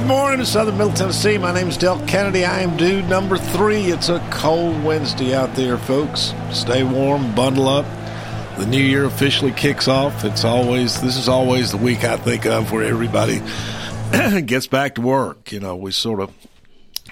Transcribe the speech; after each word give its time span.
Good 0.00 0.08
morning 0.08 0.46
Southern 0.46 0.78
Middle 0.78 0.94
Tennessee. 0.94 1.36
My 1.36 1.52
name 1.52 1.68
is 1.68 1.76
Del 1.76 2.00
Kennedy. 2.06 2.46
I 2.46 2.60
am 2.60 2.74
dude 2.78 3.06
number 3.06 3.36
three. 3.36 3.88
It's 3.88 4.08
a 4.08 4.18
cold 4.30 4.82
Wednesday 4.82 5.34
out 5.34 5.54
there, 5.54 5.76
folks. 5.76 6.32
Stay 6.52 6.82
warm, 6.82 7.34
bundle 7.34 7.68
up. 7.68 7.84
The 8.56 8.64
new 8.64 8.82
year 8.82 9.04
officially 9.04 9.52
kicks 9.52 9.88
off. 9.88 10.24
It's 10.24 10.42
always 10.42 11.02
this 11.02 11.18
is 11.18 11.28
always 11.28 11.70
the 11.70 11.76
week 11.76 12.02
I 12.02 12.16
think 12.16 12.46
of 12.46 12.72
where 12.72 12.82
everybody 12.82 13.42
gets 14.46 14.66
back 14.66 14.94
to 14.94 15.02
work. 15.02 15.52
You 15.52 15.60
know, 15.60 15.76
we 15.76 15.92
sort 15.92 16.20
of 16.20 16.32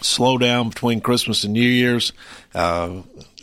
slow 0.01 0.39
down 0.39 0.71
between 0.71 1.03
Christmas 1.03 1.45
and 1.45 1.53
New 1.53 1.61
Year's 1.61 2.15
uh, 2.55 3.03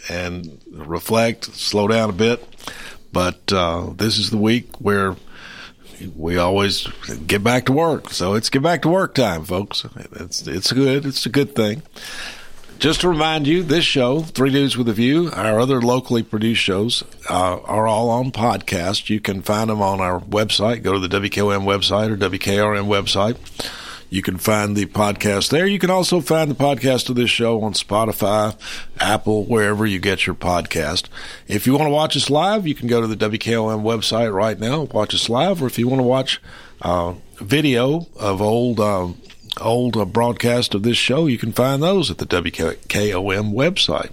and 0.10 0.60
reflect, 0.72 1.46
slow 1.46 1.88
down 1.88 2.10
a 2.10 2.14
bit. 2.14 2.44
But 3.14 3.54
uh, 3.54 3.92
this 3.96 4.18
is 4.18 4.32
the 4.32 4.38
week 4.38 4.82
where 4.82 5.16
we 6.16 6.38
always 6.38 6.88
get 7.28 7.44
back 7.44 7.66
to 7.66 7.72
work. 7.72 8.10
So 8.12 8.34
it's 8.34 8.50
get 8.50 8.64
back 8.64 8.82
to 8.84 8.90
work 8.90 9.14
time, 9.16 9.46
folks. 9.46 9.86
It's 10.14 10.48
it's 10.48 10.72
good. 10.72 11.06
It's 11.06 11.26
a 11.26 11.30
good 11.30 11.56
thing. 11.56 11.84
Just 12.78 13.02
to 13.02 13.10
remind 13.10 13.48
you, 13.48 13.64
this 13.64 13.86
show, 13.86 14.22
Three 14.22 14.52
Dudes 14.52 14.76
with 14.78 14.90
a 14.90 14.94
View, 14.94 15.32
our 15.32 15.62
other 15.62 15.82
locally 15.82 16.24
produced 16.24 16.62
shows 16.62 17.04
uh, 17.30 17.60
are 17.62 17.88
all 17.88 18.10
on 18.10 18.32
podcast. 18.32 19.10
You 19.10 19.22
can 19.22 19.42
find 19.42 19.70
them 19.70 19.82
on 19.82 20.02
our 20.02 20.20
website. 20.20 20.84
Go 20.84 20.92
to 20.92 21.00
the 21.00 21.08
WKOM 21.08 21.64
website 21.64 22.12
or 22.12 22.18
WKRM 22.18 22.88
website. 22.88 23.38
You 24.16 24.22
can 24.22 24.38
find 24.38 24.78
the 24.78 24.86
podcast 24.86 25.50
there. 25.50 25.68
You 25.68 25.78
can 25.78 25.90
also 25.90 26.22
find 26.22 26.50
the 26.50 26.56
podcast 26.56 27.10
of 27.10 27.18
this 27.18 27.30
show 27.30 27.62
on 27.62 27.74
Spotify, 27.74 28.58
Apple, 28.98 29.44
wherever 29.44 29.86
you 29.86 30.00
get 30.00 30.26
your 30.26 30.36
podcast. 30.36 31.10
If 31.50 31.68
you 31.68 31.74
want 31.74 31.88
to 31.88 31.90
watch 31.90 32.16
us 32.16 32.30
live, 32.30 32.66
you 32.66 32.76
can 32.76 32.88
go 32.88 33.02
to 33.02 33.08
the 33.08 33.18
WKOM 33.18 33.84
website 33.84 34.34
right 34.34 34.58
now, 34.58 34.84
watch 34.84 35.14
us 35.14 35.28
live, 35.28 35.62
or 35.62 35.66
if 35.66 35.78
you 35.78 35.90
want 35.90 36.00
to 36.00 36.04
watch 36.04 36.42
uh, 36.82 37.16
video 37.42 38.08
of 38.16 38.42
old 38.42 38.80
um, 38.80 39.18
old 39.60 39.98
uh, 39.98 40.06
broadcast 40.06 40.74
of 40.74 40.84
this 40.84 40.96
show, 40.96 41.28
you 41.28 41.38
can 41.38 41.52
find 41.52 41.84
those 41.84 42.10
at 42.10 42.18
the 42.18 42.26
WKOM 42.26 43.54
website. 43.54 44.12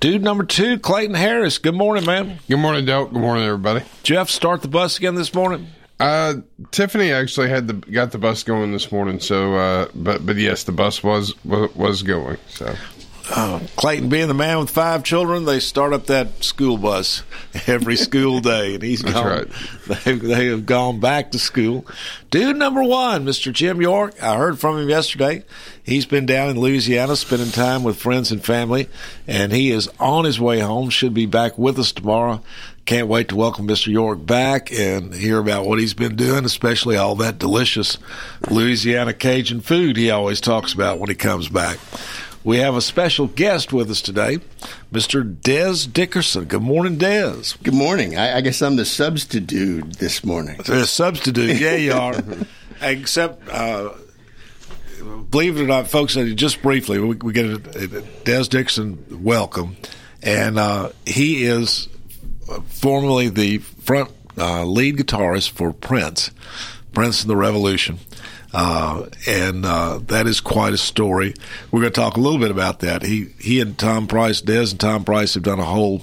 Dude 0.00 0.24
number 0.24 0.42
two, 0.42 0.80
Clayton 0.80 1.14
Harris. 1.14 1.58
Good 1.58 1.76
morning, 1.76 2.04
man. 2.06 2.40
Good 2.48 2.58
morning, 2.58 2.86
Del. 2.86 3.04
Good 3.04 3.20
morning, 3.20 3.44
everybody. 3.44 3.84
Jeff, 4.02 4.30
start 4.30 4.62
the 4.62 4.68
bus 4.68 4.98
again 4.98 5.14
this 5.14 5.32
morning. 5.32 5.68
Uh, 6.02 6.34
Tiffany 6.70 7.12
actually 7.12 7.48
had 7.48 7.68
the 7.68 7.74
got 7.74 8.10
the 8.12 8.18
bus 8.18 8.42
going 8.42 8.72
this 8.72 8.90
morning. 8.90 9.20
So, 9.20 9.54
uh, 9.54 9.88
but 9.94 10.24
but 10.26 10.36
yes, 10.36 10.64
the 10.64 10.72
bus 10.72 11.02
was 11.02 11.34
was 11.44 12.02
going. 12.02 12.38
So. 12.48 12.74
Uh, 13.30 13.60
Clayton, 13.76 14.08
being 14.08 14.26
the 14.26 14.34
man 14.34 14.58
with 14.58 14.68
five 14.68 15.04
children, 15.04 15.44
they 15.44 15.60
start 15.60 15.92
up 15.92 16.06
that 16.06 16.42
school 16.42 16.76
bus 16.76 17.22
every 17.68 17.94
school 17.94 18.40
day, 18.40 18.74
and 18.74 18.82
he's 18.82 19.00
That's 19.02 19.14
gone. 19.14 19.26
right. 19.26 19.48
They, 20.04 20.14
they 20.16 20.46
have 20.46 20.66
gone 20.66 20.98
back 20.98 21.30
to 21.30 21.38
school. 21.38 21.86
Dude 22.30 22.56
number 22.56 22.82
one, 22.82 23.24
Mr. 23.24 23.52
Jim 23.52 23.80
York. 23.80 24.20
I 24.20 24.36
heard 24.36 24.58
from 24.58 24.76
him 24.78 24.88
yesterday. 24.88 25.44
He's 25.84 26.04
been 26.04 26.26
down 26.26 26.50
in 26.50 26.58
Louisiana 26.60 27.14
spending 27.14 27.52
time 27.52 27.84
with 27.84 27.96
friends 27.96 28.32
and 28.32 28.44
family, 28.44 28.88
and 29.28 29.52
he 29.52 29.70
is 29.70 29.88
on 30.00 30.24
his 30.24 30.40
way 30.40 30.58
home. 30.58 30.90
Should 30.90 31.14
be 31.14 31.26
back 31.26 31.56
with 31.56 31.78
us 31.78 31.92
tomorrow. 31.92 32.42
Can't 32.84 33.06
wait 33.06 33.28
to 33.28 33.36
welcome 33.36 33.68
Mr. 33.68 33.92
York 33.92 34.26
back 34.26 34.72
and 34.72 35.14
hear 35.14 35.38
about 35.38 35.66
what 35.66 35.78
he's 35.78 35.94
been 35.94 36.16
doing, 36.16 36.44
especially 36.44 36.96
all 36.96 37.14
that 37.16 37.38
delicious 37.38 37.96
Louisiana 38.50 39.14
Cajun 39.14 39.60
food 39.60 39.96
he 39.96 40.10
always 40.10 40.40
talks 40.40 40.72
about 40.72 40.98
when 40.98 41.08
he 41.08 41.14
comes 41.14 41.48
back. 41.48 41.78
We 42.42 42.58
have 42.58 42.74
a 42.74 42.80
special 42.80 43.28
guest 43.28 43.72
with 43.72 43.88
us 43.88 44.02
today, 44.02 44.38
Mr. 44.92 45.22
Dez 45.22 45.90
Dickerson. 45.90 46.46
Good 46.46 46.62
morning, 46.62 46.98
Dez. 46.98 47.56
Good 47.62 47.72
morning. 47.74 48.18
I, 48.18 48.38
I 48.38 48.40
guess 48.40 48.60
I'm 48.60 48.74
the 48.74 48.84
substitute 48.84 50.00
this 50.00 50.24
morning. 50.24 50.60
The 50.64 50.84
substitute, 50.84 51.60
yeah, 51.60 51.76
you 51.76 51.92
are. 51.92 52.20
Except, 52.82 53.48
uh, 53.48 53.90
believe 55.30 55.56
it 55.56 55.62
or 55.62 55.68
not, 55.68 55.86
folks, 55.86 56.16
uh, 56.16 56.24
just 56.34 56.62
briefly, 56.62 56.98
we, 56.98 57.14
we 57.14 57.32
get 57.32 57.46
a, 57.46 57.54
a 57.54 57.58
Dez 58.24 58.48
Dixon 58.48 59.22
welcome, 59.22 59.76
and 60.20 60.58
uh, 60.58 60.90
he 61.06 61.44
is 61.44 61.86
formerly 62.66 63.28
the 63.28 63.58
front 63.58 64.10
uh, 64.38 64.64
lead 64.64 64.96
guitarist 64.96 65.50
for 65.50 65.72
Prince, 65.72 66.30
Prince 66.92 67.22
and 67.22 67.30
the 67.30 67.36
Revolution. 67.36 67.98
Uh, 68.54 69.06
and 69.26 69.64
uh, 69.64 69.98
that 70.06 70.26
is 70.26 70.40
quite 70.40 70.74
a 70.74 70.78
story. 70.78 71.34
We're 71.70 71.80
going 71.80 71.92
to 71.92 72.00
talk 72.00 72.16
a 72.16 72.20
little 72.20 72.38
bit 72.38 72.50
about 72.50 72.80
that. 72.80 73.02
He 73.02 73.28
he 73.38 73.60
and 73.60 73.78
Tom 73.78 74.06
Price, 74.06 74.42
Dez 74.42 74.72
and 74.72 74.80
Tom 74.80 75.04
Price, 75.04 75.34
have 75.34 75.42
done 75.42 75.58
a 75.58 75.64
whole 75.64 76.02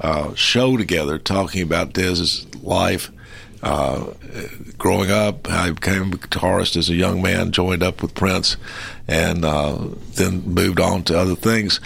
uh, 0.00 0.34
show 0.34 0.76
together 0.76 1.18
talking 1.18 1.60
about 1.62 1.92
Dez's 1.92 2.46
life, 2.62 3.10
uh, 3.62 4.06
growing 4.78 5.10
up, 5.10 5.46
how 5.46 5.66
he 5.66 5.72
became 5.72 6.14
a 6.14 6.16
guitarist 6.16 6.76
as 6.76 6.88
a 6.88 6.94
young 6.94 7.20
man, 7.20 7.52
joined 7.52 7.82
up 7.82 8.00
with 8.00 8.14
Prince, 8.14 8.56
and 9.06 9.44
uh, 9.44 9.78
then 10.14 10.42
moved 10.42 10.80
on 10.80 11.02
to 11.04 11.18
other 11.18 11.36
things. 11.36 11.78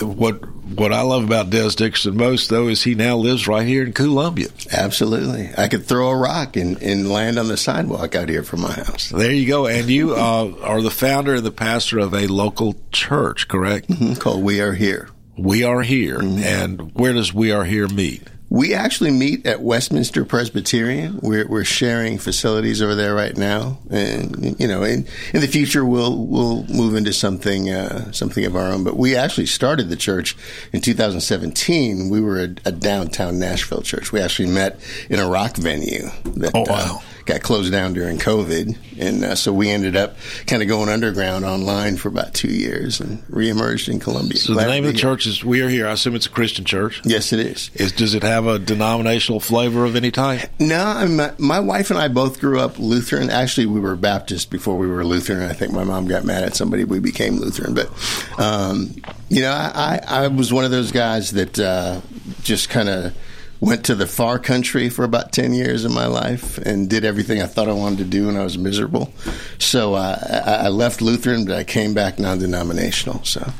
What 0.00 0.40
what 0.74 0.92
I 0.92 1.02
love 1.02 1.24
about 1.24 1.50
Dez 1.50 1.76
Dixon 1.76 2.16
most, 2.16 2.48
though, 2.48 2.68
is 2.68 2.82
he 2.82 2.94
now 2.94 3.16
lives 3.16 3.46
right 3.46 3.66
here 3.66 3.84
in 3.84 3.92
Columbia. 3.92 4.48
Absolutely. 4.72 5.50
I 5.56 5.68
could 5.68 5.84
throw 5.84 6.08
a 6.08 6.16
rock 6.16 6.56
and, 6.56 6.80
and 6.82 7.10
land 7.10 7.38
on 7.38 7.48
the 7.48 7.56
sidewalk 7.56 8.14
out 8.14 8.28
here 8.30 8.42
from 8.42 8.62
my 8.62 8.72
house. 8.72 9.10
There 9.10 9.30
you 9.32 9.46
go. 9.46 9.66
And 9.66 9.88
you 9.90 10.14
uh, 10.14 10.52
are 10.62 10.80
the 10.80 10.90
founder 10.90 11.34
and 11.34 11.44
the 11.44 11.50
pastor 11.50 11.98
of 11.98 12.14
a 12.14 12.26
local 12.26 12.74
church, 12.90 13.48
correct? 13.48 13.88
Mhm, 13.88 14.18
Called 14.18 14.42
We 14.42 14.60
Are 14.60 14.72
Here. 14.72 15.08
We 15.36 15.62
are 15.64 15.82
here. 15.82 16.20
And 16.20 16.94
where 16.94 17.12
does 17.12 17.32
We 17.34 17.52
Are 17.52 17.64
Here 17.64 17.88
meet? 17.88 18.22
We 18.54 18.74
actually 18.74 19.12
meet 19.12 19.46
at 19.46 19.62
Westminster 19.62 20.26
Presbyterian. 20.26 21.20
We're, 21.22 21.48
we're 21.48 21.64
sharing 21.64 22.18
facilities 22.18 22.82
over 22.82 22.94
there 22.94 23.14
right 23.14 23.34
now, 23.34 23.78
and 23.90 24.60
you 24.60 24.68
know, 24.68 24.82
in, 24.82 25.06
in 25.32 25.40
the 25.40 25.46
future 25.48 25.86
we'll 25.86 26.26
we'll 26.26 26.64
move 26.66 26.94
into 26.94 27.14
something 27.14 27.70
uh, 27.70 28.12
something 28.12 28.44
of 28.44 28.54
our 28.54 28.70
own. 28.70 28.84
But 28.84 28.98
we 28.98 29.16
actually 29.16 29.46
started 29.46 29.88
the 29.88 29.96
church 29.96 30.36
in 30.70 30.82
2017. 30.82 32.10
We 32.10 32.20
were 32.20 32.40
a, 32.40 32.54
a 32.66 32.72
downtown 32.72 33.38
Nashville 33.38 33.80
church. 33.80 34.12
We 34.12 34.20
actually 34.20 34.50
met 34.50 34.78
in 35.08 35.18
a 35.18 35.26
rock 35.26 35.56
venue 35.56 36.10
that 36.36 36.50
Oh, 36.54 36.64
wow. 36.68 36.98
uh, 36.98 36.98
got 37.24 37.42
closed 37.42 37.72
down 37.72 37.92
during 37.92 38.18
COVID, 38.18 38.76
and 38.98 39.24
uh, 39.24 39.34
so 39.34 39.52
we 39.52 39.70
ended 39.70 39.96
up 39.96 40.16
kind 40.46 40.62
of 40.62 40.68
going 40.68 40.88
underground 40.88 41.44
online 41.44 41.96
for 41.96 42.08
about 42.08 42.34
two 42.34 42.48
years 42.48 43.00
and 43.00 43.22
reemerged 43.28 43.88
in 43.88 44.00
Columbia. 44.00 44.38
So 44.38 44.54
Glad 44.54 44.64
the 44.64 44.70
name 44.70 44.84
of 44.84 44.88
the 44.92 44.98
here. 44.98 45.00
church 45.10 45.26
is 45.26 45.44
We 45.44 45.60
Are 45.62 45.68
Here. 45.68 45.86
I 45.86 45.92
assume 45.92 46.14
it's 46.14 46.26
a 46.26 46.30
Christian 46.30 46.64
church. 46.64 47.00
Yes, 47.04 47.32
it 47.32 47.40
is. 47.40 47.70
Is 47.74 47.92
does 47.92 48.14
it 48.14 48.22
have 48.22 48.46
a 48.46 48.58
denominational 48.58 49.40
flavor 49.40 49.84
of 49.84 49.96
any 49.96 50.10
type? 50.10 50.48
No, 50.58 50.84
I 50.84 51.06
mean, 51.06 51.16
my, 51.16 51.32
my 51.38 51.60
wife 51.60 51.90
and 51.90 51.98
I 51.98 52.08
both 52.08 52.40
grew 52.40 52.58
up 52.60 52.78
Lutheran. 52.78 53.30
Actually, 53.30 53.66
we 53.66 53.80
were 53.80 53.96
Baptist 53.96 54.50
before 54.50 54.76
we 54.76 54.86
were 54.86 55.04
Lutheran. 55.04 55.48
I 55.48 55.52
think 55.52 55.72
my 55.72 55.84
mom 55.84 56.06
got 56.06 56.24
mad 56.24 56.42
at 56.44 56.56
somebody. 56.56 56.84
We 56.84 56.98
became 56.98 57.36
Lutheran, 57.36 57.74
but 57.74 57.90
um, 58.38 58.94
you 59.28 59.42
know, 59.42 59.52
I, 59.52 60.00
I, 60.06 60.24
I 60.24 60.28
was 60.28 60.52
one 60.52 60.64
of 60.64 60.70
those 60.70 60.92
guys 60.92 61.30
that 61.32 61.58
uh, 61.58 62.00
just 62.42 62.68
kind 62.68 62.88
of 62.88 63.14
went 63.62 63.84
to 63.84 63.94
the 63.94 64.08
far 64.08 64.40
country 64.40 64.88
for 64.88 65.04
about 65.04 65.30
10 65.30 65.54
years 65.54 65.84
of 65.84 65.92
my 65.92 66.06
life 66.06 66.58
and 66.58 66.90
did 66.90 67.04
everything 67.04 67.40
I 67.40 67.46
thought 67.46 67.68
I 67.68 67.72
wanted 67.72 67.98
to 67.98 68.04
do 68.04 68.28
and 68.28 68.36
I 68.36 68.42
was 68.42 68.58
miserable. 68.58 69.12
So 69.58 69.94
uh, 69.94 70.42
I, 70.44 70.66
I 70.66 70.68
left 70.68 71.00
Lutheran, 71.00 71.44
but 71.44 71.54
I 71.56 71.62
came 71.62 71.94
back 71.94 72.18
non-denominational. 72.18 73.22
So 73.22 73.52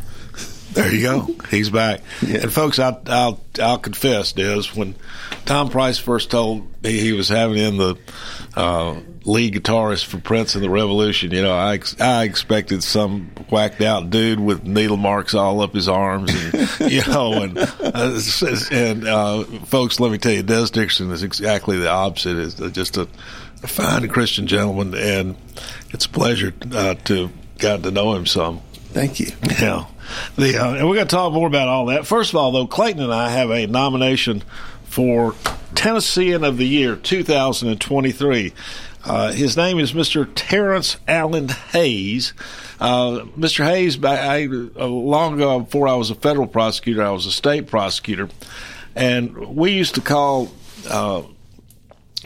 There 0.72 0.92
you 0.92 1.02
go. 1.02 1.34
He's 1.50 1.70
back. 1.70 2.00
Yeah. 2.20 2.40
And 2.42 2.52
folks, 2.52 2.80
I'll, 2.80 3.00
I'll 3.06 3.40
I'll 3.60 3.78
confess, 3.78 4.32
Dez, 4.32 4.74
when 4.74 4.96
Tom 5.44 5.68
Price 5.70 5.98
first 5.98 6.32
told 6.32 6.82
me 6.82 6.98
he 6.98 7.12
was 7.12 7.28
having 7.28 7.58
in 7.58 7.76
the 7.76 7.96
uh, 8.56 8.96
lead 9.24 9.54
guitarist 9.54 10.04
for 10.04 10.18
Prince 10.18 10.54
and 10.54 10.64
the 10.64 10.70
Revolution, 10.70 11.30
you 11.30 11.42
know, 11.42 11.54
I 11.54 11.74
ex- 11.74 12.00
I 12.00 12.24
expected 12.24 12.82
some 12.82 13.30
whacked 13.50 13.80
out 13.80 14.10
dude 14.10 14.40
with 14.40 14.64
needle 14.64 14.96
marks 14.96 15.34
all 15.34 15.60
up 15.60 15.74
his 15.74 15.88
arms, 15.88 16.32
and 16.34 16.68
you 16.92 17.02
know, 17.06 17.42
and 17.42 17.58
uh, 17.58 18.20
and 18.70 19.06
uh, 19.06 19.44
folks, 19.66 20.00
let 20.00 20.12
me 20.12 20.18
tell 20.18 20.32
you, 20.32 20.42
Dez 20.42 20.70
Dixon 20.72 21.10
is 21.10 21.22
exactly 21.22 21.78
the 21.78 21.90
opposite. 21.90 22.36
Is 22.36 22.54
just 22.72 22.96
a, 22.96 23.06
fine 23.62 24.08
Christian 24.08 24.46
gentleman, 24.46 24.94
and 24.94 25.36
it's 25.90 26.06
a 26.06 26.10
pleasure 26.10 26.52
uh, 26.72 26.94
to 27.04 27.30
got 27.58 27.82
to 27.84 27.90
know 27.90 28.14
him 28.14 28.26
some. 28.26 28.60
thank 28.92 29.20
you. 29.20 29.28
Yeah. 29.60 29.86
The, 30.36 30.58
uh, 30.58 30.74
and 30.74 30.88
we're 30.88 30.96
going 30.96 31.06
to 31.06 31.14
talk 31.14 31.32
more 31.32 31.46
about 31.46 31.68
all 31.68 31.86
that. 31.86 32.06
First 32.06 32.32
of 32.32 32.36
all, 32.36 32.50
though, 32.50 32.66
Clayton 32.66 33.02
and 33.02 33.14
I 33.14 33.30
have 33.30 33.50
a 33.50 33.66
nomination 33.66 34.42
for 34.84 35.34
Tennessean 35.74 36.44
of 36.44 36.58
the 36.58 36.66
Year 36.66 36.96
2023. 36.96 38.52
Uh, 39.04 39.32
his 39.32 39.56
name 39.56 39.78
is 39.78 39.92
Mr. 39.92 40.28
Terrence 40.34 40.96
Allen 41.08 41.48
Hayes. 41.48 42.32
Uh, 42.80 43.24
Mr. 43.36 43.64
Hayes, 43.64 44.02
I, 44.02 44.42
I, 44.42 44.46
uh, 44.46 44.86
long 44.86 45.34
ago, 45.34 45.60
before 45.60 45.88
I 45.88 45.94
was 45.94 46.10
a 46.10 46.14
federal 46.14 46.46
prosecutor, 46.46 47.02
I 47.02 47.10
was 47.10 47.26
a 47.26 47.32
state 47.32 47.66
prosecutor, 47.66 48.28
and 48.94 49.56
we 49.56 49.72
used 49.72 49.96
to 49.96 50.00
call 50.00 50.52
uh, 50.88 51.22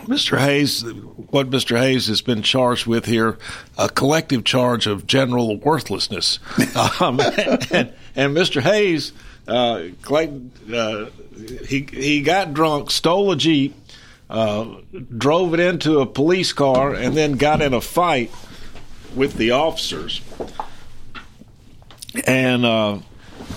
Mr. 0.04 0.38
Hayes, 0.38 0.82
what 0.82 1.48
Mr. 1.50 1.78
Hayes 1.78 2.08
has 2.08 2.20
been 2.20 2.42
charged 2.42 2.86
with 2.86 3.06
here, 3.06 3.38
a 3.78 3.88
collective 3.88 4.44
charge 4.44 4.86
of 4.86 5.06
general 5.06 5.56
worthlessness. 5.56 6.38
um, 7.00 7.20
and, 7.20 7.92
and, 8.14 8.36
Mr. 8.36 8.60
Hayes, 8.60 9.12
uh, 9.48 9.88
uh, 10.72 11.10
he 11.66 11.86
he 11.90 12.20
got 12.20 12.52
drunk, 12.52 12.90
stole 12.90 13.32
a 13.32 13.36
jeep, 13.36 13.74
uh, 14.28 14.76
drove 15.16 15.54
it 15.54 15.60
into 15.60 16.00
a 16.00 16.06
police 16.06 16.52
car, 16.52 16.94
and 16.94 17.16
then 17.16 17.32
got 17.32 17.62
in 17.62 17.74
a 17.74 17.80
fight 17.80 18.30
with 19.14 19.34
the 19.34 19.52
officers. 19.52 20.20
And 22.26 22.64
uh, 22.64 22.98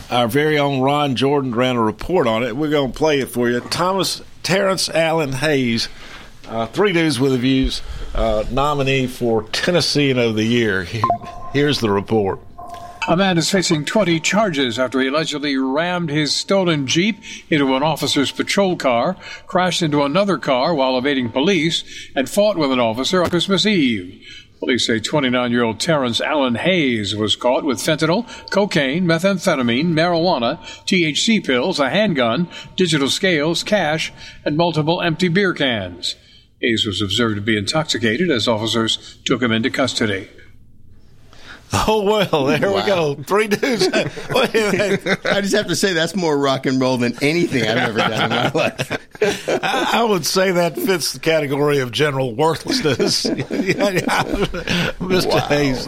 our 0.10 0.27
very 0.27 0.60
own 0.60 0.81
Ron 0.81 1.16
Jordan 1.16 1.56
ran 1.56 1.75
a 1.75 1.81
report 1.81 2.27
on 2.27 2.44
it. 2.44 2.56
We're 2.56 2.69
going 2.69 2.92
to 2.92 2.98
play 2.98 3.19
it 3.19 3.30
for 3.30 3.50
you. 3.50 3.60
Thomas 3.62 4.21
Terrence 4.44 4.89
Allen 4.89 5.33
Hayes 5.33 5.89
uh, 6.50 6.66
three 6.66 6.94
dudes 6.94 7.19
with 7.19 7.31
the 7.31 7.38
views 7.38 7.81
uh, 8.16 8.44
nominee 8.50 9.06
for 9.07 9.44
Tennessean 9.50 10.18
of 10.18 10.36
the 10.36 10.44
Year. 10.44 10.88
Here's 11.54 11.80
the 11.80 11.92
report. 11.92 12.39
A 13.07 13.18
man 13.18 13.38
is 13.38 13.50
facing 13.50 13.86
20 13.86 14.19
charges 14.19 14.78
after 14.78 15.00
he 15.00 15.07
allegedly 15.07 15.57
rammed 15.57 16.10
his 16.10 16.36
stolen 16.36 16.86
Jeep 16.86 17.18
into 17.50 17.75
an 17.75 17.81
officer's 17.81 18.31
patrol 18.31 18.75
car, 18.75 19.16
crashed 19.48 19.81
into 19.81 20.04
another 20.04 20.38
car 20.38 20.75
while 20.75 20.98
evading 20.98 21.31
police, 21.31 21.84
and 22.16 22.30
fought 22.30 22.57
with 22.57 22.72
an 22.72 22.80
officer 22.80 23.24
on 23.24 23.30
Christmas 23.30 23.66
Eve. 23.66 24.24
Police 24.60 24.86
say 24.86 25.00
29 25.00 25.51
year 25.51 25.63
old 25.63 25.80
Terrence 25.80 26.19
Allen 26.19 26.56
Hayes 26.56 27.16
was 27.16 27.38
caught 27.38 27.63
with 27.63 27.80
fentanyl, 27.80 28.28
cocaine, 28.51 29.06
methamphetamine, 29.06 29.94
marijuana, 29.94 30.60
THC 30.86 31.44
pills, 31.44 31.80
a 31.80 31.90
handgun, 31.90 32.50
digital 32.75 33.10
scales, 33.10 33.63
cash, 33.63 34.12
and 34.44 34.57
multiple 34.57 35.02
empty 35.02 35.30
beer 35.30 35.54
cans. 35.54 36.16
Hayes 36.62 36.86
was 36.86 37.02
observed 37.02 37.38
to 37.38 37.42
be 37.42 37.57
intoxicated 37.57 38.30
as 38.30 38.48
officers 38.48 39.18
took 39.24 39.42
him 39.42 39.54
into 39.54 39.69
custody. 39.69 40.28
Oh 41.88 42.04
well, 42.04 42.45
there 42.45 42.71
wow. 42.71 42.75
we 42.75 42.86
go. 42.86 43.16
Three 43.24 43.48
dudes. 43.48 43.88
I 43.94 45.42
just 45.42 45.56
have 45.56 45.68
to 45.68 45.75
say 45.75 45.94
that's 45.94 46.16
more 46.16 46.38
rock 46.38 46.66
and 46.66 46.80
roll 46.80 46.98
than 46.98 47.13
anything 47.21 47.63
I've 47.63 47.77
ever 47.77 48.00
done 48.00 48.24
in 48.24 48.30
my 48.30 48.51
life. 48.51 48.92
I, 49.21 50.00
I 50.00 50.04
would 50.04 50.25
say 50.25 50.51
that 50.51 50.75
fits 50.75 51.13
the 51.13 51.19
category 51.19 51.80
of 51.80 51.92
general 51.92 52.36
worthlessness. 52.36 53.25
Mr. 53.25 55.27
Wow. 55.27 55.39
Hayes, 55.48 55.88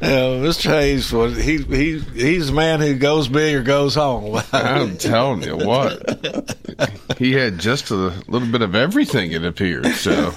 Mr. 0.00 0.70
Hayes 0.70 1.12
was 1.12 1.36
he 1.36 1.62
he 1.62 1.98
he's 2.00 2.50
a 2.50 2.52
man 2.52 2.80
who 2.80 2.94
goes 2.94 3.28
big 3.28 3.54
or 3.54 3.62
goes 3.62 3.94
home. 3.94 4.40
I'm 4.52 4.96
telling 4.96 5.42
you 5.42 5.56
what, 5.56 6.56
he 7.18 7.32
had 7.32 7.58
just 7.58 7.90
a 7.90 7.94
little 7.94 8.48
bit 8.48 8.62
of 8.62 8.74
everything. 8.74 9.32
It 9.32 9.44
appeared 9.44 9.86
so. 9.86 10.32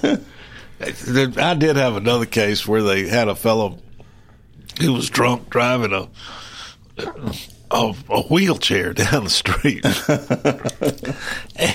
I 0.80 1.54
did 1.54 1.78
have 1.78 1.96
another 1.96 2.26
case 2.26 2.68
where 2.68 2.84
they 2.84 3.08
had 3.08 3.30
a 3.30 3.36
fellow 3.36 3.80
he 4.80 4.90
was 4.90 5.10
drunk 5.10 5.50
driving 5.50 5.94
a 5.94 6.08
a, 7.72 7.94
a 8.10 8.22
wheelchair 8.24 8.94
down 8.94 9.24
the 9.26 9.30
street, 9.30 9.86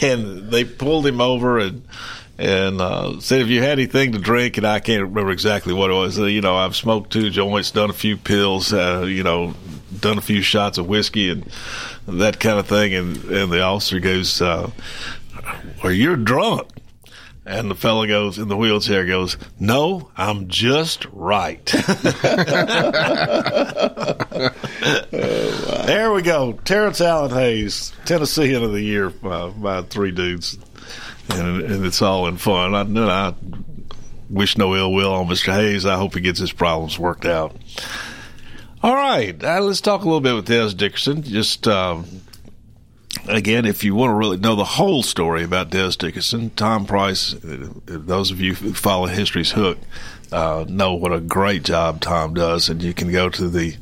and 0.02 0.50
they 0.50 0.64
pulled 0.64 1.06
him 1.06 1.20
over 1.20 1.58
and 1.58 1.82
and 2.38 2.80
uh, 2.80 3.20
said, 3.20 3.42
"If 3.42 3.48
you 3.48 3.60
had 3.60 3.72
anything 3.72 4.12
to 4.12 4.18
drink," 4.18 4.56
and 4.56 4.66
I 4.66 4.80
can't 4.80 5.02
remember 5.02 5.30
exactly 5.30 5.74
what 5.74 5.90
it 5.90 5.94
was. 5.94 6.18
Uh, 6.18 6.24
you 6.24 6.40
know, 6.40 6.56
I've 6.56 6.74
smoked 6.74 7.12
two 7.12 7.28
joints, 7.28 7.70
done 7.70 7.90
a 7.90 7.94
few 7.94 8.16
pills, 8.16 8.72
uh, 8.72 9.04
you 9.06 9.22
know, 9.22 9.54
done 9.98 10.16
a 10.16 10.22
few 10.22 10.40
shots 10.40 10.78
of 10.78 10.88
whiskey 10.88 11.28
and 11.28 11.44
that 12.08 12.40
kind 12.40 12.58
of 12.58 12.66
thing. 12.66 12.94
And 12.94 13.22
and 13.24 13.52
the 13.52 13.60
officer 13.60 14.00
goes, 14.00 14.40
uh, 14.40 14.70
"Well, 15.82 15.92
you're 15.92 16.16
drunk." 16.16 16.68
And 17.50 17.68
the 17.68 17.74
fellow 17.74 18.06
goes 18.06 18.38
in 18.38 18.46
the 18.46 18.56
wheelchair 18.56 19.04
goes, 19.04 19.36
"No, 19.58 20.12
I'm 20.16 20.46
just 20.46 21.04
right." 21.06 21.68
oh, 21.74 21.80
wow. 25.12 25.82
There 25.84 26.12
we 26.12 26.22
go. 26.22 26.52
Terrence 26.52 27.00
Allen 27.00 27.32
Hayes, 27.32 27.92
Tennessean 28.04 28.62
of 28.62 28.70
the 28.70 28.80
Year 28.80 29.10
by, 29.10 29.48
by 29.48 29.82
three 29.82 30.12
dudes, 30.12 30.58
and, 31.30 31.62
and, 31.62 31.84
it's 31.84 32.00
all 32.00 32.28
in 32.28 32.36
fun. 32.36 32.72
I, 32.72 33.30
I 33.30 33.34
wish 34.28 34.56
no 34.56 34.76
ill 34.76 34.92
will 34.92 35.12
on 35.12 35.26
Mr. 35.26 35.52
Hayes. 35.52 35.84
I 35.84 35.96
hope 35.96 36.14
he 36.14 36.20
gets 36.20 36.38
his 36.38 36.52
problems 36.52 37.00
worked 37.00 37.26
out. 37.26 37.56
All 38.80 38.94
right, 38.94 39.42
uh, 39.42 39.60
let's 39.60 39.80
talk 39.80 40.02
a 40.02 40.04
little 40.04 40.20
bit 40.20 40.36
with 40.36 40.46
Dez 40.46 40.76
Dickerson. 40.76 41.24
Just 41.24 41.66
um, 41.66 42.06
again, 43.28 43.64
if 43.64 43.84
you 43.84 43.94
want 43.94 44.10
to 44.10 44.14
really 44.14 44.36
know 44.36 44.56
the 44.56 44.64
whole 44.64 45.02
story 45.02 45.42
about 45.42 45.70
Dez 45.70 45.96
Dickerson, 45.96 46.50
Tom 46.50 46.86
Price, 46.86 47.34
those 47.42 48.30
of 48.30 48.40
you 48.40 48.54
who 48.54 48.72
follow 48.74 49.06
History's 49.06 49.52
Hook 49.52 49.78
uh, 50.32 50.64
know 50.68 50.94
what 50.94 51.12
a 51.12 51.20
great 51.20 51.62
job 51.62 52.00
Tom 52.00 52.34
does, 52.34 52.68
and 52.68 52.82
you 52.82 52.94
can 52.94 53.10
go 53.10 53.28
to 53.28 53.48
the 53.48 53.76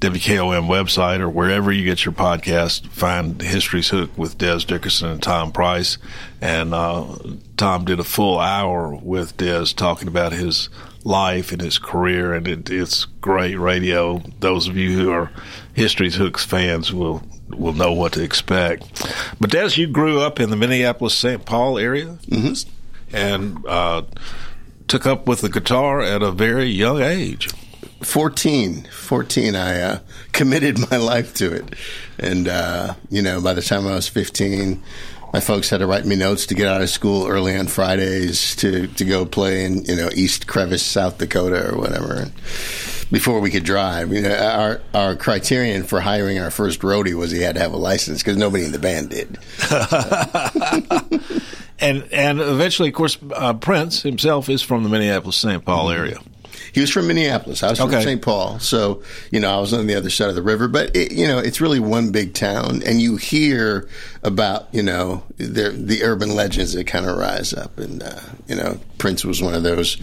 WKOM 0.00 0.66
website 0.66 1.20
or 1.20 1.28
wherever 1.28 1.70
you 1.70 1.84
get 1.84 2.04
your 2.04 2.12
podcast, 2.12 2.88
find 2.88 3.40
History's 3.40 3.90
Hook 3.90 4.10
with 4.16 4.36
Dez 4.36 4.66
Dickerson 4.66 5.10
and 5.10 5.22
Tom 5.22 5.52
Price. 5.52 5.96
And 6.40 6.74
uh, 6.74 7.16
Tom 7.56 7.84
did 7.84 8.00
a 8.00 8.04
full 8.04 8.40
hour 8.40 8.96
with 8.96 9.36
Dez 9.36 9.74
talking 9.76 10.08
about 10.08 10.32
his 10.32 10.68
life 11.04 11.52
and 11.52 11.60
his 11.60 11.78
career, 11.78 12.32
and 12.32 12.48
it, 12.48 12.68
it's 12.68 13.04
great 13.04 13.56
radio. 13.56 14.22
Those 14.40 14.66
of 14.66 14.76
you 14.76 14.96
who 14.98 15.12
are 15.12 15.30
History's 15.74 16.16
Hooks 16.16 16.44
fans 16.44 16.92
will 16.92 17.22
will 17.48 17.72
know 17.72 17.92
what 17.92 18.12
to 18.14 18.22
expect. 18.22 19.04
But 19.40 19.54
as 19.54 19.76
you 19.76 19.86
grew 19.86 20.20
up 20.20 20.40
in 20.40 20.50
the 20.50 20.56
Minneapolis 20.56 21.14
St. 21.14 21.44
Paul 21.44 21.78
area 21.78 22.18
mm-hmm. 22.26 23.16
and 23.16 23.66
uh, 23.66 24.02
took 24.88 25.06
up 25.06 25.26
with 25.26 25.40
the 25.40 25.48
guitar 25.48 26.00
at 26.00 26.22
a 26.22 26.30
very 26.30 26.66
young 26.66 27.00
age. 27.00 27.48
14, 28.02 28.84
14, 28.90 29.54
I 29.54 29.80
uh, 29.80 29.98
committed 30.32 30.90
my 30.90 30.96
life 30.96 31.34
to 31.34 31.52
it. 31.52 31.74
And, 32.18 32.48
uh, 32.48 32.94
you 33.10 33.22
know, 33.22 33.40
by 33.40 33.52
the 33.54 33.62
time 33.62 33.86
I 33.86 33.94
was 33.94 34.08
15, 34.08 34.82
my 35.32 35.40
folks 35.40 35.70
had 35.70 35.78
to 35.78 35.86
write 35.86 36.04
me 36.04 36.16
notes 36.16 36.46
to 36.46 36.54
get 36.54 36.66
out 36.66 36.82
of 36.82 36.90
school 36.90 37.26
early 37.26 37.56
on 37.56 37.68
Fridays 37.68 38.54
to, 38.56 38.86
to 38.88 39.04
go 39.04 39.24
play 39.24 39.64
in, 39.64 39.84
you 39.84 39.96
know, 39.96 40.10
East 40.14 40.46
Crevice, 40.46 40.82
South 40.82 41.18
Dakota 41.18 41.72
or 41.72 41.78
whatever. 41.78 42.14
And, 42.14 42.32
before 43.12 43.40
we 43.40 43.50
could 43.50 43.62
drive. 43.62 44.12
You 44.12 44.22
know, 44.22 44.34
our 44.34 44.80
our 44.92 45.14
criterion 45.14 45.84
for 45.84 46.00
hiring 46.00 46.40
our 46.40 46.50
first 46.50 46.80
roadie 46.80 47.14
was 47.14 47.30
he 47.30 47.42
had 47.42 47.54
to 47.54 47.60
have 47.60 47.72
a 47.72 47.76
license 47.76 48.22
because 48.22 48.36
nobody 48.36 48.64
in 48.64 48.72
the 48.72 48.80
band 48.80 49.10
did. 49.10 49.38
and 51.78 52.08
and 52.10 52.40
eventually, 52.40 52.88
of 52.88 52.94
course, 52.94 53.18
uh, 53.34 53.52
Prince 53.52 54.02
himself 54.02 54.48
is 54.48 54.62
from 54.62 54.82
the 54.82 54.88
Minneapolis 54.88 55.36
St. 55.36 55.64
Paul 55.64 55.90
area. 55.90 56.18
He 56.72 56.80
was 56.80 56.90
from 56.90 57.06
Minneapolis. 57.06 57.62
I 57.62 57.70
was 57.70 57.80
okay. 57.80 57.92
from 57.92 58.02
St. 58.02 58.22
Paul. 58.22 58.58
So, 58.58 59.02
you 59.30 59.40
know, 59.40 59.54
I 59.54 59.60
was 59.60 59.74
on 59.74 59.86
the 59.86 59.94
other 59.94 60.08
side 60.08 60.30
of 60.30 60.34
the 60.34 60.42
river. 60.42 60.68
But, 60.68 60.96
it, 60.96 61.12
you 61.12 61.26
know, 61.26 61.38
it's 61.38 61.60
really 61.60 61.80
one 61.80 62.12
big 62.12 62.32
town. 62.32 62.82
And 62.84 63.00
you 63.00 63.16
hear 63.16 63.88
about, 64.22 64.68
you 64.72 64.82
know, 64.82 65.22
the, 65.36 65.70
the 65.70 66.02
urban 66.02 66.34
legends 66.34 66.72
that 66.72 66.86
kind 66.86 67.06
of 67.06 67.16
rise 67.16 67.52
up. 67.52 67.78
And, 67.78 68.02
uh, 68.02 68.20
you 68.48 68.56
know, 68.56 68.80
Prince 68.96 69.24
was 69.24 69.42
one 69.42 69.54
of 69.54 69.62
those 69.62 69.98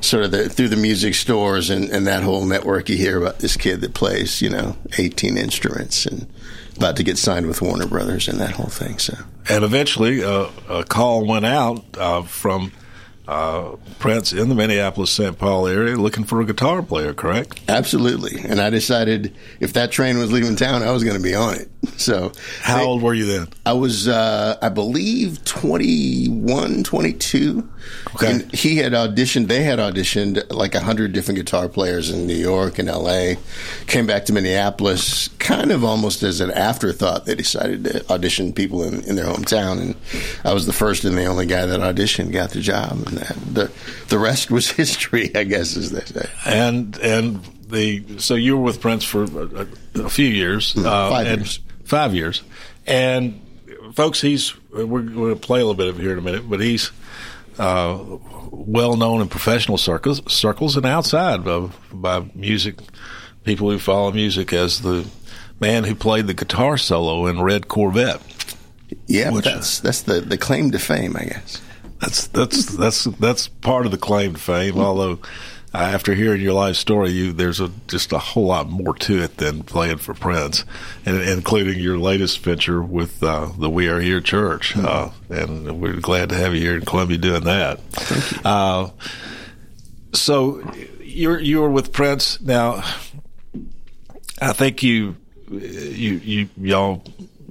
sort 0.00 0.24
of 0.24 0.30
the, 0.30 0.48
through 0.48 0.68
the 0.68 0.76
music 0.76 1.14
stores 1.14 1.68
and, 1.68 1.90
and 1.90 2.06
that 2.06 2.22
whole 2.22 2.46
network. 2.46 2.88
You 2.88 2.96
hear 2.96 3.20
about 3.20 3.40
this 3.40 3.56
kid 3.56 3.82
that 3.82 3.92
plays, 3.92 4.40
you 4.40 4.48
know, 4.48 4.76
18 4.98 5.36
instruments 5.36 6.06
and 6.06 6.26
about 6.76 6.96
to 6.96 7.02
get 7.02 7.18
signed 7.18 7.46
with 7.46 7.60
Warner 7.60 7.86
Brothers 7.86 8.26
and 8.26 8.40
that 8.40 8.52
whole 8.52 8.70
thing. 8.70 8.98
So, 8.98 9.18
and 9.48 9.64
eventually, 9.64 10.24
uh, 10.24 10.48
a 10.68 10.84
call 10.84 11.26
went 11.26 11.44
out 11.44 11.84
uh, 11.98 12.22
from 12.22 12.72
uh, 13.28 13.76
Prince 13.98 14.32
in 14.32 14.48
the 14.48 14.54
Minneapolis 14.54 15.10
St. 15.10 15.38
Paul 15.38 15.66
area 15.66 15.96
looking 15.96 16.24
for 16.24 16.40
a 16.40 16.44
guitar 16.44 16.82
player, 16.82 17.12
correct? 17.12 17.60
Absolutely. 17.68 18.40
And 18.40 18.60
I 18.60 18.70
decided 18.70 19.34
if 19.60 19.72
that 19.72 19.90
train 19.90 20.18
was 20.18 20.30
leaving 20.32 20.56
town, 20.56 20.82
I 20.82 20.92
was 20.92 21.02
going 21.02 21.16
to 21.16 21.22
be 21.22 21.34
on 21.34 21.54
it. 21.54 21.70
So, 21.98 22.32
how 22.60 22.78
they, 22.78 22.84
old 22.84 23.00
were 23.00 23.14
you 23.14 23.24
then? 23.24 23.48
I 23.64 23.72
was, 23.72 24.06
uh, 24.06 24.58
I 24.60 24.68
believe, 24.68 25.42
21, 25.44 26.82
22. 26.84 27.68
Okay. 28.14 28.30
And 28.30 28.54
he 28.54 28.76
had 28.76 28.92
auditioned, 28.92 29.48
they 29.48 29.62
had 29.62 29.78
auditioned 29.78 30.52
like 30.52 30.74
a 30.74 30.78
100 30.78 31.12
different 31.12 31.38
guitar 31.38 31.68
players 31.68 32.10
in 32.10 32.26
New 32.26 32.34
York 32.34 32.78
and 32.78 32.88
LA. 32.88 33.34
Came 33.86 34.06
back 34.06 34.24
to 34.26 34.32
Minneapolis 34.32 35.28
kind 35.38 35.70
of 35.70 35.84
almost 35.84 36.22
as 36.22 36.40
an 36.40 36.50
afterthought. 36.50 37.26
They 37.26 37.34
decided 37.34 37.84
to 37.84 38.12
audition 38.12 38.52
people 38.52 38.82
in, 38.82 39.02
in 39.02 39.16
their 39.16 39.26
hometown. 39.26 39.80
And 39.80 39.96
I 40.44 40.54
was 40.54 40.66
the 40.66 40.72
first 40.72 41.04
and 41.04 41.16
the 41.16 41.26
only 41.26 41.46
guy 41.46 41.66
that 41.66 41.80
auditioned, 41.80 42.32
got 42.32 42.50
the 42.50 42.60
job. 42.60 42.92
And 42.92 43.18
that, 43.18 43.36
the, 43.54 43.70
the 44.08 44.18
rest 44.18 44.50
was 44.50 44.70
history, 44.82 45.34
I 45.34 45.44
guess, 45.44 45.76
as 45.76 45.90
they 45.90 46.04
say. 46.04 46.28
And, 46.44 46.96
and, 46.98 47.40
the 47.68 48.18
so 48.18 48.36
you 48.36 48.56
were 48.56 48.62
with 48.62 48.80
Prince 48.80 49.04
for 49.04 49.24
a, 49.24 49.66
a 49.96 50.08
few 50.08 50.28
years, 50.28 50.74
mm, 50.74 50.86
uh, 50.86 51.10
five 51.10 51.26
years, 51.26 51.60
five 51.84 52.14
years, 52.14 52.42
and 52.86 53.40
folks, 53.92 54.20
he's 54.20 54.54
we're 54.70 55.02
going 55.02 55.34
to 55.34 55.40
play 55.40 55.60
a 55.60 55.66
little 55.66 55.74
bit 55.74 55.88
of 55.88 55.98
here 55.98 56.12
in 56.12 56.18
a 56.18 56.22
minute, 56.22 56.48
but 56.48 56.60
he's 56.60 56.90
uh, 57.58 57.98
well 58.50 58.96
known 58.96 59.20
in 59.20 59.28
professional 59.28 59.78
circles, 59.78 60.20
circles 60.32 60.76
and 60.76 60.86
outside 60.86 61.46
of 61.46 61.76
by 61.92 62.24
music 62.34 62.76
people 63.44 63.70
who 63.70 63.78
follow 63.78 64.10
music 64.12 64.52
as 64.52 64.82
the 64.82 65.06
man 65.60 65.84
who 65.84 65.94
played 65.94 66.26
the 66.26 66.34
guitar 66.34 66.76
solo 66.76 67.26
in 67.26 67.40
Red 67.40 67.68
Corvette. 67.68 68.20
Yeah, 69.06 69.30
Which- 69.30 69.44
that's 69.44 69.80
that's 69.80 70.02
the, 70.02 70.20
the 70.20 70.38
claim 70.38 70.70
to 70.72 70.78
fame, 70.78 71.16
I 71.16 71.24
guess. 71.24 71.60
That's 72.00 72.26
that's 72.28 72.66
that's 72.76 73.04
that's 73.04 73.48
part 73.48 73.86
of 73.86 73.92
the 73.92 73.98
claim 73.98 74.34
to 74.34 74.40
fame. 74.40 74.78
Although, 74.78 75.18
uh, 75.74 75.78
after 75.78 76.14
hearing 76.14 76.40
your 76.40 76.52
life 76.52 76.76
story, 76.76 77.10
you 77.10 77.32
there's 77.32 77.60
a 77.60 77.70
just 77.88 78.12
a 78.12 78.18
whole 78.18 78.46
lot 78.46 78.68
more 78.68 78.94
to 78.94 79.22
it 79.22 79.36
than 79.38 79.62
playing 79.62 79.98
for 79.98 80.14
Prince, 80.14 80.64
and 81.04 81.20
including 81.22 81.78
your 81.78 81.98
latest 81.98 82.38
venture 82.40 82.82
with 82.82 83.22
uh, 83.22 83.50
the 83.58 83.68
We 83.68 83.88
Are 83.88 84.00
Here 84.00 84.20
Church. 84.20 84.76
Uh, 84.76 85.10
and 85.28 85.80
we're 85.80 86.00
glad 86.00 86.28
to 86.30 86.36
have 86.36 86.54
you 86.54 86.60
here 86.60 86.76
in 86.76 86.84
Columbia 86.84 87.18
doing 87.18 87.44
that. 87.44 87.80
Thank 87.80 88.46
Uh, 88.46 88.90
so 90.12 90.62
you're 91.00 91.38
you 91.38 91.60
were 91.60 91.70
with 91.70 91.92
Prince 91.92 92.40
now. 92.40 92.82
I 94.40 94.52
think 94.52 94.82
you 94.82 95.16
you 95.50 96.20
you 96.22 96.48
y'all 96.56 97.02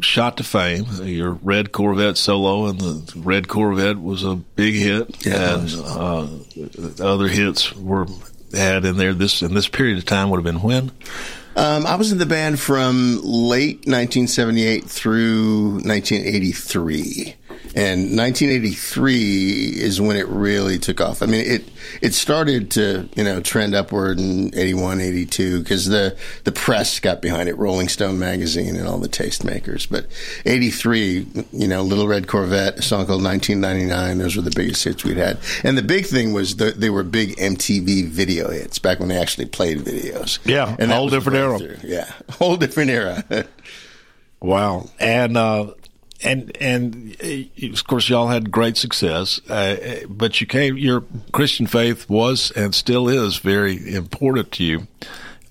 shot 0.02 0.38
to 0.38 0.44
fame. 0.44 0.86
Your 1.04 1.32
Red 1.32 1.72
Corvette 1.72 2.18
solo 2.18 2.66
and 2.68 2.80
the 2.80 3.14
Red 3.18 3.48
Corvette 3.48 4.00
was 4.00 4.24
a 4.24 4.36
big 4.36 4.76
hit, 4.76 5.26
Yeah, 5.26 5.60
and 5.60 5.76
uh, 5.84 6.28
other 7.04 7.28
hits 7.28 7.76
were 7.76 8.08
had 8.54 8.86
in 8.86 8.98
there. 8.98 9.14
This 9.14 9.42
in 9.42 9.54
this 9.54 9.68
period 9.68 9.98
of 9.98 10.06
time 10.06 10.30
would 10.30 10.38
have 10.38 10.44
been 10.46 10.62
when. 10.62 10.92
Um, 11.58 11.86
I 11.86 11.96
was 11.96 12.12
in 12.12 12.18
the 12.18 12.26
band 12.26 12.60
from 12.60 13.22
late 13.24 13.88
1978 13.88 14.84
through 14.86 15.80
1983. 15.86 17.36
And 17.76 18.18
1983 18.18 19.82
is 19.82 20.00
when 20.00 20.18
it 20.18 20.28
really 20.28 20.78
took 20.78 21.02
off. 21.02 21.22
I 21.22 21.26
mean, 21.26 21.46
it 21.46 21.70
it 22.02 22.14
started 22.14 22.72
to 22.72 23.10
you 23.16 23.24
know 23.24 23.42
trend 23.42 23.76
upward 23.76 24.20
in 24.20 24.54
81, 24.56 25.02
82 25.02 25.60
because 25.60 25.86
the 25.88 26.16
the 26.44 26.52
press 26.52 27.00
got 27.00 27.22
behind 27.22 27.50
it, 27.50 27.58
Rolling 27.58 27.88
Stone 27.88 28.20
magazine 28.20 28.76
and 28.76 28.88
all 28.88 29.00
the 29.00 29.10
tastemakers. 29.10 29.88
But 29.90 30.08
83, 30.46 31.28
you 31.52 31.68
know, 31.68 31.82
Little 31.82 32.08
Red 32.08 32.28
Corvette, 32.28 32.80
a 32.80 32.82
song 32.82 33.06
called 33.06 33.24
1999. 33.24 34.18
Those 34.18 34.36
were 34.36 34.42
the 34.42 34.52
biggest 34.52 34.84
hits 34.84 35.04
we'd 35.04 35.18
had. 35.18 35.38
And 35.64 35.78
the 35.78 35.84
big 35.84 36.06
thing 36.06 36.34
was 36.34 36.58
that 36.58 36.80
they 36.80 36.90
were 36.90 37.04
big 37.04 37.36
MTV 37.38 38.08
video 38.08 38.50
hits 38.52 38.80
back 38.80 39.00
when 39.00 39.10
they 39.10 39.18
actually 39.18 39.46
played 39.46 39.80
videos. 39.80 40.40
Yeah, 40.46 40.76
and 40.80 40.92
whole 40.96 41.10
different 41.10 41.38
era. 41.38 41.60
Yeah, 41.84 42.12
whole 42.30 42.58
different 42.58 42.90
era. 42.92 43.24
Wow, 44.42 44.90
and 45.00 45.38
uh, 45.38 45.74
and 46.24 46.56
and 46.62 47.16
uh, 47.24 47.68
of 47.72 47.88
course 47.88 48.10
y'all 48.10 48.28
had 48.28 48.52
great 48.52 48.78
success, 48.78 49.42
uh, 49.50 50.02
but 50.08 50.40
you 50.40 50.48
came. 50.48 50.78
Your 50.78 51.04
Christian 51.32 51.68
faith 51.68 52.10
was 52.10 52.52
and 52.52 52.74
still 52.74 53.08
is 53.08 53.38
very 53.38 53.94
important 53.94 54.52
to 54.54 54.64
you, 54.64 54.88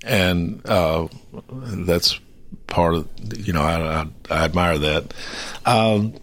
and 0.02 0.62
uh, 0.66 1.08
that's 1.50 2.18
part 2.66 2.94
of 2.94 3.08
you 3.36 3.52
know 3.52 3.62
I, 3.62 3.80
I, 3.80 4.06
I 4.30 4.44
admire 4.44 4.78
that. 4.78 5.14
Um, 5.66 6.14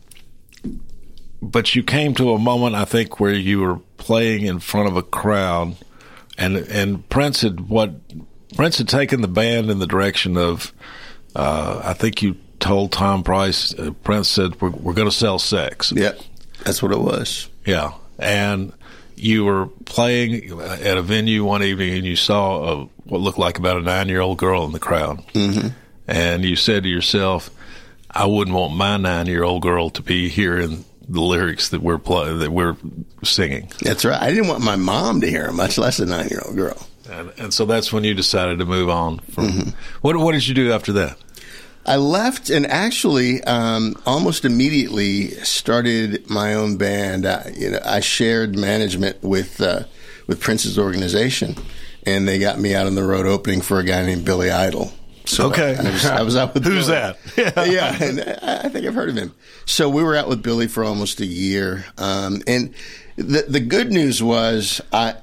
but 1.41 1.75
you 1.75 1.83
came 1.83 2.13
to 2.15 2.31
a 2.31 2.39
moment 2.39 2.75
I 2.75 2.85
think 2.85 3.19
where 3.19 3.33
you 3.33 3.61
were 3.61 3.79
playing 3.97 4.45
in 4.45 4.59
front 4.59 4.87
of 4.87 4.97
a 4.97 5.03
crowd, 5.03 5.75
and 6.37 6.57
and 6.57 7.07
Prince 7.09 7.41
had 7.41 7.69
what 7.69 7.93
Prince 8.55 8.79
had 8.79 8.89
taken 8.89 9.21
the 9.21 9.27
band 9.27 9.69
in 9.69 9.79
the 9.79 9.87
direction 9.87 10.37
of. 10.37 10.73
Uh, 11.33 11.81
I 11.85 11.93
think 11.93 12.21
you 12.21 12.35
told 12.61 12.91
Tom 12.93 13.23
Price. 13.23 13.77
Uh, 13.77 13.91
Prince 14.03 14.29
said, 14.29 14.61
"We're, 14.61 14.69
we're 14.69 14.93
going 14.93 15.09
to 15.09 15.15
sell 15.15 15.39
sex." 15.39 15.91
yeah, 15.93 16.13
that's 16.63 16.81
what 16.81 16.93
it 16.93 16.99
was. 16.99 17.49
Yeah, 17.65 17.93
and 18.17 18.71
you 19.17 19.43
were 19.43 19.67
playing 19.85 20.51
at 20.61 20.97
a 20.97 21.01
venue 21.01 21.43
one 21.43 21.63
evening, 21.63 21.93
and 21.97 22.05
you 22.05 22.15
saw 22.15 22.63
a, 22.63 22.85
what 23.03 23.19
looked 23.19 23.37
like 23.37 23.57
about 23.59 23.77
a 23.77 23.81
nine-year-old 23.81 24.37
girl 24.37 24.63
in 24.65 24.71
the 24.71 24.79
crowd, 24.79 25.25
mm-hmm. 25.33 25.69
and 26.07 26.45
you 26.45 26.55
said 26.55 26.83
to 26.83 26.89
yourself, 26.89 27.49
"I 28.09 28.25
wouldn't 28.25 28.55
want 28.55 28.73
my 28.75 28.95
nine-year-old 28.95 29.61
girl 29.61 29.89
to 29.89 30.01
be 30.01 30.29
hearing 30.29 30.85
the 31.09 31.21
lyrics 31.21 31.69
that 31.69 31.81
we're 31.81 31.97
play- 31.97 32.33
that 32.37 32.51
we're 32.51 32.77
singing." 33.23 33.69
That's 33.81 34.05
right. 34.05 34.21
I 34.21 34.29
didn't 34.29 34.47
want 34.47 34.63
my 34.63 34.77
mom 34.77 35.21
to 35.21 35.29
hear 35.29 35.51
much 35.51 35.77
less 35.77 35.99
a 35.99 36.05
nine 36.05 36.29
year 36.29 36.41
old 36.45 36.55
girl. 36.55 36.87
And, 37.09 37.33
and 37.37 37.53
so 37.53 37.65
that's 37.65 37.91
when 37.91 38.05
you 38.05 38.13
decided 38.13 38.59
to 38.59 38.65
move 38.65 38.89
on. 38.89 39.19
From 39.19 39.73
what? 40.01 40.15
What 40.15 40.31
did 40.31 40.47
you 40.47 40.55
do 40.55 40.71
after 40.71 40.93
that? 40.93 41.17
I 41.85 41.95
left 41.97 42.49
and 42.49 42.65
actually 42.67 43.43
um, 43.43 43.95
almost 44.05 44.45
immediately 44.45 45.29
started 45.43 46.29
my 46.29 46.53
own 46.53 46.77
band. 46.77 47.25
I, 47.25 47.51
you 47.57 47.71
know, 47.71 47.79
I 47.83 47.99
shared 48.01 48.55
management 48.55 49.21
with 49.23 49.59
uh, 49.61 49.83
with 50.27 50.39
Prince's 50.39 50.77
organization, 50.77 51.55
and 52.05 52.27
they 52.27 52.37
got 52.39 52.59
me 52.59 52.75
out 52.75 52.85
on 52.87 52.95
the 52.95 53.03
road 53.03 53.25
opening 53.25 53.61
for 53.61 53.79
a 53.79 53.83
guy 53.83 54.05
named 54.05 54.25
Billy 54.25 54.51
Idol. 54.51 54.91
So 55.25 55.47
Okay. 55.49 55.75
I 55.77 55.83
was, 55.91 56.05
I 56.05 56.21
was 56.23 56.35
out 56.35 56.53
with 56.53 56.63
Who's 56.71 56.87
Billy. 56.87 57.15
that? 57.35 57.67
yeah, 57.71 58.03
and 58.03 58.19
I 58.43 58.65
I 58.65 58.69
think 58.69 58.85
I've 58.85 58.93
heard 58.95 59.09
of 59.09 59.15
him. 59.15 59.33
So 59.65 59.89
we 59.89 60.03
were 60.03 60.15
out 60.15 60.27
with 60.27 60.41
Billy 60.43 60.67
for 60.67 60.83
almost 60.83 61.19
a 61.19 61.25
year, 61.25 61.85
um, 61.97 62.41
and 62.47 62.73
the 63.15 63.45
the 63.47 63.59
good 63.59 63.91
news 63.91 64.21
was 64.21 64.81
I 64.93 65.15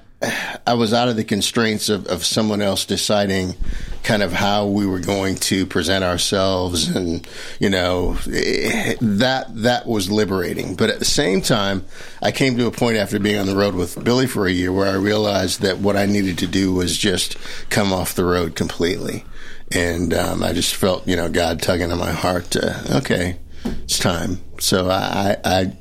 I 0.66 0.75
was 0.75 0.92
out 0.92 1.08
of 1.08 1.16
the 1.16 1.25
constraints 1.25 1.88
of, 1.88 2.06
of 2.08 2.25
someone 2.25 2.60
else 2.60 2.84
deciding 2.84 3.54
kind 4.02 4.22
of 4.22 4.32
how 4.32 4.66
we 4.66 4.84
were 4.84 4.98
going 4.98 5.37
to 5.37 5.64
present 5.64 6.02
ourselves, 6.02 6.88
and 6.88 7.26
you 7.60 7.70
know 7.70 8.14
that 8.14 9.46
that 9.50 9.87
was 9.87 10.10
liberating. 10.10 10.75
But 10.75 10.90
at 10.90 10.98
the 10.98 11.04
same 11.04 11.40
time, 11.40 11.84
I 12.20 12.32
came 12.32 12.56
to 12.56 12.66
a 12.66 12.72
point 12.72 12.96
after 12.96 13.20
being 13.20 13.38
on 13.38 13.46
the 13.46 13.56
road 13.56 13.75
with 13.75 14.02
Billy 14.02 14.26
for 14.26 14.46
a 14.46 14.52
year 14.52 14.72
where 14.72 14.88
I 14.88 14.96
realized 14.96 15.60
that 15.62 15.78
what 15.78 15.96
I 15.96 16.06
needed 16.06 16.38
to 16.38 16.46
do 16.46 16.72
was 16.72 16.98
just 16.98 17.37
come 17.70 17.92
off 17.92 18.14
the 18.14 18.25
road 18.25 18.56
completely 18.56 19.25
and 19.72 20.14
um, 20.14 20.42
I 20.42 20.52
just 20.52 20.75
felt 20.75 21.06
you 21.06 21.16
know 21.16 21.28
God 21.28 21.60
tugging 21.60 21.92
on 21.92 21.98
my 21.98 22.12
heart. 22.12 22.50
To, 22.52 22.96
okay, 22.96 23.38
it's 23.64 23.98
time. 23.98 24.40
So 24.58 24.88
I 24.90 25.37
I 25.44 25.76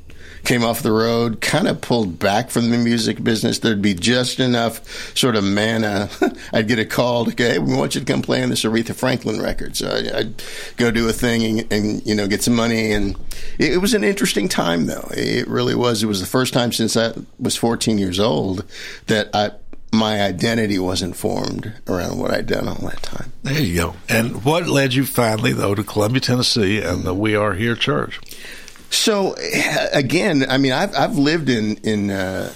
came 0.48 0.64
off 0.64 0.80
the 0.82 0.90
road, 0.90 1.42
kind 1.42 1.68
of 1.68 1.78
pulled 1.82 2.18
back 2.18 2.48
from 2.48 2.70
the 2.70 2.78
music 2.78 3.22
business. 3.22 3.58
There'd 3.58 3.82
be 3.82 3.92
just 3.92 4.40
enough 4.40 5.14
sort 5.14 5.36
of 5.36 5.44
mana. 5.44 6.08
I'd 6.54 6.66
get 6.66 6.78
a 6.78 6.86
call 6.86 7.26
to 7.26 7.34
go, 7.34 7.46
hey, 7.46 7.58
we 7.58 7.76
want 7.76 7.94
you 7.94 8.00
to 8.00 8.10
come 8.10 8.22
play 8.22 8.42
on 8.42 8.48
this 8.48 8.64
Aretha 8.64 8.94
Franklin 8.94 9.42
record. 9.42 9.76
So 9.76 9.90
I, 9.90 10.20
I'd 10.20 10.42
go 10.78 10.90
do 10.90 11.06
a 11.06 11.12
thing 11.12 11.60
and, 11.60 11.70
and 11.70 12.06
you 12.06 12.14
know 12.14 12.26
get 12.26 12.42
some 12.42 12.56
money. 12.56 12.92
And 12.92 13.14
it, 13.58 13.74
it 13.74 13.76
was 13.76 13.92
an 13.92 14.02
interesting 14.02 14.48
time 14.48 14.86
though. 14.86 15.10
It 15.12 15.46
really 15.48 15.74
was. 15.74 16.02
It 16.02 16.06
was 16.06 16.20
the 16.20 16.26
first 16.26 16.54
time 16.54 16.72
since 16.72 16.96
I 16.96 17.12
was 17.38 17.54
14 17.54 17.98
years 17.98 18.18
old 18.18 18.64
that 19.06 19.28
I. 19.34 19.50
My 19.90 20.20
identity 20.20 20.78
wasn't 20.78 21.16
formed 21.16 21.72
around 21.86 22.18
what 22.18 22.30
I'd 22.30 22.46
done 22.46 22.68
all 22.68 22.86
that 22.88 23.02
time. 23.02 23.32
There 23.42 23.58
you 23.58 23.74
go. 23.74 23.94
And 24.06 24.44
what 24.44 24.66
led 24.68 24.92
you 24.92 25.06
finally, 25.06 25.54
though, 25.54 25.74
to 25.74 25.82
Columbia, 25.82 26.20
Tennessee, 26.20 26.82
and 26.82 27.04
the 27.04 27.14
We 27.14 27.34
Are 27.34 27.54
Here 27.54 27.74
Church? 27.74 28.20
So 28.90 29.34
again, 29.92 30.46
I 30.48 30.58
mean, 30.58 30.72
I've 30.72 30.94
I've 30.94 31.16
lived 31.16 31.48
in 31.48 31.76
in 31.78 32.10
uh, 32.10 32.52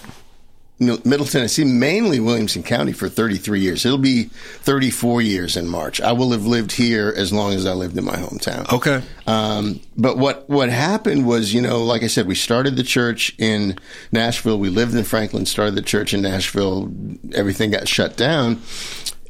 Middle 0.83 1.27
Tennessee, 1.27 1.65
mainly 1.65 2.21
Williamson 2.21 2.63
County, 2.63 2.93
for 2.93 3.09
33 3.09 3.61
years. 3.61 3.87
It'll 3.87 3.99
be 3.99 4.25
34 4.25 5.23
years 5.23 5.57
in 5.57 5.69
March. 5.69 6.01
I 6.01 6.13
will 6.13 6.33
have 6.33 6.47
lived 6.47 6.73
here 6.73 7.13
as 7.17 7.33
long 7.33 7.53
as 7.53 7.67
I 7.67 7.73
lived 7.73 7.97
in 7.97 8.05
my 8.05 8.17
hometown. 8.17 8.71
Okay. 8.73 9.03
Um, 9.27 9.81
but 9.97 10.19
what 10.19 10.49
what 10.49 10.69
happened 10.69 11.27
was, 11.27 11.55
you 11.55 11.61
know, 11.61 11.85
like 11.85 12.03
I 12.03 12.09
said, 12.09 12.27
we 12.27 12.35
started 12.35 12.77
the 12.77 12.83
church 12.83 13.35
in 13.39 13.79
Nashville. 14.11 14.59
We 14.59 14.69
lived 14.69 14.95
in 14.95 15.05
Franklin, 15.05 15.47
started 15.47 15.75
the 15.75 15.83
church 15.83 16.13
in 16.13 16.23
Nashville. 16.23 16.93
Everything 17.33 17.71
got 17.71 17.89
shut 17.89 18.17
down. 18.17 18.61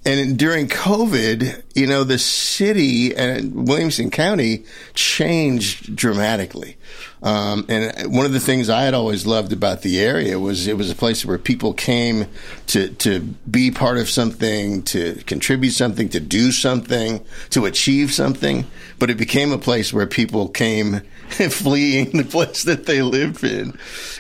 And 0.04 0.36
during 0.36 0.66
COVID, 0.66 1.62
you 1.76 1.86
know, 1.86 2.02
the 2.02 2.18
city 2.18 3.14
and 3.14 3.68
Williamson 3.68 4.10
County 4.10 4.64
changed 4.94 5.94
dramatically. 5.94 6.76
Um, 7.22 7.66
and 7.68 8.12
one 8.12 8.26
of 8.26 8.32
the 8.32 8.40
things 8.40 8.68
I 8.68 8.82
had 8.82 8.94
always 8.94 9.26
loved 9.26 9.52
about 9.52 9.82
the 9.82 10.00
area 10.00 10.40
was 10.40 10.66
it 10.66 10.76
was 10.76 10.90
a 10.90 10.96
place 10.96 11.24
where 11.24 11.38
people 11.38 11.72
came 11.72 12.26
to 12.68 12.88
to 12.88 13.20
be 13.48 13.70
part 13.70 13.96
of 13.96 14.10
something, 14.10 14.82
to 14.84 15.22
contribute 15.26 15.70
something, 15.70 16.08
to 16.08 16.18
do 16.18 16.50
something, 16.50 17.24
to 17.50 17.64
achieve 17.66 18.12
something. 18.12 18.66
But 18.98 19.08
it 19.08 19.18
became 19.18 19.52
a 19.52 19.58
place 19.58 19.92
where 19.92 20.08
people 20.08 20.48
came 20.48 21.02
fleeing 21.30 22.10
the 22.10 22.24
place 22.24 22.64
that 22.64 22.86
they 22.86 23.02
lived 23.02 23.44
in, 23.44 23.78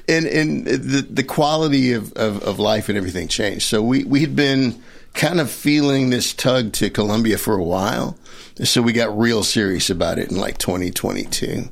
and 0.08 0.26
and 0.26 0.64
the 0.64 1.02
the 1.02 1.24
quality 1.24 1.92
of, 1.92 2.12
of, 2.12 2.40
of 2.44 2.60
life 2.60 2.88
and 2.88 2.96
everything 2.96 3.26
changed. 3.26 3.64
So 3.64 3.82
we 3.82 4.04
we 4.04 4.20
had 4.20 4.36
been 4.36 4.80
kind 5.14 5.40
of 5.40 5.50
feeling 5.50 6.10
this 6.10 6.32
tug 6.34 6.72
to 6.74 6.90
Columbia 6.90 7.38
for 7.38 7.54
a 7.56 7.62
while. 7.64 8.16
So 8.64 8.82
we 8.82 8.92
got 8.92 9.16
real 9.18 9.42
serious 9.42 9.90
about 9.90 10.18
it 10.18 10.30
in 10.30 10.36
like 10.36 10.58
2022. 10.58 11.68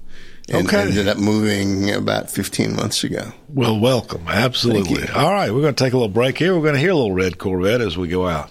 And 0.53 0.67
Okay. 0.67 0.81
ended 0.81 1.07
up 1.07 1.17
moving 1.19 1.91
about 1.91 2.31
15 2.31 2.75
months 2.75 3.05
ago. 3.05 3.33
Well, 3.49 3.79
welcome. 3.79 4.23
Absolutely. 4.27 5.09
All 5.09 5.33
right. 5.33 5.53
We're 5.55 5.61
going 5.61 5.75
to 5.75 5.85
take 5.85 5.93
a 5.93 5.97
little 5.97 6.09
break 6.09 6.39
here. 6.39 6.55
We're 6.57 6.63
going 6.63 6.75
to 6.75 6.81
hear 6.81 6.91
a 6.91 6.95
little 6.95 7.13
Red 7.13 7.39
Corvette 7.39 7.81
as 7.81 7.97
we 7.97 8.09
go 8.09 8.27
out. 8.27 8.51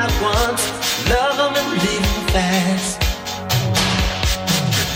Making 0.00 0.22
once, 0.22 0.64
love 1.08 1.36
them 1.36 1.54
and 1.56 1.68
leave 1.82 2.00
them 2.00 2.26
fast. 2.32 3.00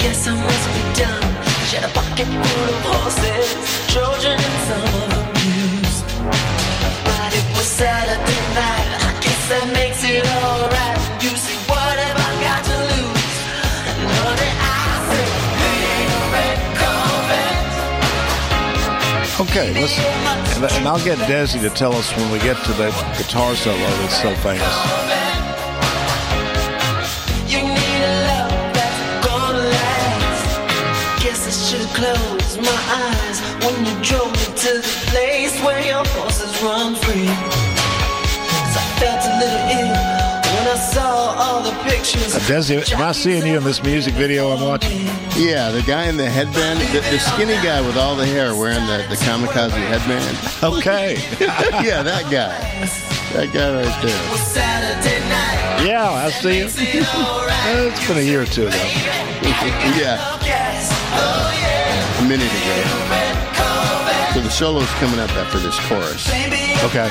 Guess 0.01 0.29
I 0.29 0.33
must 0.35 0.67
be 0.75 0.83
dumb. 1.01 1.29
She 1.69 1.77
had 1.77 1.85
a 1.85 1.93
pocket 1.93 2.27
full 2.27 2.69
of 2.73 2.79
horses, 2.89 3.49
Trojan 3.93 4.39
and 4.39 4.59
some 4.69 4.85
of 4.95 5.11
used. 5.45 6.05
But 7.05 7.31
it 7.35 7.47
was 7.57 7.67
Saturday 7.67 8.43
night. 8.55 8.89
I 9.09 9.13
guess 9.21 9.43
that 9.51 9.67
makes 9.73 10.01
it 10.05 10.25
alright. 10.25 10.99
You 11.23 11.33
see, 11.37 11.59
what 11.69 11.97
have 12.05 12.19
I 12.29 12.33
got 12.47 12.61
to 12.69 12.77
lose? 12.93 13.35
Honey, 14.19 14.53
I 14.61 14.85
say, 15.09 15.27
little 15.61 16.27
red 16.35 16.59
Corvette. 16.81 17.65
Okay, 19.45 19.69
let's 19.81 19.97
and, 20.57 20.65
and 20.65 20.89
I'll 20.89 21.03
get 21.05 21.19
Desi 21.19 21.61
to 21.61 21.71
tell 21.71 21.95
us 21.95 22.15
when 22.17 22.31
we 22.31 22.39
get 22.39 22.57
to 22.65 22.73
the 22.75 22.91
guitar 23.19 23.55
solo 23.57 23.77
that's 23.79 24.21
so 24.23 24.35
famous. 24.37 24.75
You 27.51 27.61
need 27.63 28.01
a 28.03 28.15
love 28.31 28.75
that's 28.75 29.27
gonna 29.27 29.59
last. 29.77 31.23
Guess 31.23 31.41
I 31.47 31.53
should've 31.67 31.95
closed 31.95 32.61
my 32.63 32.81
eyes 33.03 33.39
when 33.65 33.77
you 33.87 33.95
drove 34.05 34.31
me 34.33 34.47
to 34.65 34.71
the 34.81 34.89
place 35.11 35.55
where 35.63 35.81
your 35.85 36.05
horses 36.17 36.53
run 36.63 36.95
free. 36.97 37.27
'Cause 37.27 38.77
I 38.83 38.85
felt 39.01 39.23
a 39.25 39.35
little 39.43 39.65
ill 39.79 39.95
when 40.55 40.65
I 40.69 40.79
saw 40.95 41.35
all 41.43 41.61
the 41.63 41.73
pictures. 41.89 42.35
Uh, 42.35 42.39
Desi, 42.41 42.93
am 42.93 43.03
I 43.03 43.13
seeing 43.13 43.47
you 43.47 43.57
in 43.59 43.65
this 43.65 43.83
music 43.83 44.15
video 44.15 44.51
I'm 44.53 44.63
watching? 44.63 45.09
Yeah, 45.37 45.71
the 45.73 45.83
guy 45.83 46.05
in 46.07 46.17
the 46.17 46.31
headband, 46.31 46.79
the, 46.95 47.01
the 47.11 47.19
skinny 47.19 47.55
guy 47.55 47.81
with 47.81 47.97
all 47.97 48.15
the 48.15 48.25
hair 48.25 48.55
wearing 48.55 48.87
the, 48.87 49.05
the 49.09 49.17
kamikaze 49.17 49.71
headband. 49.73 50.39
Okay. 50.63 51.15
yeah, 51.85 52.03
that 52.05 52.31
guy. 52.31 52.55
That 53.35 53.53
guy 53.53 53.75
right 53.75 54.03
there. 54.03 54.31
Was 54.31 54.41
Saturday 54.41 55.19
night. 55.29 55.85
Yeah, 55.87 56.09
I 56.09 56.31
see. 56.31 56.63
Uh, 56.63 56.69
It's 57.91 58.07
been 58.07 58.19
a 58.19 58.21
year 58.21 58.43
or 58.43 58.47
two 58.47 58.69
ago. 58.69 58.77
yeah, 59.99 60.39
a 62.21 62.29
minute 62.29 62.47
ago. 62.47 64.31
So 64.35 64.41
the 64.41 64.51
solo's 64.51 64.91
coming 65.03 65.19
up 65.19 65.31
after 65.31 65.59
this 65.59 65.79
chorus. 65.89 66.29
Okay. 66.85 67.11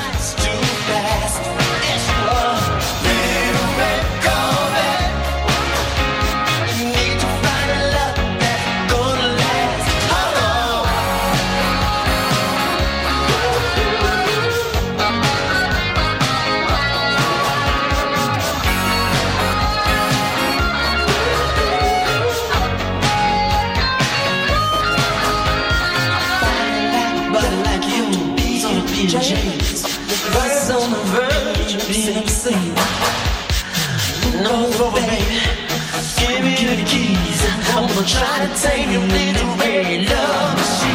On 29.06 29.84
being 30.32 30.70
on 30.70 30.90
the 30.90 31.02
verge 31.12 31.74
of 31.74 31.86
being 31.88 32.26
seen. 32.26 32.74
No, 34.42 34.70
baby, 34.94 35.40
give 36.18 36.42
me 36.42 36.76
the 36.76 36.84
keys. 36.88 37.40
I'm 37.74 37.86
gonna 37.86 38.06
try 38.06 38.46
to 38.46 38.60
take 38.62 38.88
you 38.88 39.00
little 39.00 39.56
red 39.56 40.08
love 40.08 40.56
machine. 40.56 40.93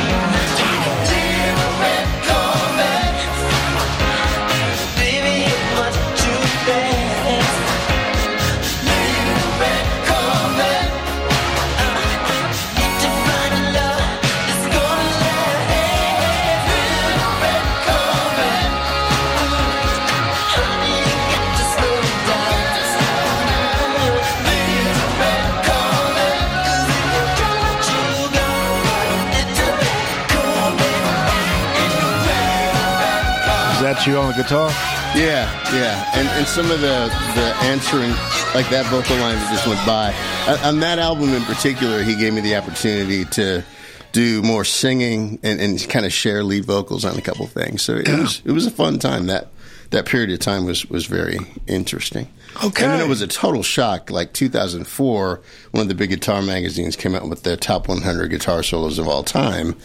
You 34.10 34.18
on 34.18 34.28
the 34.36 34.42
guitar? 34.44 34.70
Yeah, 35.16 35.50
yeah, 35.74 36.12
and 36.16 36.28
and 36.30 36.48
some 36.48 36.70
of 36.72 36.82
the 36.82 37.10
the 37.36 37.56
answering 37.64 38.12
like 38.54 38.70
that 38.70 38.86
vocal 38.90 39.16
line 39.18 39.36
that 39.36 39.52
just 39.52 39.68
went 39.68 39.84
by 39.86 40.14
Uh, 40.48 40.68
on 40.68 40.80
that 40.80 41.00
album 41.00 41.30
in 41.34 41.44
particular, 41.44 42.02
he 42.04 42.16
gave 42.16 42.34
me 42.34 42.42
the 42.42 42.56
opportunity 42.56 43.26
to 43.26 43.64
do 44.12 44.42
more 44.42 44.66
singing 44.66 45.38
and, 45.44 45.60
and 45.62 45.88
kind 45.90 46.06
of 46.06 46.12
share 46.12 46.44
lead 46.44 46.66
vocals 46.66 47.06
on 47.06 47.16
a 47.18 47.22
couple 47.22 47.46
things. 47.46 47.82
So 47.84 47.96
it 47.96 48.08
was 48.08 48.42
it 48.46 48.52
was 48.52 48.66
a 48.66 48.72
fun 48.72 49.00
time. 49.00 49.28
That 49.28 49.50
that 49.92 50.06
period 50.06 50.32
of 50.32 50.40
time 50.40 50.66
was 50.66 50.86
was 50.90 51.06
very 51.06 51.38
interesting. 51.68 52.28
Okay. 52.64 52.84
and 52.84 52.94
then 52.94 53.00
it 53.00 53.08
was 53.08 53.22
a 53.22 53.28
total 53.28 53.62
shock. 53.64 54.10
Like 54.10 54.34
2004, 54.34 55.42
one 55.72 55.82
of 55.84 55.88
the 55.88 55.96
big 55.96 56.10
guitar 56.10 56.42
magazines 56.42 56.96
came 56.96 57.14
out 57.16 57.30
with 57.30 57.44
their 57.44 57.56
top 57.56 57.88
100 57.88 58.28
guitar 58.30 58.64
solos 58.64 58.98
of 58.98 59.08
all 59.08 59.24
time, 59.24 59.76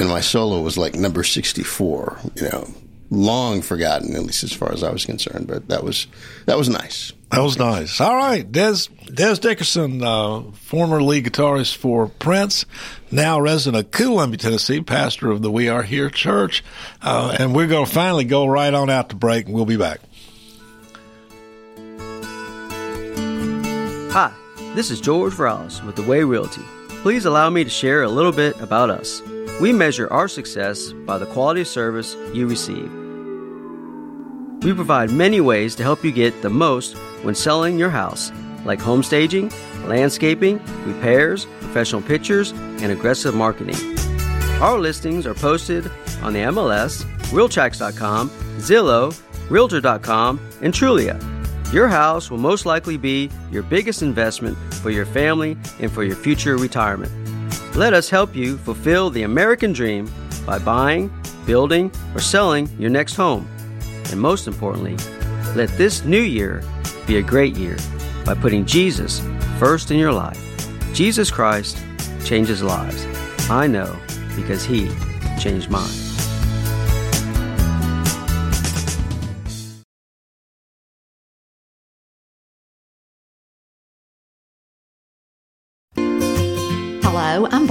and 0.00 0.08
my 0.08 0.20
solo 0.20 0.60
was 0.60 0.76
like 0.76 0.94
number 0.96 1.22
64. 1.22 2.18
You 2.36 2.42
know, 2.48 2.68
long 3.12 3.60
forgotten, 3.60 4.16
at 4.16 4.22
least 4.22 4.42
as 4.42 4.52
far 4.52 4.72
as 4.72 4.82
I 4.82 4.90
was 4.90 5.04
concerned. 5.04 5.46
But 5.46 5.68
that 5.68 5.84
was 5.84 6.06
that 6.46 6.56
was 6.56 6.68
nice. 6.68 7.12
That 7.30 7.42
was 7.42 7.58
nice. 7.58 8.00
All 8.00 8.16
right, 8.16 8.50
Dez 8.50 8.88
Dez 9.06 9.40
Dickerson, 9.40 10.02
uh, 10.02 10.42
former 10.52 11.02
lead 11.02 11.26
guitarist 11.26 11.76
for 11.76 12.08
Prince, 12.08 12.64
now 13.10 13.38
resident 13.38 13.86
of 13.86 13.90
Columbia, 13.90 14.38
Tennessee, 14.38 14.80
pastor 14.80 15.30
of 15.30 15.42
the 15.42 15.50
We 15.50 15.68
Are 15.68 15.82
Here 15.82 16.10
Church, 16.10 16.64
uh, 17.02 17.36
and 17.38 17.54
we're 17.54 17.68
going 17.68 17.86
to 17.86 17.92
finally 17.92 18.24
go 18.24 18.46
right 18.46 18.72
on 18.72 18.90
out 18.90 19.10
to 19.10 19.16
break, 19.16 19.46
and 19.46 19.54
we'll 19.54 19.66
be 19.66 19.76
back. 19.76 20.00
Hi, 24.12 24.32
this 24.74 24.90
is 24.90 25.00
George 25.00 25.34
Ross 25.34 25.82
with 25.82 25.96
The 25.96 26.02
Way 26.02 26.24
Realty. 26.24 26.62
Please 27.02 27.24
allow 27.24 27.48
me 27.50 27.64
to 27.64 27.70
share 27.70 28.02
a 28.02 28.08
little 28.08 28.32
bit 28.32 28.60
about 28.60 28.90
us. 28.90 29.22
We 29.60 29.72
measure 29.72 30.10
our 30.12 30.28
success 30.28 30.92
by 31.06 31.18
the 31.18 31.26
quality 31.26 31.62
of 31.62 31.68
service 31.68 32.14
you 32.34 32.46
receive. 32.46 33.01
We 34.64 34.72
provide 34.72 35.10
many 35.10 35.40
ways 35.40 35.74
to 35.76 35.82
help 35.82 36.04
you 36.04 36.12
get 36.12 36.40
the 36.40 36.50
most 36.50 36.96
when 37.22 37.34
selling 37.34 37.78
your 37.78 37.90
house, 37.90 38.30
like 38.64 38.80
home 38.80 39.02
staging, 39.02 39.50
landscaping, 39.86 40.60
repairs, 40.84 41.46
professional 41.60 42.00
pictures, 42.00 42.52
and 42.52 42.92
aggressive 42.92 43.34
marketing. 43.34 43.76
Our 44.60 44.78
listings 44.78 45.26
are 45.26 45.34
posted 45.34 45.90
on 46.22 46.32
the 46.32 46.40
MLS, 46.40 47.04
Realtracs.com, 47.32 48.30
Zillow, 48.58 49.20
Realtor.com, 49.50 50.40
and 50.60 50.72
Trulia. 50.72 51.20
Your 51.72 51.88
house 51.88 52.30
will 52.30 52.38
most 52.38 52.64
likely 52.64 52.96
be 52.96 53.30
your 53.50 53.64
biggest 53.64 54.02
investment 54.02 54.56
for 54.74 54.90
your 54.90 55.06
family 55.06 55.56
and 55.80 55.90
for 55.90 56.04
your 56.04 56.14
future 56.14 56.56
retirement. 56.56 57.10
Let 57.74 57.94
us 57.94 58.08
help 58.08 58.36
you 58.36 58.58
fulfill 58.58 59.10
the 59.10 59.24
American 59.24 59.72
dream 59.72 60.08
by 60.46 60.58
buying, 60.60 61.10
building, 61.46 61.90
or 62.14 62.20
selling 62.20 62.68
your 62.78 62.90
next 62.90 63.16
home. 63.16 63.48
And 64.10 64.20
most 64.20 64.46
importantly, 64.46 64.96
let 65.54 65.68
this 65.70 66.04
new 66.04 66.20
year 66.20 66.62
be 67.06 67.16
a 67.16 67.22
great 67.22 67.56
year 67.56 67.76
by 68.24 68.34
putting 68.34 68.64
Jesus 68.64 69.20
first 69.58 69.90
in 69.90 69.98
your 69.98 70.12
life. 70.12 70.38
Jesus 70.94 71.30
Christ 71.30 71.78
changes 72.24 72.62
lives. 72.62 73.06
I 73.50 73.66
know 73.66 73.96
because 74.36 74.64
He 74.64 74.90
changed 75.38 75.70
mine. 75.70 76.01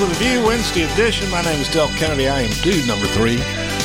With 0.00 0.12
a 0.12 0.24
View, 0.24 0.46
Wednesday 0.46 0.90
edition. 0.92 1.30
My 1.30 1.42
name 1.42 1.60
is 1.60 1.68
Del 1.70 1.88
Kennedy. 1.88 2.26
I 2.26 2.40
am 2.40 2.62
dude 2.62 2.88
number 2.88 3.06
three. 3.08 3.38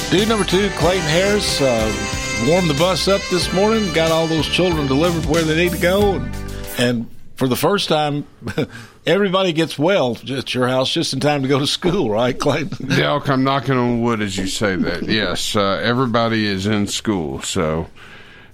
Dude 0.10 0.30
number 0.30 0.46
two, 0.46 0.70
Clayton 0.78 1.04
Harris, 1.04 1.60
uh, 1.60 2.46
warmed 2.48 2.70
the 2.70 2.74
bus 2.76 3.10
up 3.10 3.22
this 3.30 3.52
morning, 3.52 3.92
got 3.92 4.12
all 4.12 4.26
those 4.26 4.48
children 4.48 4.88
delivered 4.88 5.26
where 5.26 5.44
they 5.44 5.56
need 5.58 5.74
to 5.74 5.82
go, 5.82 6.14
and, 6.14 6.36
and 6.78 7.10
for 7.36 7.50
the 7.50 7.56
first 7.58 7.90
time, 7.90 8.26
everybody 9.06 9.52
gets 9.52 9.78
well 9.78 10.18
at 10.30 10.54
your 10.54 10.70
house 10.70 10.94
just 10.94 11.12
in 11.12 11.20
time 11.20 11.42
to 11.42 11.50
go 11.50 11.60
to 11.60 11.68
school, 11.68 12.10
right, 12.10 12.40
Clayton? 12.40 12.88
Del, 12.88 13.22
I'm 13.26 13.44
knocking 13.44 13.76
on 13.76 14.02
wood 14.02 14.22
as 14.22 14.38
you 14.38 14.48
say 14.48 14.78
that. 14.78 15.04
Yes, 15.04 15.54
uh, 15.54 15.82
everybody 15.84 16.46
is 16.46 16.66
in 16.66 16.88
school, 16.88 17.42
so 17.42 17.88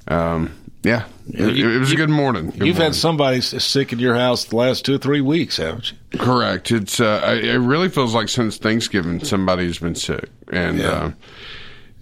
um, 0.07 0.51
yeah, 0.83 1.05
it, 1.31 1.55
You- 1.55 1.69
it 1.69 1.79
was 1.79 1.91
a 1.91 1.95
good 1.95 2.09
morning. 2.09 2.47
Good 2.51 2.65
You've 2.65 2.75
morning. 2.77 2.81
had 2.81 2.95
somebody 2.95 3.41
sick 3.41 3.93
in 3.93 3.99
your 3.99 4.15
house 4.15 4.45
the 4.45 4.55
last 4.55 4.85
two 4.85 4.95
or 4.95 4.97
three 4.97 5.21
weeks, 5.21 5.57
haven't 5.57 5.91
you? 6.11 6.19
Correct. 6.19 6.71
It's 6.71 6.99
uh, 6.99 7.21
I- 7.23 7.33
it 7.35 7.57
really 7.57 7.89
feels 7.89 8.13
like 8.13 8.29
since 8.29 8.57
Thanksgiving 8.57 9.23
somebody's 9.23 9.79
been 9.79 9.95
sick, 9.95 10.29
and 10.51 10.79
Yeah. 10.79 10.89
uh, 10.89 11.11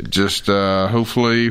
just 0.07 0.49
uh, 0.49 0.87
hopefully 0.87 1.49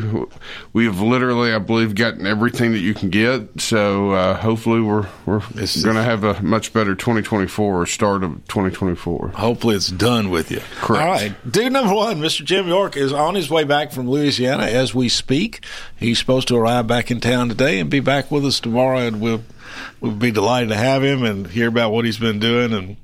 we've 0.72 1.00
literally, 1.00 1.52
I 1.52 1.58
believe, 1.58 1.94
gotten 1.94 2.26
everything 2.26 2.72
that 2.72 2.78
you 2.78 2.94
can 2.94 3.10
get. 3.10 3.60
So 3.60 4.12
uh, 4.12 4.34
hopefully 4.36 4.80
we're 4.80 5.06
we're 5.26 5.40
going 5.40 5.96
to 5.96 6.02
have 6.02 6.24
a 6.24 6.42
much 6.42 6.72
better 6.72 6.94
2024 6.94 7.82
or 7.82 7.86
start 7.86 8.24
of 8.24 8.32
2024. 8.48 9.28
Hopefully 9.28 9.76
it's 9.76 9.88
done 9.88 10.30
with 10.30 10.50
you. 10.50 10.60
Correct. 10.76 11.04
All 11.04 11.10
right. 11.10 11.50
Dude 11.50 11.72
number 11.72 11.94
one, 11.94 12.20
Mr. 12.20 12.44
Jim 12.44 12.68
York, 12.68 12.96
is 12.96 13.12
on 13.12 13.34
his 13.34 13.50
way 13.50 13.64
back 13.64 13.92
from 13.92 14.08
Louisiana 14.08 14.64
as 14.64 14.94
we 14.94 15.08
speak. 15.08 15.64
He's 15.96 16.18
supposed 16.18 16.48
to 16.48 16.56
arrive 16.56 16.86
back 16.86 17.10
in 17.10 17.20
town 17.20 17.50
today 17.50 17.80
and 17.80 17.90
be 17.90 18.00
back 18.00 18.30
with 18.30 18.46
us 18.46 18.60
tomorrow, 18.60 19.00
and 19.00 19.20
we'll 19.20 19.42
we'll 20.00 20.12
be 20.12 20.30
delighted 20.30 20.70
to 20.70 20.76
have 20.76 21.04
him 21.04 21.22
and 21.22 21.48
hear 21.48 21.68
about 21.68 21.92
what 21.92 22.04
he's 22.04 22.18
been 22.18 22.38
doing 22.38 22.72
and 22.72 22.96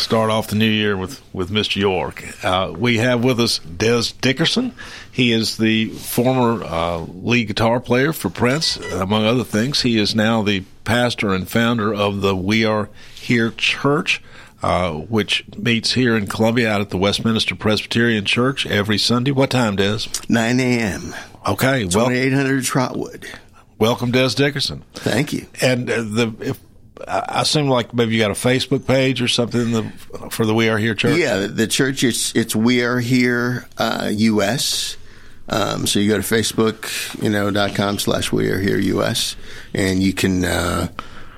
start 0.00 0.30
off 0.30 0.48
the 0.48 0.56
new 0.56 0.68
year 0.68 0.96
with, 0.96 1.22
with 1.32 1.50
Mr. 1.50 1.76
York. 1.76 2.24
Uh, 2.44 2.72
we 2.76 2.98
have 2.98 3.22
with 3.22 3.38
us 3.38 3.60
Dez 3.60 4.18
Dickerson. 4.20 4.74
He 5.10 5.32
is 5.32 5.56
the 5.56 5.90
former 5.90 6.64
uh, 6.64 6.98
lead 6.98 7.48
guitar 7.48 7.80
player 7.80 8.12
for 8.12 8.30
Prince, 8.30 8.76
among 8.76 9.24
other 9.24 9.44
things. 9.44 9.82
He 9.82 9.98
is 9.98 10.14
now 10.14 10.42
the 10.42 10.64
pastor 10.84 11.34
and 11.34 11.48
founder 11.48 11.94
of 11.94 12.20
the 12.22 12.34
We 12.34 12.64
Are 12.64 12.88
Here 13.14 13.50
Church. 13.50 14.22
Uh, 14.62 14.92
which 14.92 15.42
meets 15.56 15.94
here 15.94 16.14
in 16.14 16.26
Columbia 16.26 16.70
out 16.70 16.82
at 16.82 16.90
the 16.90 16.98
Westminster 16.98 17.54
Presbyterian 17.54 18.26
Church 18.26 18.66
every 18.66 18.98
Sunday. 18.98 19.30
What 19.30 19.48
time, 19.48 19.74
Dez? 19.74 20.28
9 20.28 20.60
a.m. 20.60 21.14
Okay, 21.48 21.86
well, 21.86 22.08
2800 22.08 22.62
Trotwood. 22.62 23.26
Welcome, 23.78 24.12
Dez 24.12 24.36
Dickerson. 24.36 24.84
Thank 24.92 25.32
you. 25.32 25.46
And 25.62 25.90
uh, 25.90 26.02
the 26.02 26.34
if, 26.40 26.60
I 27.06 27.42
assume 27.42 27.68
like 27.68 27.94
maybe 27.94 28.14
you 28.14 28.20
got 28.20 28.30
a 28.30 28.34
Facebook 28.34 28.86
page 28.86 29.22
or 29.22 29.28
something 29.28 29.72
the, 29.72 30.28
for 30.30 30.46
the 30.46 30.54
We 30.54 30.68
Are 30.68 30.78
Here 30.78 30.94
Church. 30.94 31.18
Yeah, 31.18 31.46
the 31.46 31.66
church 31.66 32.04
it's 32.04 32.34
it's 32.34 32.54
We 32.54 32.82
Are 32.82 33.00
Here 33.00 33.66
uh, 33.78 34.10
U.S. 34.12 34.96
Um, 35.48 35.86
so 35.86 35.98
you 35.98 36.08
go 36.08 36.20
to 36.20 36.22
Facebook, 36.22 37.22
you 37.22 37.30
know, 37.30 37.50
dot 37.50 37.74
com 37.74 37.98
slash 37.98 38.32
We 38.32 38.50
Are 38.50 38.60
Here 38.60 38.78
U.S. 38.78 39.36
and 39.74 40.02
you 40.02 40.12
can. 40.12 40.44
Uh, 40.44 40.88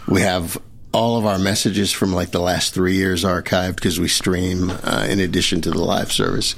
we 0.06 0.22
have 0.22 0.58
all 0.92 1.16
of 1.16 1.24
our 1.24 1.38
messages 1.38 1.90
from 1.90 2.12
like 2.12 2.32
the 2.32 2.40
last 2.40 2.74
three 2.74 2.94
years 2.96 3.24
archived 3.24 3.76
because 3.76 3.98
we 3.98 4.08
stream 4.08 4.70
uh, 4.70 5.06
in 5.08 5.20
addition 5.20 5.60
to 5.62 5.70
the 5.70 5.82
live 5.82 6.12
service. 6.12 6.54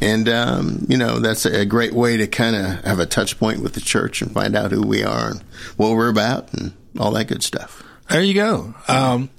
And, 0.00 0.28
um, 0.28 0.86
you 0.88 0.96
know, 0.96 1.20
that's 1.20 1.46
a 1.46 1.64
great 1.64 1.92
way 1.92 2.16
to 2.16 2.26
kind 2.26 2.56
of 2.56 2.84
have 2.84 2.98
a 2.98 3.06
touch 3.06 3.38
point 3.38 3.62
with 3.62 3.74
the 3.74 3.80
church 3.80 4.22
and 4.22 4.32
find 4.32 4.56
out 4.56 4.72
who 4.72 4.82
we 4.82 5.04
are 5.04 5.30
and 5.30 5.42
what 5.76 5.92
we're 5.92 6.08
about 6.08 6.52
and 6.52 6.72
all 6.98 7.12
that 7.12 7.28
good 7.28 7.44
stuff. 7.44 7.84
There 8.08 8.22
you 8.22 8.34
go. 8.34 8.74
Um, 8.88 9.30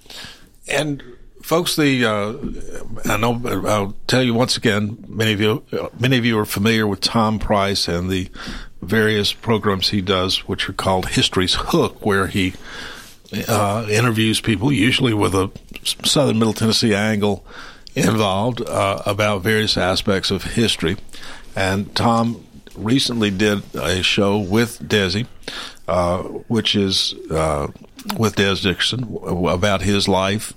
and 0.67 1.01
folks, 1.41 1.75
the 1.75 2.06
uh, 2.06 2.34
I 3.10 3.17
know 3.17 3.41
I'll 3.65 3.95
tell 4.08 4.21
you 4.21 4.34
once 4.34 4.58
again. 4.58 5.06
Many 5.08 5.34
of 5.34 5.41
you, 5.41 5.63
many 5.99 6.17
of 6.17 6.25
you 6.25 6.38
are 6.39 6.45
familiar 6.45 6.86
with 6.86 7.01
Tom 7.01 7.39
Price 7.39 7.88
and 7.88 8.10
the 8.10 8.30
various 8.82 9.34
programs 9.34 9.89
he 9.89 10.01
does, 10.01 10.47
which 10.47 10.69
are 10.69 10.73
called 10.73 11.10
History's 11.10 11.56
Hook, 11.56 12.06
where 12.06 12.27
he 12.27 12.53
uh, 13.47 13.88
interviews 13.89 14.41
people, 14.41 14.71
usually 14.71 15.13
with 15.13 15.34
a 15.34 15.51
Southern 15.84 16.38
Middle 16.39 16.53
Tennessee 16.53 16.93
angle 16.93 17.45
involved, 17.95 18.62
uh, 18.62 19.01
about 19.06 19.41
various 19.41 19.77
aspects 19.77 20.32
of 20.32 20.43
history. 20.43 20.97
And 21.56 21.93
Tom 21.95 22.45
recently 22.75 23.32
did 23.32 23.63
a 23.75 24.03
show 24.03 24.38
with 24.38 24.80
Desi, 24.80 25.25
uh, 25.88 26.23
which 26.23 26.75
is 26.75 27.15
uh, 27.32 27.67
with 28.17 28.36
Dez 28.36 28.63
Dixon 28.63 29.17
about 29.23 29.81
his 29.81 30.07
life 30.07 30.53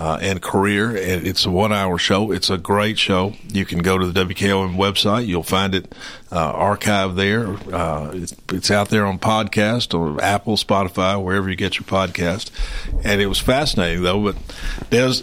uh, 0.00 0.18
and 0.22 0.40
career. 0.40 0.88
And 0.90 1.26
it's 1.26 1.44
a 1.44 1.50
one 1.50 1.72
hour 1.72 1.98
show. 1.98 2.32
It's 2.32 2.48
a 2.48 2.56
great 2.56 2.98
show. 2.98 3.34
You 3.48 3.66
can 3.66 3.80
go 3.80 3.98
to 3.98 4.10
the 4.10 4.24
WKOM 4.24 4.76
website. 4.76 5.26
You'll 5.26 5.42
find 5.42 5.74
it 5.74 5.94
uh, 6.30 6.52
archived 6.52 7.16
there. 7.16 7.48
Uh, 7.74 8.10
it's, 8.14 8.34
it's, 8.50 8.70
out 8.70 8.88
there 8.88 9.04
on 9.04 9.18
podcast 9.18 9.98
or 9.98 10.22
Apple, 10.22 10.56
Spotify, 10.56 11.22
wherever 11.22 11.50
you 11.50 11.56
get 11.56 11.76
your 11.76 11.84
podcast. 11.84 12.50
And 13.04 13.20
it 13.20 13.26
was 13.26 13.38
fascinating 13.38 14.02
though. 14.02 14.22
But 14.22 14.36
Dez, 14.90 15.22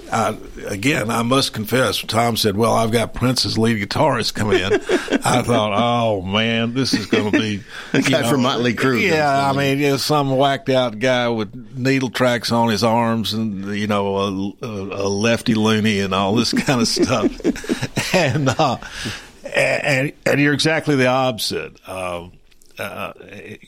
again, 0.66 1.10
I 1.10 1.22
must 1.24 1.54
confess, 1.54 2.02
Tom 2.02 2.38
said, 2.38 2.58
"Well, 2.58 2.74
I've 2.74 2.92
got 2.92 3.14
Prince's 3.14 3.58
lead 3.58 3.82
guitarist 3.82 4.34
coming 4.34 4.60
in." 4.60 4.74
I 4.74 5.42
thought, 5.44 5.74
"Oh 5.76 6.22
man, 6.22 6.74
this 6.74 6.94
is 6.94 7.06
going 7.06 7.32
to 7.32 7.40
be 7.40 7.62
a 7.94 8.02
guy 8.02 8.22
know, 8.22 8.30
from 8.30 8.42
Motley 8.44 8.74
Crue." 8.74 9.02
Yeah, 9.02 9.50
I 9.50 9.54
mean, 9.54 9.80
you 9.80 9.90
know, 9.90 9.98
some 9.98 10.36
whacked 10.36 10.70
out 10.70 11.00
guy 11.00 11.30
with 11.30 11.54
needle 11.78 12.10
tracks 12.10 12.52
on 12.52 12.70
his 12.70 12.84
arms 12.84 13.34
and 13.34 13.76
you 13.76 13.88
know 13.88 14.18
a, 14.18 14.66
a 14.66 15.10
lefty 15.10 15.56
loony 15.56 16.00
and 16.00 16.14
all 16.14 16.36
this 16.36 16.54
kind 16.54 16.82
of 16.82 16.88
stuff, 16.88 18.14
and. 18.14 18.50
Uh, 18.50 18.78
and, 19.56 20.14
and 20.26 20.40
you're 20.40 20.54
exactly 20.54 20.96
the 20.96 21.08
opposite. 21.08 21.80
Um, 21.90 22.34
uh, 22.78 23.14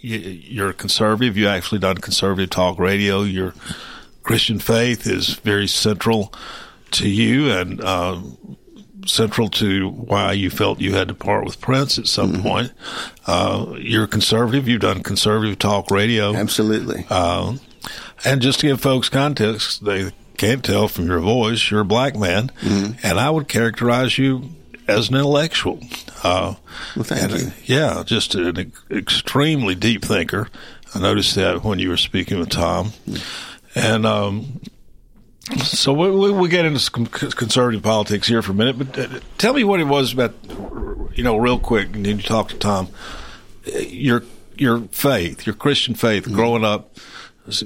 you, 0.02 0.66
are 0.66 0.74
conservative. 0.74 1.36
You 1.38 1.48
actually 1.48 1.80
done 1.80 1.98
conservative 1.98 2.50
talk 2.50 2.78
radio. 2.78 3.24
Your 3.24 3.54
Christian 4.24 4.60
faith 4.60 5.08
is 5.08 5.34
very 5.36 5.68
central 5.68 6.34
to 6.92 7.10
you 7.10 7.52
and 7.52 7.82
uh, 7.82 8.22
central 9.06 9.50
to 9.50 9.90
why 9.90 10.34
you 10.34 10.50
felt 10.50 10.80
you 10.80 10.94
had 10.94 11.08
to 11.08 11.14
part 11.14 11.46
with 11.46 11.62
Prince 11.62 11.98
at 11.98 12.08
some 12.08 12.34
mm-hmm. 12.34 12.42
point. 12.44 12.72
Uh, 13.28 13.76
you're 13.80 14.08
conservative. 14.08 14.68
You've 14.68 14.82
done 14.82 15.04
conservative 15.04 15.60
talk 15.60 15.92
radio. 15.92 16.36
Absolutely. 16.36 17.06
Uh, 17.10 17.58
and 18.26 18.42
just 18.42 18.60
to 18.60 18.68
give 18.68 18.82
folks 18.82 19.10
context, 19.10 19.84
they 19.86 20.12
can't 20.38 20.64
tell 20.64 20.88
from 20.88 21.08
your 21.08 21.20
voice, 21.20 21.70
you're 21.70 21.82
a 21.82 21.86
black 21.86 22.16
man. 22.16 22.50
Mm-hmm. 22.62 23.06
And 23.06 23.20
I 23.20 23.30
would 23.30 23.48
characterize 23.48 24.18
you 24.18 24.50
as 24.88 25.10
an 25.10 25.16
intellectual. 25.16 25.80
Uh, 26.24 26.56
well, 26.96 27.04
thank 27.04 27.32
you. 27.32 27.52
yeah, 27.66 28.04
just 28.06 28.36
an 28.36 28.72
extremely 28.90 29.76
deep 29.76 30.04
thinker. 30.04 30.50
I 30.94 31.00
noticed 31.00 31.36
that 31.36 31.64
when 31.64 31.80
you 31.80 31.90
were 31.90 31.98
speaking 31.98 32.40
with 32.40 32.50
Tom, 32.50 32.94
and 33.76 34.06
um, 34.06 34.62
so 35.58 35.94
we, 35.94 36.32
we, 36.32 36.50
get 36.50 36.66
into 36.66 36.80
some 36.80 37.06
conservative 37.06 37.82
politics 37.82 38.28
here 38.28 38.42
for 38.42 38.52
a 38.52 38.56
minute. 38.56 38.78
But 38.78 39.00
uh, 39.00 39.20
tell 39.38 39.54
me 39.54 39.64
what 39.64 39.80
it 39.80 39.86
was 39.86 40.14
about, 40.14 40.36
you 41.16 41.24
know, 41.24 41.38
real 41.38 41.60
quick. 41.60 41.96
And 41.96 42.06
you 42.06 42.22
talk 42.22 42.50
to 42.50 42.58
Tom. 42.58 42.90
Your 43.88 44.24
your 44.58 44.82
faith, 44.92 45.46
your 45.46 45.56
Christian 45.56 45.96
faith, 45.96 46.26
mm-hmm. 46.26 46.36
growing 46.36 46.64
up 46.64 46.98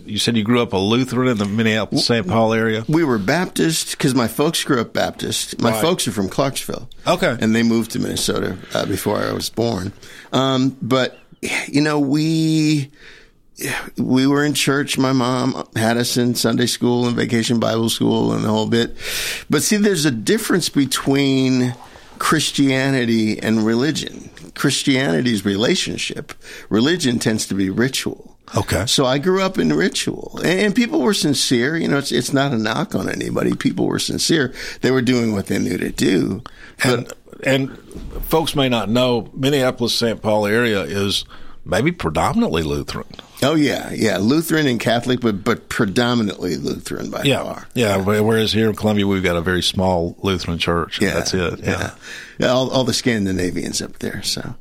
you 0.06 0.18
said 0.18 0.38
you 0.38 0.44
grew 0.44 0.62
up 0.62 0.74
a 0.74 0.78
Lutheran 0.78 1.28
in 1.28 1.38
the 1.38 1.46
Minneapolis 1.46 2.06
St. 2.06 2.28
Paul 2.28 2.54
area. 2.54 2.86
We 2.88 3.04
were 3.04 3.18
Baptist 3.18 3.92
because 3.92 4.16
my 4.16 4.28
folks 4.28 4.64
grew 4.64 4.80
up 4.80 4.94
Baptist. 4.94 5.60
My 5.62 5.72
right. 5.72 5.82
folks 5.82 6.08
are 6.08 6.12
from 6.12 6.30
Clarksville. 6.30 6.90
Okay, 7.06 7.36
and 7.40 7.56
they 7.56 7.64
moved 7.64 7.92
to 7.92 8.00
Minnesota 8.00 8.58
uh, 8.74 8.86
before 8.86 9.18
I 9.18 9.34
was 9.34 9.50
born. 9.50 9.94
Um, 10.32 10.78
but 10.82 11.18
you 11.68 11.82
know, 11.82 12.00
we 12.00 12.92
we 13.98 14.28
were 14.28 14.44
in 14.44 14.54
church. 14.54 14.98
My 14.98 15.14
mom 15.14 15.68
had 15.76 15.98
us 15.98 16.18
in 16.18 16.36
Sunday 16.36 16.66
school 16.66 17.08
and 17.08 17.16
vacation 17.16 17.60
Bible 17.60 17.90
school 17.90 18.34
and 18.34 18.44
the 18.44 18.50
whole 18.50 18.68
bit. 18.68 18.96
But 19.50 19.64
see, 19.64 19.78
there's 19.78 20.06
a 20.06 20.12
difference 20.12 20.70
between 20.70 21.76
Christianity 22.20 23.40
and 23.40 23.66
religion. 23.66 24.30
Christianity 24.56 25.34
is 25.34 25.46
relationship. 25.46 26.34
Religion 26.70 27.20
tends 27.20 27.48
to 27.48 27.56
be 27.56 27.70
ritual. 27.70 28.38
Okay. 28.56 28.86
So 28.86 29.06
I 29.06 29.18
grew 29.18 29.42
up 29.42 29.58
in 29.58 29.74
ritual, 29.74 30.40
and 30.44 30.76
people 30.76 31.02
were 31.02 31.14
sincere. 31.14 31.76
You 31.76 31.88
know, 31.88 31.98
it's 31.98 32.12
it's 32.12 32.34
not 32.34 32.52
a 32.52 32.58
knock 32.58 32.94
on 32.94 33.10
anybody. 33.10 33.56
People 33.56 33.88
were 33.88 34.00
sincere. 34.00 34.54
They 34.82 34.92
were 34.92 35.02
doing 35.02 35.34
what 35.34 35.48
they 35.48 35.58
knew 35.58 35.78
to 35.78 35.90
do. 35.90 36.44
And 36.84 37.12
and 37.44 37.76
folks 38.24 38.56
may 38.56 38.70
not 38.70 38.90
know 38.90 39.32
Minneapolis 39.34 39.96
St. 39.96 40.22
Paul 40.22 40.46
area 40.46 40.82
is 40.82 41.26
maybe 41.66 41.92
predominantly 41.92 42.64
Lutheran. 42.64 43.08
Oh 43.44 43.56
yeah, 43.56 43.92
yeah, 43.92 44.18
Lutheran 44.18 44.68
and 44.68 44.80
Catholic, 44.80 45.20
but 45.20 45.44
but 45.44 45.70
predominantly 45.70 46.56
Lutheran 46.56 47.12
by 47.12 47.24
yeah. 47.24 47.44
far. 47.44 47.68
Yeah, 47.74 47.98
whereas 47.98 48.54
here 48.54 48.70
in 48.70 48.76
Columbia 48.76 49.06
we've 49.06 49.24
got 49.24 49.36
a 49.36 49.42
very 49.42 49.62
small 49.62 50.16
Lutheran 50.22 50.58
church. 50.58 51.02
Yeah, 51.02 51.14
that's 51.14 51.34
it. 51.34 51.60
Yeah, 51.60 51.70
yeah. 51.70 51.96
yeah 52.40 52.48
all, 52.48 52.70
all 52.72 52.84
the 52.84 52.94
Scandinavians 52.94 53.82
up 53.82 54.00
there. 54.00 54.24
So, 54.24 54.56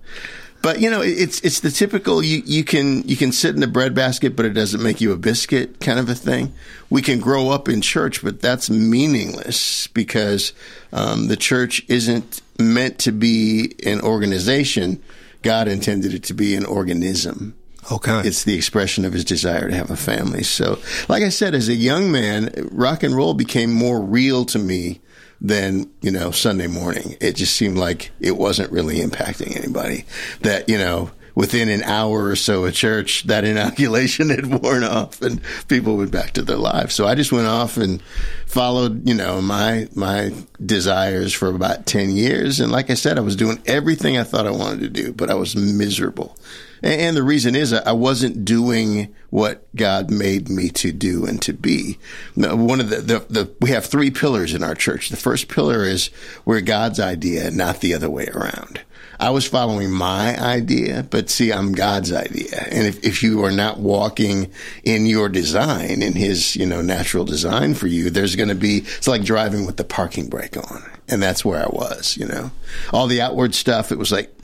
but 0.62 0.81
you 0.81 0.90
know, 0.90 1.01
it's 1.01 1.40
it's 1.40 1.61
the 1.61 1.71
typical 1.71 2.23
you 2.23 2.42
you 2.45 2.64
can 2.64 3.07
you 3.07 3.16
can 3.16 3.31
sit 3.31 3.55
in 3.55 3.61
the 3.61 3.68
breadbasket, 3.68 4.35
but 4.35 4.47
it 4.47 4.51
doesn't 4.51 4.83
make 4.83 5.01
you 5.01 5.12
a 5.12 5.16
biscuit 5.16 5.81
kind 5.81 5.99
of 5.99 6.09
a 6.09 6.14
thing. 6.14 6.53
We 6.90 7.03
can 7.03 7.21
grow 7.21 7.51
up 7.51 7.68
in 7.68 7.81
church, 7.83 8.23
but 8.23 8.40
that's 8.40 8.68
meaningless 8.68 9.87
because 9.88 10.53
um, 10.92 11.29
the 11.29 11.37
church 11.37 11.85
isn't 11.88 12.42
meant 12.59 12.99
to 13.01 13.12
be 13.12 13.75
an 13.87 14.01
organization. 14.01 15.03
God 15.42 15.68
intended 15.68 16.14
it 16.14 16.23
to 16.25 16.35
be 16.35 16.55
an 16.55 16.64
organism. 16.64 17.57
Okay. 17.90 18.21
It's 18.21 18.45
the 18.45 18.55
expression 18.55 19.05
of 19.05 19.12
his 19.12 19.25
desire 19.25 19.68
to 19.68 19.75
have 19.75 19.90
a 19.90 19.97
family. 19.97 20.45
So, 20.45 20.79
like 21.09 21.23
I 21.23 21.31
said, 21.31 21.55
as 21.55 21.68
a 21.68 21.75
young 21.75 22.12
man, 22.12 22.68
rock 22.71 23.03
and 23.03 23.14
roll 23.14 23.35
became 23.35 23.73
more 23.73 24.01
real 24.01 24.45
to 24.47 24.59
me 24.59 25.01
than, 25.40 25.90
you 26.01 26.12
know, 26.12 26.31
Sunday 26.31 26.68
morning. 26.68 27.16
It 27.21 27.35
just 27.35 27.57
seemed 27.57 27.77
like 27.77 28.12
it 28.21 28.37
wasn't 28.37 28.71
really 28.71 28.99
impacting 28.99 29.57
anybody. 29.57 30.05
That, 30.42 30.68
you 30.68 30.79
know, 30.79 31.11
within 31.35 31.68
an 31.68 31.83
hour 31.83 32.27
or 32.27 32.37
so 32.37 32.66
at 32.66 32.75
church, 32.75 33.25
that 33.25 33.45
inoculation 33.45 34.31
had 34.31 34.47
worn 34.47 34.85
off 34.85 35.21
and 35.21 35.40
people 35.66 35.97
went 35.97 36.12
back 36.12 36.33
to 36.33 36.42
their 36.42 36.57
lives. 36.57 36.95
So 36.95 37.07
I 37.07 37.16
just 37.16 37.33
went 37.33 37.49
off 37.49 37.77
and 37.77 38.01
followed, 38.47 39.09
you 39.09 39.14
know, 39.14 39.40
my, 39.40 39.88
my 39.97 40.33
desires 40.64 41.33
for 41.33 41.49
about 41.49 41.87
10 41.87 42.11
years. 42.11 42.61
And 42.61 42.71
like 42.71 42.90
I 42.90 42.95
said, 42.95 43.18
I 43.18 43.23
was 43.23 43.35
doing 43.35 43.61
everything 43.66 44.18
I 44.18 44.25
thought 44.25 44.47
I 44.47 44.53
wanted 44.53 44.81
to 44.81 44.88
do, 44.88 45.12
but 45.12 45.31
I 45.31 45.35
was 45.35 45.57
miserable. 45.57 46.37
And 46.83 47.16
the 47.16 47.23
reason 47.23 47.55
is 47.55 47.73
I 47.73 47.92
wasn't 47.92 48.45
doing 48.45 49.14
what 49.31 49.64
God 49.77 50.11
made 50.11 50.49
me 50.49 50.68
to 50.71 50.92
do 50.92 51.25
and 51.25 51.40
to 51.42 51.53
be. 51.53 51.99
One 52.35 52.81
of 52.81 52.90
the, 52.90 52.97
the, 52.97 53.18
the, 53.31 53.55
we 53.61 53.71
have 53.71 53.87
three 53.87 54.11
pillars 54.11 54.53
in 54.53 54.64
our 54.64 54.75
church. 54.75 55.09
The 55.09 55.16
first 55.16 55.49
pillar 55.49 55.85
is 55.85 56.11
we're 56.45 56.61
God's 56.61 56.99
idea, 56.99 57.51
not 57.51 57.81
the 57.81 57.95
other 57.95 58.11
way 58.11 58.27
around. 58.27 58.81
I 59.21 59.31
was 59.31 59.47
following 59.47 59.92
my 59.92 60.37
idea, 60.37 61.07
but 61.09 61.31
see, 61.31 61.53
I'm 61.53 61.73
God's 61.73 62.12
idea. 62.12 62.66
And 62.71 62.88
if, 62.88 63.05
if 63.05 63.23
you 63.23 63.45
are 63.45 63.53
not 63.53 63.79
walking 63.79 64.51
in 64.83 65.07
your 65.07 65.29
design, 65.29 66.03
in 66.03 66.14
his, 66.14 66.57
you 66.57 66.66
know, 66.66 66.83
natural 66.83 67.25
design 67.25 67.75
for 67.75 67.87
you, 67.87 68.11
there's 68.11 68.35
going 68.35 68.49
to 68.49 68.57
be, 68.57 68.79
it's 68.79 69.07
like 69.07 69.23
driving 69.23 69.64
with 69.64 69.77
the 69.77 69.85
parking 69.85 70.29
brake 70.29 70.57
on. 70.57 70.83
And 71.09 71.23
that's 71.23 71.45
where 71.45 71.62
I 71.62 71.68
was, 71.68 72.16
you 72.16 72.27
know, 72.27 72.51
all 72.92 73.07
the 73.07 73.21
outward 73.21 73.55
stuff. 73.55 73.92
It 73.92 73.99
was 73.99 74.11
like, 74.11 74.35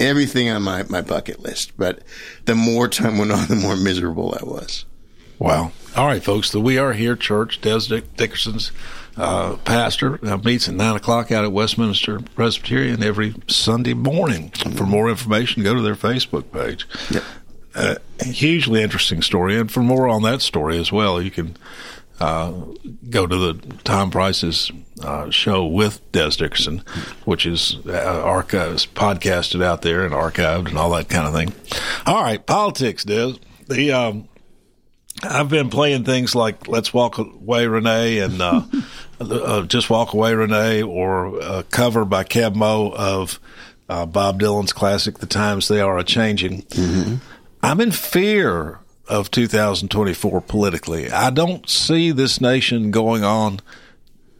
everything 0.00 0.48
on 0.48 0.62
my, 0.62 0.82
my 0.84 1.02
bucket 1.02 1.40
list. 1.40 1.72
But 1.76 2.02
the 2.46 2.54
more 2.54 2.88
time 2.88 3.18
went 3.18 3.30
on, 3.30 3.46
the 3.48 3.56
more 3.56 3.76
miserable 3.76 4.36
I 4.40 4.44
was. 4.44 4.84
Wow. 5.38 5.72
All 5.96 6.06
right, 6.06 6.22
folks. 6.22 6.50
The 6.50 6.60
We 6.60 6.78
Are 6.78 6.92
Here 6.92 7.16
Church, 7.16 7.60
Dez 7.60 7.88
Dickerson's 8.16 8.72
uh, 9.16 9.56
pastor, 9.64 10.24
uh, 10.26 10.36
meets 10.38 10.68
at 10.68 10.74
9 10.74 10.96
o'clock 10.96 11.32
out 11.32 11.44
at 11.44 11.52
Westminster 11.52 12.20
Presbyterian 12.20 13.02
every 13.02 13.34
Sunday 13.46 13.94
morning. 13.94 14.50
For 14.50 14.84
more 14.84 15.08
information, 15.08 15.62
go 15.62 15.74
to 15.74 15.82
their 15.82 15.94
Facebook 15.94 16.52
page. 16.52 16.86
Yep. 17.10 17.24
Uh, 17.74 17.94
hugely 18.22 18.82
interesting 18.82 19.22
story. 19.22 19.56
And 19.56 19.70
for 19.70 19.80
more 19.80 20.08
on 20.08 20.22
that 20.24 20.42
story 20.42 20.78
as 20.78 20.92
well, 20.92 21.22
you 21.22 21.30
can 21.30 21.56
uh, 22.20 22.52
go 23.08 23.26
to 23.26 23.36
the 23.36 23.76
Tom 23.84 24.10
Price's 24.10 24.70
uh, 25.02 25.30
show 25.30 25.64
with 25.64 26.00
Dez 26.12 26.36
Dickerson, 26.36 26.82
which 27.24 27.46
is 27.46 27.76
uh, 27.86 28.22
archived, 28.24 28.88
podcasted 28.88 29.62
out 29.62 29.82
there 29.82 30.04
and 30.04 30.14
archived 30.14 30.68
and 30.68 30.78
all 30.78 30.90
that 30.90 31.08
kind 31.08 31.26
of 31.26 31.34
thing. 31.34 31.52
All 32.06 32.22
right, 32.22 32.44
politics, 32.44 33.04
Dez. 33.04 33.38
The 33.68 33.92
um, 33.92 34.28
I've 35.22 35.48
been 35.48 35.70
playing 35.70 36.04
things 36.04 36.34
like 36.34 36.68
"Let's 36.68 36.94
Walk 36.94 37.18
Away, 37.18 37.66
Renee" 37.66 38.18
and 38.18 38.40
uh, 38.40 38.62
uh, 39.20 39.62
"Just 39.62 39.90
Walk 39.90 40.12
Away, 40.14 40.34
Renee," 40.34 40.82
or 40.82 41.40
a 41.40 41.62
cover 41.64 42.04
by 42.04 42.24
Keb' 42.24 42.54
Mo' 42.54 42.92
of 42.96 43.38
uh, 43.88 44.06
Bob 44.06 44.40
Dylan's 44.40 44.72
classic 44.72 45.18
"The 45.18 45.26
Times 45.26 45.68
They 45.68 45.80
Are 45.80 45.98
a 45.98 46.04
Changing." 46.04 46.64
I'm 47.62 47.80
in 47.80 47.90
fear 47.90 48.80
of 49.06 49.30
2024 49.30 50.40
politically. 50.42 51.10
I 51.10 51.30
don't 51.30 51.68
see 51.68 52.10
this 52.12 52.40
nation 52.40 52.90
going 52.90 53.24
on 53.24 53.60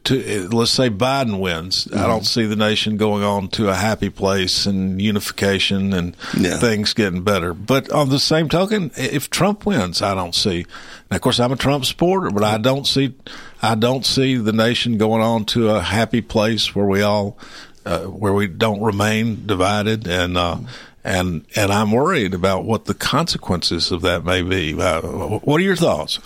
to 0.03 0.49
let's 0.49 0.71
say 0.71 0.89
Biden 0.89 1.39
wins. 1.39 1.87
I 1.93 2.07
don't 2.07 2.25
see 2.25 2.45
the 2.45 2.55
nation 2.55 2.97
going 2.97 3.23
on 3.23 3.49
to 3.49 3.69
a 3.69 3.75
happy 3.75 4.09
place 4.09 4.65
and 4.65 5.01
unification 5.01 5.93
and 5.93 6.15
things 6.59 6.93
getting 6.93 7.23
better. 7.23 7.53
But 7.53 7.91
on 7.91 8.09
the 8.09 8.19
same 8.19 8.49
token, 8.49 8.91
if 8.97 9.29
Trump 9.29 9.65
wins, 9.65 10.01
I 10.01 10.15
don't 10.15 10.35
see. 10.35 10.65
Now, 11.09 11.17
of 11.17 11.21
course, 11.21 11.39
I'm 11.39 11.51
a 11.51 11.55
Trump 11.55 11.85
supporter, 11.85 12.31
but 12.31 12.43
I 12.43 12.57
don't 12.57 12.87
see. 12.87 13.13
I 13.61 13.75
don't 13.75 14.05
see 14.05 14.35
the 14.35 14.53
nation 14.53 14.97
going 14.97 15.21
on 15.21 15.45
to 15.45 15.69
a 15.69 15.81
happy 15.81 16.21
place 16.21 16.73
where 16.75 16.85
we 16.85 17.01
all, 17.01 17.37
uh, 17.85 18.05
where 18.05 18.33
we 18.33 18.47
don't 18.47 18.81
remain 18.81 19.45
divided 19.45 20.07
and. 20.07 20.37
Uh, 20.37 20.57
and 21.03 21.45
and 21.55 21.71
I'm 21.71 21.91
worried 21.91 22.35
about 22.35 22.63
what 22.63 22.85
the 22.85 22.93
consequences 22.93 23.91
of 23.91 24.01
that 24.03 24.23
may 24.23 24.43
be. 24.43 24.79
Uh, 24.79 25.01
what 25.01 25.59
are 25.59 25.63
your 25.63 25.75
thoughts? 25.75 26.19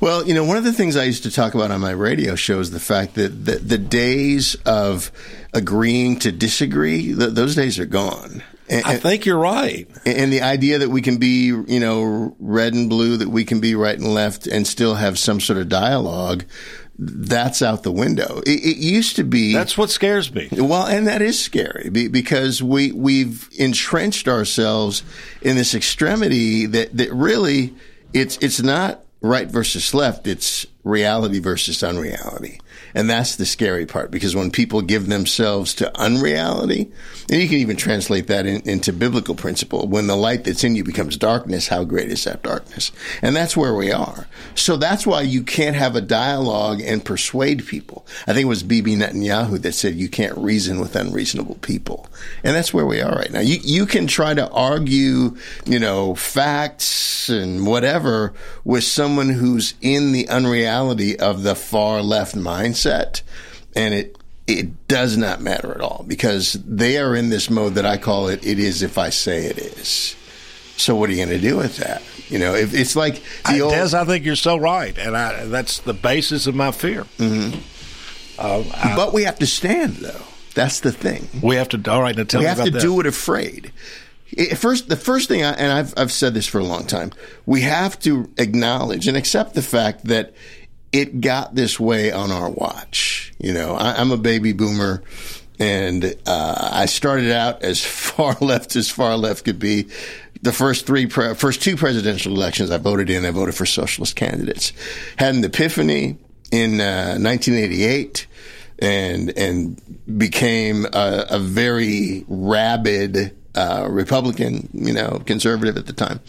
Well, 0.00 0.26
you 0.26 0.34
know, 0.34 0.44
one 0.44 0.56
of 0.56 0.64
the 0.64 0.72
things 0.72 0.96
I 0.96 1.04
used 1.04 1.24
to 1.24 1.30
talk 1.30 1.54
about 1.54 1.70
on 1.70 1.80
my 1.80 1.90
radio 1.90 2.36
show 2.36 2.60
is 2.60 2.70
the 2.70 2.80
fact 2.80 3.14
that 3.14 3.28
the, 3.44 3.56
the 3.56 3.78
days 3.78 4.54
of 4.64 5.10
agreeing 5.52 6.20
to 6.20 6.30
disagree, 6.30 7.14
th- 7.14 7.32
those 7.32 7.56
days 7.56 7.78
are 7.78 7.86
gone. 7.86 8.42
And, 8.70 8.84
I 8.84 8.96
think 8.98 9.24
you're 9.24 9.38
right. 9.38 9.88
And 10.04 10.32
the 10.32 10.42
idea 10.42 10.78
that 10.80 10.90
we 10.90 11.00
can 11.00 11.16
be, 11.16 11.46
you 11.46 11.80
know, 11.80 12.36
red 12.38 12.74
and 12.74 12.88
blue, 12.88 13.16
that 13.16 13.28
we 13.28 13.44
can 13.44 13.60
be 13.60 13.74
right 13.74 13.98
and 13.98 14.12
left 14.12 14.46
and 14.46 14.66
still 14.66 14.94
have 14.94 15.18
some 15.18 15.40
sort 15.40 15.58
of 15.58 15.68
dialogue, 15.68 16.44
that's 16.98 17.62
out 17.62 17.82
the 17.82 17.92
window. 17.92 18.40
It, 18.46 18.60
it 18.64 18.76
used 18.76 19.16
to 19.16 19.24
be. 19.24 19.52
That's 19.52 19.78
what 19.78 19.88
scares 19.88 20.32
me. 20.34 20.48
Well, 20.52 20.86
and 20.86 21.06
that 21.06 21.22
is 21.22 21.42
scary 21.42 21.88
because 21.90 22.62
we 22.62 22.92
we've 22.92 23.48
entrenched 23.58 24.28
ourselves 24.28 25.02
in 25.40 25.56
this 25.56 25.74
extremity 25.74 26.66
that 26.66 26.96
that 26.96 27.12
really 27.12 27.74
it's 28.12 28.36
it's 28.38 28.60
not 28.60 29.04
right 29.20 29.48
versus 29.48 29.94
left. 29.94 30.26
It's 30.26 30.66
reality 30.84 31.38
versus 31.38 31.82
unreality. 31.82 32.60
And 32.98 33.08
that's 33.08 33.36
the 33.36 33.46
scary 33.46 33.86
part 33.86 34.10
because 34.10 34.34
when 34.34 34.50
people 34.50 34.82
give 34.82 35.06
themselves 35.06 35.72
to 35.74 35.96
unreality, 35.96 36.90
and 37.30 37.40
you 37.40 37.46
can 37.46 37.58
even 37.58 37.76
translate 37.76 38.26
that 38.26 38.44
in, 38.44 38.68
into 38.68 38.92
biblical 38.92 39.36
principle, 39.36 39.86
when 39.86 40.08
the 40.08 40.16
light 40.16 40.42
that's 40.42 40.64
in 40.64 40.74
you 40.74 40.82
becomes 40.82 41.16
darkness, 41.16 41.68
how 41.68 41.84
great 41.84 42.10
is 42.10 42.24
that 42.24 42.42
darkness? 42.42 42.90
And 43.22 43.36
that's 43.36 43.56
where 43.56 43.72
we 43.72 43.92
are. 43.92 44.26
So 44.56 44.76
that's 44.76 45.06
why 45.06 45.20
you 45.20 45.44
can't 45.44 45.76
have 45.76 45.94
a 45.94 46.00
dialogue 46.00 46.80
and 46.80 47.04
persuade 47.04 47.64
people. 47.68 48.04
I 48.26 48.32
think 48.32 48.46
it 48.46 48.48
was 48.48 48.64
Bibi 48.64 48.96
Netanyahu 48.96 49.62
that 49.62 49.74
said 49.74 49.94
you 49.94 50.08
can't 50.08 50.36
reason 50.36 50.80
with 50.80 50.96
unreasonable 50.96 51.54
people. 51.56 52.08
And 52.42 52.56
that's 52.56 52.74
where 52.74 52.86
we 52.86 53.00
are 53.00 53.14
right 53.14 53.30
now. 53.30 53.40
You, 53.40 53.58
you 53.62 53.86
can 53.86 54.08
try 54.08 54.34
to 54.34 54.50
argue, 54.50 55.36
you 55.66 55.78
know, 55.78 56.16
facts 56.16 57.28
and 57.28 57.64
whatever 57.64 58.34
with 58.64 58.82
someone 58.82 59.28
who's 59.28 59.74
in 59.80 60.10
the 60.10 60.28
unreality 60.28 61.16
of 61.16 61.44
the 61.44 61.54
far 61.54 62.02
left 62.02 62.34
mindset. 62.34 62.87
And 63.76 63.94
it, 63.94 64.16
it 64.46 64.88
does 64.88 65.16
not 65.16 65.40
matter 65.40 65.70
at 65.72 65.80
all 65.80 66.04
because 66.08 66.54
they 66.54 66.98
are 66.98 67.14
in 67.14 67.28
this 67.28 67.50
mode 67.50 67.74
that 67.74 67.84
I 67.86 67.96
call 67.98 68.28
it, 68.28 68.44
it 68.46 68.58
is 68.58 68.82
if 68.82 68.96
I 68.98 69.10
say 69.10 69.44
it 69.46 69.58
is. 69.58 70.16
So 70.76 70.94
what 70.96 71.10
are 71.10 71.12
you 71.12 71.24
going 71.26 71.40
to 71.40 71.48
do 71.48 71.56
with 71.56 71.76
that? 71.78 72.02
You 72.28 72.38
know, 72.38 72.54
if 72.54 72.72
it's 72.74 72.94
like 72.96 73.16
the 73.44 73.56
I, 73.56 73.60
old, 73.60 73.72
Dez, 73.74 73.94
I 73.94 74.04
think 74.04 74.24
you're 74.24 74.36
so 74.36 74.56
right, 74.56 74.96
and 74.98 75.16
I, 75.16 75.44
that's 75.46 75.80
the 75.80 75.92
basis 75.94 76.46
of 76.46 76.54
my 76.54 76.70
fear. 76.72 77.04
Mm-hmm. 77.18 77.58
Uh, 78.38 78.64
I- 78.74 78.96
but 78.96 79.12
we 79.12 79.24
have 79.24 79.38
to 79.40 79.46
stand 79.46 79.96
though. 79.96 80.22
That's 80.54 80.80
the 80.80 80.92
thing. 80.92 81.28
we 81.42 81.56
have 81.56 81.68
to. 81.70 81.90
All 81.90 82.00
right, 82.02 82.16
now 82.16 82.24
tell 82.24 82.40
we 82.40 82.46
me 82.46 82.48
have 82.48 82.64
to 82.64 82.70
that. 82.70 82.80
do 82.80 82.98
it 83.00 83.06
afraid. 83.06 83.72
It, 84.30 84.56
first, 84.56 84.88
the 84.88 84.96
first 84.96 85.28
thing, 85.28 85.42
I, 85.42 85.52
and 85.52 85.72
I've 85.72 85.94
I've 85.96 86.12
said 86.12 86.34
this 86.34 86.46
for 86.46 86.58
a 86.58 86.64
long 86.64 86.84
time, 86.86 87.12
we 87.46 87.62
have 87.62 87.98
to 88.00 88.30
acknowledge 88.38 89.06
and 89.08 89.16
accept 89.16 89.54
the 89.54 89.62
fact 89.62 90.04
that 90.04 90.32
it 90.92 91.20
got 91.20 91.54
this 91.54 91.78
way 91.78 92.12
on 92.12 92.30
our 92.30 92.50
watch. 92.50 93.32
You 93.38 93.52
know, 93.52 93.74
I, 93.74 94.00
I'm 94.00 94.10
a 94.10 94.16
baby 94.16 94.52
boomer, 94.52 95.02
and 95.58 96.04
uh, 96.26 96.70
I 96.72 96.86
started 96.86 97.30
out 97.30 97.62
as 97.62 97.84
far 97.84 98.36
left 98.40 98.76
as 98.76 98.90
far 98.90 99.16
left 99.16 99.44
could 99.44 99.58
be. 99.58 99.88
The 100.40 100.52
first 100.52 100.86
three, 100.86 101.06
pre- 101.06 101.34
first 101.34 101.62
two 101.62 101.76
presidential 101.76 102.32
elections 102.32 102.70
I 102.70 102.76
voted 102.76 103.10
in, 103.10 103.24
I 103.24 103.32
voted 103.32 103.56
for 103.56 103.66
socialist 103.66 104.14
candidates. 104.14 104.72
Had 105.16 105.34
an 105.34 105.42
epiphany 105.42 106.16
in 106.52 106.80
uh, 106.80 107.18
1988 107.18 108.26
and 108.78 109.36
and 109.36 110.18
became 110.18 110.86
a, 110.86 111.26
a 111.30 111.38
very 111.40 112.24
rabid 112.28 113.36
uh, 113.54 113.88
Republican, 113.90 114.68
you 114.72 114.92
know, 114.92 115.20
conservative 115.26 115.76
at 115.76 115.86
the 115.86 115.92
time. 115.92 116.20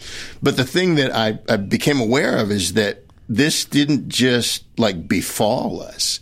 But 0.42 0.56
the 0.56 0.64
thing 0.64 0.96
that 0.96 1.14
I, 1.14 1.38
I 1.48 1.56
became 1.56 2.00
aware 2.00 2.36
of 2.38 2.50
is 2.50 2.72
that 2.72 3.04
this 3.30 3.64
didn't 3.64 4.08
just 4.08 4.64
like 4.76 5.06
befall 5.08 5.80
us. 5.80 6.18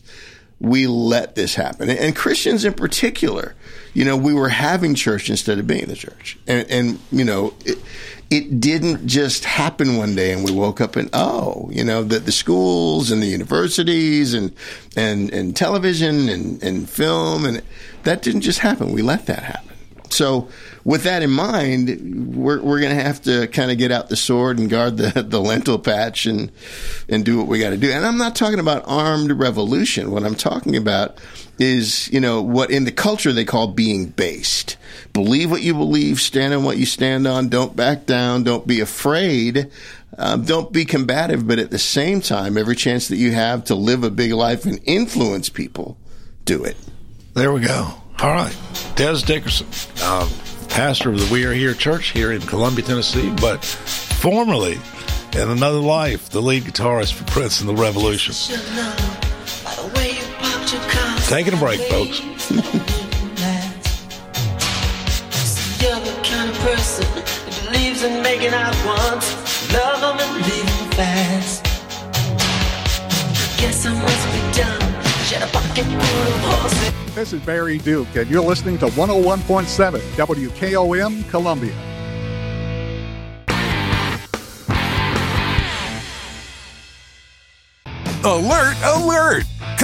We 0.60 0.86
let 0.86 1.36
this 1.36 1.54
happen, 1.54 1.88
and, 1.88 2.14
Christians 2.14 2.64
in 2.64 2.74
particular. 2.74 3.54
You 3.94 4.04
know, 4.04 4.16
we 4.16 4.34
were 4.34 4.48
having 4.48 4.94
church 4.94 5.30
instead 5.30 5.58
of 5.58 5.66
being 5.66 5.86
the 5.86 5.96
church, 5.96 6.38
and 6.46 6.68
and 6.70 6.98
you 7.10 7.24
know. 7.24 7.54
It, 7.64 7.78
it 8.30 8.60
didn't 8.60 9.06
just 9.06 9.46
happen 9.46 9.96
one 9.96 10.14
day 10.14 10.34
and 10.34 10.44
we 10.44 10.52
woke 10.52 10.82
up 10.82 10.96
and 10.96 11.08
oh 11.14 11.70
you 11.72 11.82
know 11.82 12.02
the, 12.04 12.18
the 12.18 12.30
schools 12.30 13.10
and 13.10 13.22
the 13.22 13.26
universities 13.26 14.34
and 14.34 14.54
and 14.98 15.32
and 15.32 15.56
television 15.56 16.28
and, 16.28 16.62
and 16.62 16.90
film 16.90 17.46
and 17.46 17.62
that 18.02 18.20
didn't 18.20 18.42
just 18.42 18.58
happen 18.58 18.92
we 18.92 19.00
let 19.00 19.24
that 19.24 19.44
happen 19.44 19.67
so 20.11 20.48
with 20.84 21.04
that 21.04 21.22
in 21.22 21.30
mind 21.30 22.34
we're, 22.34 22.61
we're 22.61 22.80
going 22.80 22.96
to 22.96 23.02
have 23.02 23.20
to 23.22 23.46
kind 23.48 23.70
of 23.70 23.78
get 23.78 23.90
out 23.90 24.09
the 24.09 24.16
sword 24.16 24.59
and 24.59 24.70
guard 24.70 24.96
the, 24.96 25.22
the 25.26 25.40
lentil 25.40 25.78
patch 25.78 26.26
and 26.26 26.50
and 27.09 27.24
do 27.24 27.38
what 27.38 27.46
we 27.46 27.59
got 27.59 27.70
to 27.70 27.76
do. 27.76 27.90
And 27.90 28.04
i'm 28.04 28.18
not 28.18 28.36
talking 28.36 28.59
about 28.59 28.84
armed 28.86 29.32
revolution. 29.32 30.11
What 30.11 30.24
i'm 30.24 30.34
talking 30.34 30.76
about 30.76 31.18
is 31.59 32.09
you 32.12 32.20
know 32.20 32.40
what 32.40 32.70
in 32.70 32.84
the 32.84 32.92
culture 32.92 33.32
they 33.32 33.44
call 33.44 33.68
being 33.68 34.06
based. 34.06 34.76
Believe 35.12 35.50
what 35.50 35.62
you 35.62 35.74
believe 35.74 36.20
stand 36.20 36.54
on 36.54 36.64
what 36.64 36.78
you 36.78 36.86
stand 36.86 37.26
on 37.26 37.48
don't 37.48 37.74
back 37.74 38.06
down 38.06 38.44
don't 38.44 38.66
be 38.66 38.80
afraid 38.80 39.70
um, 40.16 40.44
don't 40.44 40.72
be 40.72 40.84
combative 40.84 41.46
but 41.46 41.59
at 41.59 41.70
the 41.70 41.78
same 41.78 42.20
time 42.20 42.56
every 42.56 42.76
chance 42.76 43.09
that 43.09 43.16
you 43.16 43.32
have 43.32 43.64
to 43.64 43.74
live 43.74 44.04
a 44.04 44.11
big 44.11 44.32
life 44.32 44.64
and 44.64 44.80
influence 44.84 45.48
people 45.48 45.96
do 46.44 46.64
it. 46.64 46.76
There 47.34 47.52
we 47.52 47.61
go. 47.61 47.94
All 48.20 48.30
right, 48.30 48.52
Dez 48.96 49.24
Dickerson. 49.24 49.68
Um, 50.04 50.28
pastor 50.68 51.10
of 51.10 51.20
the 51.20 51.32
We 51.32 51.44
Are 51.44 51.52
Here 51.52 51.72
Church 51.72 52.10
here 52.10 52.32
in 52.32 52.40
Columbia, 52.40 52.84
Tennessee, 52.84 53.32
but 53.40 53.64
formerly 53.64 54.80
in 55.34 55.48
another 55.48 55.78
life, 55.78 56.28
the 56.30 56.42
lead 56.42 56.64
guitarist 56.64 57.12
for 57.12 57.22
Prince 57.30 57.60
and 57.60 57.68
the 57.68 57.76
Revolution. 57.76 58.34
Taking 61.28 61.54
a 61.54 61.56
break, 61.58 61.80
folks. 61.82 62.20
This 77.14 77.32
is 77.32 77.40
Barry 77.42 77.78
Duke, 77.78 78.14
and 78.14 78.30
you're 78.30 78.44
listening 78.44 78.78
to 78.78 78.86
101.7 78.86 80.01
WKOM 80.16 81.28
Columbia. 81.30 81.74
Alert, 88.24 88.76
alert! 88.84 89.44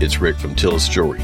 it's 0.00 0.18
Rick 0.18 0.38
from 0.38 0.54
Tillis 0.54 0.88
Jewelry. 0.90 1.20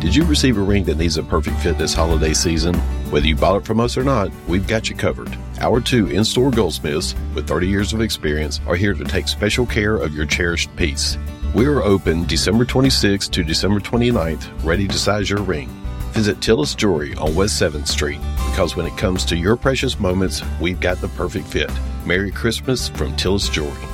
Did 0.00 0.14
you 0.14 0.24
receive 0.24 0.56
a 0.56 0.62
ring 0.62 0.84
that 0.84 0.96
needs 0.96 1.18
a 1.18 1.22
perfect 1.22 1.58
fit 1.60 1.76
this 1.76 1.92
holiday 1.92 2.32
season? 2.32 2.74
Whether 3.10 3.26
you 3.26 3.36
bought 3.36 3.56
it 3.56 3.66
from 3.66 3.80
us 3.80 3.98
or 3.98 4.04
not, 4.04 4.30
we've 4.48 4.66
got 4.66 4.88
you 4.88 4.96
covered. 4.96 5.36
Our 5.60 5.80
two 5.80 6.08
in 6.08 6.24
store 6.24 6.50
goldsmiths 6.50 7.14
with 7.34 7.46
30 7.46 7.68
years 7.68 7.92
of 7.92 8.00
experience 8.00 8.60
are 8.66 8.76
here 8.76 8.94
to 8.94 9.04
take 9.04 9.28
special 9.28 9.66
care 9.66 9.96
of 9.96 10.14
your 10.14 10.24
cherished 10.24 10.74
piece. 10.74 11.18
We 11.54 11.66
are 11.66 11.82
open 11.82 12.24
December 12.24 12.64
26th 12.64 13.30
to 13.30 13.44
December 13.44 13.78
29th, 13.78 14.64
ready 14.64 14.88
to 14.88 14.98
size 14.98 15.28
your 15.28 15.42
ring. 15.42 15.68
Visit 16.12 16.40
Tillis 16.40 16.74
Jewelry 16.74 17.14
on 17.16 17.34
West 17.34 17.60
7th 17.60 17.88
Street 17.88 18.20
because 18.50 18.74
when 18.74 18.86
it 18.86 18.96
comes 18.96 19.24
to 19.26 19.36
your 19.36 19.56
precious 19.56 20.00
moments, 20.00 20.42
we've 20.60 20.80
got 20.80 20.98
the 20.98 21.08
perfect 21.08 21.46
fit. 21.46 21.70
Merry 22.06 22.30
Christmas 22.30 22.88
from 22.88 23.14
Tillis 23.16 23.52
Jewelry. 23.52 23.93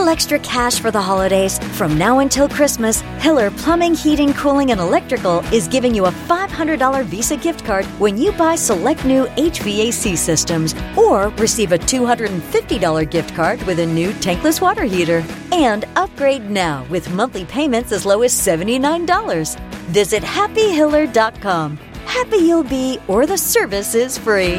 extra 0.07 0.39
cash 0.39 0.79
for 0.79 0.91
the 0.91 1.01
holidays? 1.01 1.59
From 1.77 1.97
now 1.97 2.19
until 2.19 2.47
Christmas, 2.47 3.01
Hiller 3.19 3.51
Plumbing, 3.51 3.93
Heating, 3.93 4.33
Cooling, 4.33 4.71
and 4.71 4.79
Electrical 4.79 5.39
is 5.53 5.67
giving 5.67 5.93
you 5.93 6.05
a 6.05 6.11
$500 6.11 7.05
Visa 7.05 7.37
gift 7.37 7.65
card 7.65 7.85
when 7.99 8.17
you 8.17 8.31
buy 8.33 8.55
select 8.55 9.05
new 9.05 9.25
HVAC 9.37 10.17
systems 10.17 10.75
or 10.97 11.29
receive 11.37 11.71
a 11.71 11.77
$250 11.77 13.09
gift 13.09 13.35
card 13.35 13.61
with 13.63 13.79
a 13.79 13.85
new 13.85 14.11
tankless 14.13 14.61
water 14.61 14.83
heater. 14.83 15.23
And 15.51 15.85
upgrade 15.95 16.49
now 16.49 16.85
with 16.89 17.13
monthly 17.13 17.45
payments 17.45 17.91
as 17.91 18.05
low 18.05 18.21
as 18.21 18.33
$79. 18.33 19.59
Visit 19.89 20.23
happyhiller.com. 20.23 21.77
Happy 22.05 22.37
you'll 22.37 22.63
be, 22.63 22.99
or 23.07 23.25
the 23.25 23.37
service 23.37 23.95
is 23.95 24.17
free. 24.17 24.55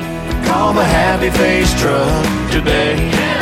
Call 0.47 0.72
the 0.72 0.84
Happy 0.84 1.30
Face 1.30 1.72
Truck 1.80 2.51
today. 2.51 3.41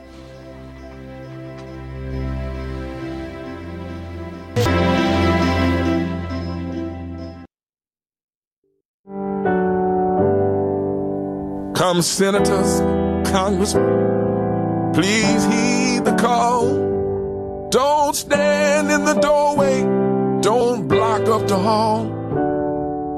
Come, 11.81 12.03
senators, 12.03 12.79
congressmen, 13.31 14.93
please 14.93 15.43
heed 15.45 16.05
the 16.05 16.15
call. 16.15 17.69
Don't 17.71 18.15
stand 18.15 18.91
in 18.91 19.03
the 19.03 19.15
doorway, 19.15 19.81
don't 20.43 20.87
block 20.87 21.27
up 21.27 21.47
the 21.47 21.57
hall. 21.57 22.05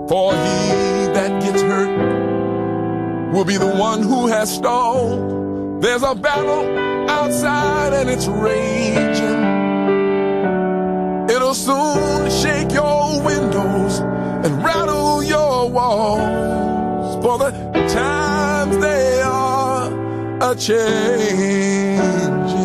For 0.07 0.31
he 0.31 1.07
that 1.11 1.43
gets 1.43 1.61
hurt 1.61 3.33
will 3.33 3.43
be 3.43 3.57
the 3.57 3.67
one 3.67 4.01
who 4.01 4.27
has 4.27 4.55
stalled. 4.55 5.81
There's 5.81 6.03
a 6.03 6.15
battle 6.15 6.63
outside 7.09 7.91
and 7.91 8.09
it's 8.09 8.27
raging. 8.27 9.43
It'll 11.29 11.53
soon 11.53 12.31
shake 12.31 12.71
your 12.71 13.21
windows 13.21 13.99
and 13.99 14.63
rattle 14.63 15.21
your 15.21 15.69
walls. 15.69 17.21
For 17.21 17.37
the 17.37 17.51
times 17.89 18.32
they 18.79 19.21
are 19.21 19.91
a 20.51 20.55
changing. 20.55 21.99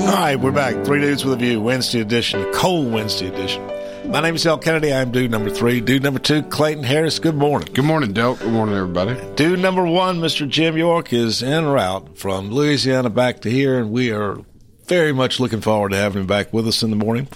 All 0.08 0.14
right, 0.14 0.36
we're 0.36 0.52
back. 0.52 0.84
Three 0.84 1.00
Dudes 1.00 1.24
with 1.24 1.34
a 1.34 1.36
View, 1.36 1.60
Wednesday 1.60 2.00
edition, 2.00 2.40
a 2.40 2.52
cold 2.52 2.92
Wednesday 2.92 3.28
edition. 3.28 3.66
My 4.10 4.20
name 4.20 4.36
is 4.36 4.44
Delk 4.44 4.62
Kennedy. 4.62 4.92
I'm 4.92 5.12
dude 5.12 5.30
number 5.30 5.50
three. 5.50 5.82
Dude 5.82 6.02
number 6.02 6.18
two, 6.18 6.42
Clayton 6.42 6.82
Harris. 6.82 7.18
Good 7.18 7.34
morning. 7.34 7.68
Good 7.74 7.84
morning, 7.84 8.14
Delk. 8.14 8.38
Good 8.38 8.52
morning, 8.52 8.74
everybody. 8.74 9.16
Dude 9.34 9.58
number 9.58 9.84
one, 9.86 10.20
Mr. 10.20 10.48
Jim 10.48 10.78
York, 10.78 11.12
is 11.12 11.42
en 11.42 11.66
route 11.66 12.16
from 12.16 12.50
Louisiana 12.50 13.10
back 13.10 13.40
to 13.40 13.50
here, 13.50 13.78
and 13.78 13.92
we 13.92 14.10
are 14.10 14.38
very 14.86 15.12
much 15.12 15.38
looking 15.38 15.60
forward 15.60 15.90
to 15.90 15.96
having 15.96 16.22
him 16.22 16.26
back 16.26 16.52
with 16.54 16.66
us 16.66 16.82
in 16.82 16.88
the 16.88 16.96
morning. 16.96 17.28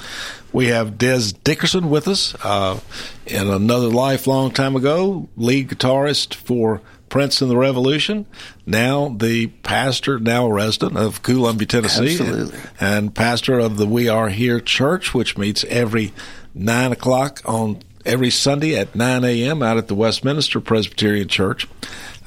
We 0.51 0.69
have 0.69 0.93
Dez 0.93 1.37
Dickerson 1.45 1.91
with 1.91 2.09
us, 2.09 2.35
uh, 2.43 2.81
in 3.27 3.49
another 3.49 3.89
life 3.89 4.27
long 4.27 4.51
time 4.51 4.75
ago, 4.75 5.29
lead 5.37 5.69
guitarist 5.69 6.35
for 6.35 6.81
Prince 7.13 7.43
and 7.43 7.51
the 7.51 7.59
Revolution, 7.59 8.25
now 8.65 9.11
the 9.11 9.49
pastor, 9.49 10.19
now 10.19 10.49
resident 10.49 10.97
of 10.97 11.23
Columbia, 11.23 11.67
Tennessee, 11.67 12.13
Absolutely. 12.13 12.59
and, 12.81 13.05
and 13.07 13.15
pastor 13.15 13.59
of 13.59 13.77
the 13.77 13.87
We 13.87 14.09
Are 14.09 14.31
Here 14.31 14.61
Church, 14.61 15.13
which 15.13 15.37
meets 15.37 15.63
every 15.65 16.15
nine 16.55 16.91
o'clock 16.91 17.43
on 17.45 17.83
every 18.07 18.31
Sunday 18.31 18.79
at 18.79 18.95
nine 18.95 19.25
a.m. 19.25 19.63
out 19.63 19.77
at 19.77 19.89
the 19.89 19.95
Westminster 19.95 20.59
Presbyterian 20.59 21.29
Church. 21.29 21.69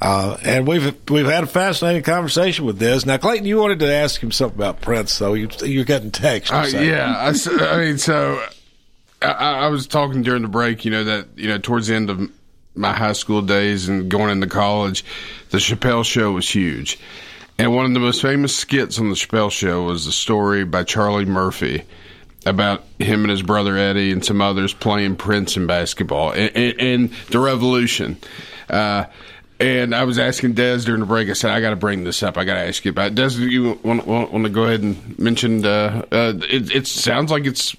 Uh, 0.00 0.36
and 0.44 0.68
we've 0.68 0.94
we've 1.10 1.26
had 1.26 1.42
a 1.42 1.48
fascinating 1.48 2.04
conversation 2.04 2.64
with 2.64 2.78
this. 2.78 3.04
Now, 3.04 3.16
Clayton, 3.16 3.44
you 3.44 3.58
wanted 3.58 3.80
to 3.80 3.92
ask 3.92 4.22
him 4.22 4.30
something 4.30 4.56
about 4.56 4.80
Prince, 4.82 5.18
though. 5.18 5.34
You, 5.34 5.48
you're 5.64 5.84
getting 5.84 6.12
text. 6.12 6.52
Uh, 6.52 6.64
yeah, 6.70 7.32
I 7.60 7.76
mean, 7.76 7.98
so 7.98 8.40
I, 9.20 9.32
I 9.32 9.66
was 9.66 9.88
talking 9.88 10.22
during 10.22 10.42
the 10.42 10.48
break. 10.48 10.84
You 10.84 10.92
know 10.92 11.02
that 11.02 11.26
you 11.34 11.48
know 11.48 11.58
towards 11.58 11.88
the 11.88 11.96
end 11.96 12.08
of 12.08 12.30
my 12.76 12.92
high 12.92 13.12
school 13.12 13.42
days 13.42 13.88
and 13.88 14.10
going 14.10 14.30
into 14.30 14.46
college, 14.46 15.04
the 15.50 15.58
Chappelle 15.58 16.04
Show 16.04 16.32
was 16.32 16.48
huge, 16.48 16.98
and 17.58 17.74
one 17.74 17.86
of 17.86 17.94
the 17.94 18.00
most 18.00 18.22
famous 18.22 18.54
skits 18.54 18.98
on 18.98 19.08
the 19.08 19.14
Chappelle 19.14 19.50
Show 19.50 19.84
was 19.84 20.06
a 20.06 20.12
story 20.12 20.64
by 20.64 20.84
Charlie 20.84 21.24
Murphy 21.24 21.84
about 22.44 22.84
him 22.98 23.22
and 23.22 23.30
his 23.30 23.42
brother 23.42 23.76
Eddie 23.76 24.12
and 24.12 24.24
some 24.24 24.40
others 24.40 24.72
playing 24.72 25.16
Prince 25.16 25.56
in 25.56 25.66
basketball 25.66 26.30
and, 26.30 26.56
and, 26.56 26.80
and 26.80 27.10
the 27.30 27.40
Revolution. 27.40 28.16
Uh, 28.70 29.06
and 29.58 29.94
I 29.94 30.04
was 30.04 30.18
asking 30.18 30.54
Dez 30.54 30.84
during 30.84 31.00
the 31.00 31.06
break. 31.06 31.28
I 31.28 31.32
said, 31.32 31.50
"I 31.50 31.60
got 31.60 31.70
to 31.70 31.76
bring 31.76 32.04
this 32.04 32.22
up. 32.22 32.36
I 32.36 32.44
got 32.44 32.54
to 32.54 32.60
ask 32.60 32.84
you 32.84 32.90
about." 32.90 33.12
It. 33.12 33.14
Dez, 33.14 33.38
you 33.38 33.78
want, 33.82 34.06
want, 34.06 34.32
want 34.32 34.44
to 34.44 34.50
go 34.50 34.64
ahead 34.64 34.82
and 34.82 35.18
mention? 35.18 35.64
Uh, 35.64 36.04
uh, 36.12 36.34
it, 36.48 36.74
it 36.74 36.86
sounds 36.86 37.30
like 37.30 37.46
it's 37.46 37.74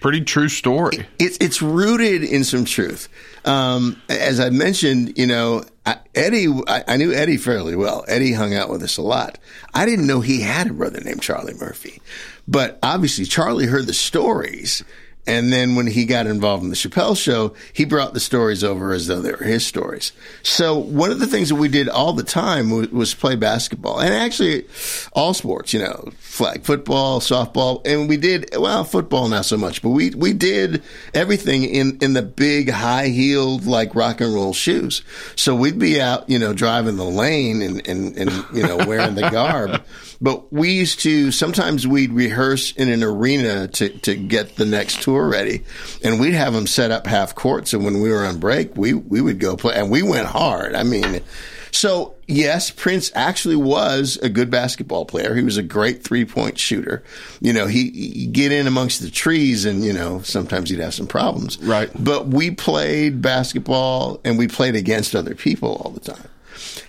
pretty 0.00 0.22
true 0.22 0.48
story. 0.48 1.06
It's 1.18 1.36
it's 1.38 1.60
rooted 1.60 2.22
in 2.24 2.44
some 2.44 2.64
truth. 2.64 3.08
Um, 3.44 4.00
as 4.08 4.40
I 4.40 4.50
mentioned, 4.50 5.18
you 5.18 5.26
know, 5.26 5.64
I, 5.84 5.98
Eddie, 6.14 6.48
I, 6.66 6.84
I 6.86 6.96
knew 6.96 7.12
Eddie 7.12 7.36
fairly 7.36 7.76
well. 7.76 8.04
Eddie 8.08 8.32
hung 8.32 8.54
out 8.54 8.70
with 8.70 8.82
us 8.82 8.96
a 8.96 9.02
lot. 9.02 9.38
I 9.74 9.86
didn't 9.86 10.06
know 10.06 10.20
he 10.20 10.40
had 10.40 10.68
a 10.68 10.72
brother 10.72 11.00
named 11.00 11.22
Charlie 11.22 11.54
Murphy, 11.54 12.00
but 12.46 12.78
obviously 12.82 13.24
Charlie 13.24 13.66
heard 13.66 13.86
the 13.86 13.94
stories. 13.94 14.82
And 15.28 15.52
then 15.52 15.76
when 15.76 15.86
he 15.86 16.06
got 16.06 16.26
involved 16.26 16.64
in 16.64 16.70
the 16.70 16.74
Chappelle 16.74 17.14
show, 17.14 17.52
he 17.74 17.84
brought 17.84 18.14
the 18.14 18.20
stories 18.20 18.64
over 18.64 18.94
as 18.94 19.08
though 19.08 19.20
they 19.20 19.32
were 19.32 19.44
his 19.44 19.66
stories. 19.66 20.12
So 20.42 20.78
one 20.78 21.10
of 21.10 21.20
the 21.20 21.26
things 21.26 21.50
that 21.50 21.56
we 21.56 21.68
did 21.68 21.86
all 21.86 22.14
the 22.14 22.22
time 22.22 22.70
was, 22.70 23.14
play 23.18 23.36
basketball 23.36 24.00
and 24.00 24.14
actually 24.14 24.64
all 25.12 25.34
sports, 25.34 25.74
you 25.74 25.80
know, 25.80 26.10
flag 26.18 26.62
football, 26.62 27.20
softball. 27.20 27.86
And 27.86 28.08
we 28.08 28.16
did, 28.16 28.48
well, 28.56 28.84
football 28.84 29.28
not 29.28 29.44
so 29.44 29.58
much, 29.58 29.82
but 29.82 29.90
we, 29.90 30.10
we 30.10 30.32
did 30.32 30.82
everything 31.12 31.64
in, 31.64 31.98
in 32.00 32.14
the 32.14 32.22
big 32.22 32.70
high 32.70 33.08
heeled, 33.08 33.66
like 33.66 33.94
rock 33.94 34.22
and 34.22 34.32
roll 34.34 34.54
shoes. 34.54 35.02
So 35.36 35.54
we'd 35.54 35.78
be 35.78 36.00
out, 36.00 36.30
you 36.30 36.38
know, 36.38 36.54
driving 36.54 36.96
the 36.96 37.04
lane 37.04 37.60
and, 37.60 37.86
and, 37.86 38.16
and 38.16 38.44
you 38.54 38.62
know, 38.62 38.78
wearing 38.78 39.14
the 39.14 39.28
garb. 39.28 39.82
But 40.20 40.52
we 40.52 40.70
used 40.70 41.00
to 41.00 41.32
sometimes 41.32 41.86
we'd 41.86 42.12
rehearse 42.12 42.72
in 42.72 42.88
an 42.88 43.02
arena 43.02 43.68
to, 43.68 43.90
to 44.00 44.14
get 44.14 44.56
the 44.56 44.64
next 44.64 45.02
tour 45.02 45.17
ready, 45.26 45.64
and 46.04 46.20
we'd 46.20 46.34
have 46.34 46.52
them 46.52 46.66
set 46.66 46.90
up 46.90 47.06
half 47.06 47.34
courts. 47.34 47.72
And 47.72 47.84
when 47.84 48.02
we 48.02 48.10
were 48.10 48.24
on 48.24 48.38
break, 48.38 48.76
we 48.76 48.92
we 48.92 49.20
would 49.20 49.38
go 49.40 49.56
play, 49.56 49.74
and 49.74 49.90
we 49.90 50.02
went 50.02 50.26
hard. 50.26 50.74
I 50.74 50.82
mean, 50.82 51.22
so 51.70 52.14
yes, 52.26 52.70
Prince 52.70 53.10
actually 53.14 53.56
was 53.56 54.18
a 54.22 54.28
good 54.28 54.50
basketball 54.50 55.04
player. 55.04 55.34
He 55.34 55.42
was 55.42 55.56
a 55.56 55.62
great 55.62 56.02
three 56.02 56.24
point 56.24 56.58
shooter. 56.58 57.02
You 57.40 57.52
know, 57.52 57.66
he 57.66 57.90
he'd 57.90 58.32
get 58.32 58.52
in 58.52 58.66
amongst 58.66 59.00
the 59.00 59.10
trees, 59.10 59.64
and 59.64 59.84
you 59.84 59.92
know 59.92 60.20
sometimes 60.22 60.70
he'd 60.70 60.80
have 60.80 60.94
some 60.94 61.06
problems. 61.06 61.58
Right. 61.58 61.90
But 61.98 62.28
we 62.28 62.50
played 62.50 63.22
basketball, 63.22 64.20
and 64.24 64.38
we 64.38 64.48
played 64.48 64.76
against 64.76 65.14
other 65.14 65.34
people 65.34 65.76
all 65.76 65.90
the 65.90 66.00
time. 66.00 66.28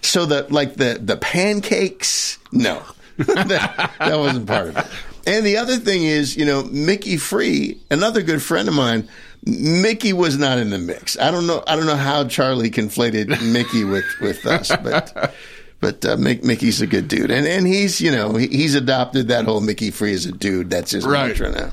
So 0.01 0.25
the 0.25 0.45
like 0.49 0.75
the 0.75 0.99
the 1.01 1.17
pancakes, 1.17 2.37
no, 2.51 2.81
that, 3.17 3.91
that 3.99 4.17
wasn't 4.17 4.47
part 4.47 4.69
of 4.69 4.77
it. 4.77 4.85
And 5.27 5.45
the 5.45 5.57
other 5.57 5.77
thing 5.77 6.03
is, 6.03 6.35
you 6.37 6.45
know, 6.45 6.63
Mickey 6.63 7.17
Free, 7.17 7.79
another 7.91 8.21
good 8.21 8.41
friend 8.41 8.67
of 8.67 8.73
mine. 8.73 9.07
Mickey 9.45 10.11
was 10.13 10.37
not 10.37 10.57
in 10.57 10.69
the 10.69 10.77
mix. 10.79 11.17
I 11.17 11.31
don't 11.31 11.47
know. 11.47 11.63
I 11.67 11.75
don't 11.75 11.85
know 11.85 11.95
how 11.95 12.25
Charlie 12.27 12.69
conflated 12.71 13.29
Mickey 13.53 13.83
with 13.85 14.05
with 14.21 14.45
us, 14.45 14.67
but 14.83 15.33
but 15.79 16.03
uh, 16.05 16.17
Mick, 16.17 16.43
Mickey's 16.43 16.81
a 16.81 16.87
good 16.87 17.07
dude, 17.07 17.31
and 17.31 17.47
and 17.47 17.65
he's 17.65 18.01
you 18.01 18.11
know 18.11 18.35
he, 18.35 18.47
he's 18.47 18.75
adopted 18.75 19.29
that 19.29 19.45
whole 19.45 19.61
Mickey 19.61 19.91
Free 19.91 20.13
as 20.13 20.25
a 20.25 20.31
dude. 20.33 20.69
That's 20.69 20.91
his 20.91 21.05
Right. 21.05 21.27
mantra 21.27 21.51
now. 21.51 21.71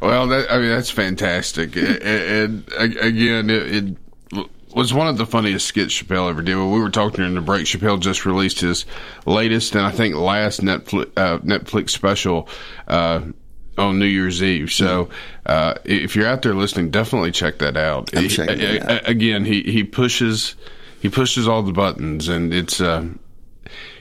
Well, 0.00 0.26
that, 0.28 0.50
I 0.52 0.58
mean 0.58 0.68
that's 0.68 0.90
fantastic, 0.90 1.76
and, 1.76 2.02
and 2.02 2.72
again, 2.78 3.48
it, 3.48 3.74
it 3.74 3.96
was 4.74 4.92
one 4.94 5.06
of 5.08 5.18
the 5.18 5.26
funniest 5.26 5.66
skits 5.66 5.92
Chappelle 5.94 6.28
ever 6.30 6.42
did. 6.42 6.56
When 6.56 6.70
we 6.72 6.80
were 6.80 6.90
talking 6.90 7.16
during 7.18 7.34
the 7.34 7.40
break, 7.40 7.66
Chappelle 7.66 8.00
just 8.00 8.24
released 8.26 8.60
his 8.60 8.86
latest 9.26 9.74
and 9.74 9.84
I 9.86 9.90
think 9.90 10.14
last 10.16 10.60
Netflix 10.60 11.10
uh, 11.16 11.38
Netflix 11.38 11.90
special 11.90 12.48
uh, 12.88 13.20
on 13.78 13.98
New 13.98 14.06
Year's 14.06 14.42
Eve. 14.42 14.70
So 14.72 15.08
uh, 15.46 15.74
if 15.84 16.14
you're 16.16 16.26
out 16.26 16.42
there 16.42 16.54
listening, 16.54 16.90
definitely 16.90 17.32
check 17.32 17.58
that 17.58 17.76
out. 17.76 18.10
I'm 18.14 18.24
He- 18.28 18.28
a- 18.50 18.54
a- 19.06 19.10
Again, 19.10 19.44
he 19.44 19.62
he 19.62 19.84
pushes 19.84 20.54
he 21.00 21.08
pushes 21.08 21.48
all 21.48 21.62
the 21.62 21.72
buttons, 21.72 22.28
and 22.28 22.52
it's 22.54 22.80
uh, 22.80 23.04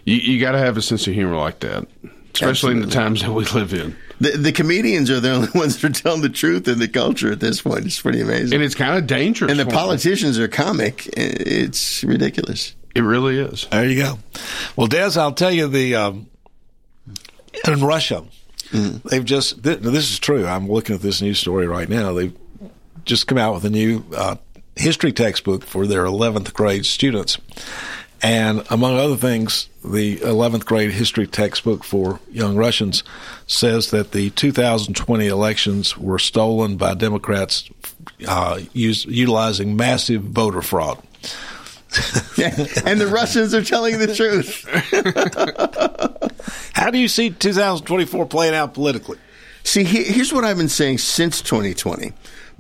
you, 0.06 0.16
you 0.16 0.40
got 0.40 0.52
to 0.52 0.58
have 0.60 0.78
a 0.78 0.82
sense 0.82 1.08
of 1.08 1.14
humor 1.14 1.36
like 1.36 1.60
that, 1.62 1.88
especially 2.34 2.74
in 2.74 2.82
the 2.82 2.88
times 2.88 3.22
that 3.22 3.32
we 3.32 3.46
live 3.46 3.74
in. 3.74 3.96
The, 4.20 4.38
the 4.38 4.52
comedians 4.52 5.10
are 5.10 5.20
the 5.20 5.32
only 5.32 5.48
ones 5.56 5.82
that 5.82 5.90
are 5.90 5.94
telling 6.02 6.22
the 6.22 6.30
truth 6.30 6.68
in 6.68 6.78
the 6.80 6.88
culture 6.88 7.32
at 7.32 7.40
this 7.40 7.62
point. 7.62 7.86
It's 7.86 8.00
pretty 8.00 8.22
amazing. 8.22 8.54
And 8.54 8.64
it's 8.64 8.76
kind 8.76 8.98
of 8.98 9.08
dangerous. 9.08 9.50
And 9.50 9.60
the 9.60 9.64
for 9.66 9.72
'em. 9.72 9.76
politicians 9.78 10.38
are 10.40 10.48
comic. 10.48 11.08
It's 11.18 12.04
ridiculous. 12.04 12.76
It 12.94 13.02
really 13.02 13.40
is. 13.40 13.68
There 13.72 13.88
you 13.88 14.02
go. 14.04 14.20
Well, 14.76 14.88
Dez, 14.88 15.18
I'll 15.18 15.32
tell 15.34 15.52
you 15.52 15.68
the 15.68 15.96
um, 15.96 16.28
in 17.68 17.82
Russia, 17.84 18.24
they've 18.72 19.26
just 19.26 19.64
th- 19.64 19.80
this 19.80 20.12
is 20.12 20.20
true. 20.20 20.46
I'm 20.46 20.70
looking 20.70 20.96
at 20.96 21.02
this 21.02 21.22
news 21.22 21.40
story 21.40 21.68
right 21.68 21.90
now. 21.90 22.14
They've 22.14 22.36
just 23.06 23.28
come 23.28 23.38
out 23.38 23.54
with 23.56 23.66
a 23.66 23.70
new 23.70 24.04
uh, 24.16 24.36
history 24.76 25.12
textbook 25.12 25.64
for 25.64 25.88
their 25.88 26.04
11th 26.06 26.54
grade 26.54 26.86
students, 26.86 27.38
And 28.22 28.64
among 28.70 28.98
other 28.98 29.16
things, 29.16 29.68
the 29.84 30.18
11th 30.18 30.66
grade 30.66 30.92
history 30.92 31.26
textbook 31.26 31.84
for 31.84 32.20
young 32.30 32.56
Russians 32.56 33.04
says 33.48 33.90
that 33.92 34.12
the 34.12 34.30
2020 34.32 35.28
elections 35.28 35.98
were 35.98 36.20
stolen 36.20 36.78
by 36.78 36.94
Democrats 36.94 37.70
uh, 38.28 38.60
use, 38.74 39.06
utilizing 39.06 39.76
massive 39.76 40.22
voter 40.22 40.62
fraud. 40.62 41.02
and 42.86 43.02
the 43.02 43.10
Russians 43.12 43.54
are 43.54 43.64
telling 43.64 43.98
the 43.98 44.16
truth. 44.16 44.66
How 46.74 46.92
do 46.92 47.00
you 47.00 47.08
see 47.08 47.32
2024 47.32 48.28
playing 48.28 48.54
out 48.54 48.74
politically? 48.74 49.18
See, 49.64 49.84
here's 49.84 50.32
what 50.32 50.44
I've 50.44 50.58
been 50.58 50.70
saying 50.70 51.00
since 51.00 51.42
2020 51.42 52.14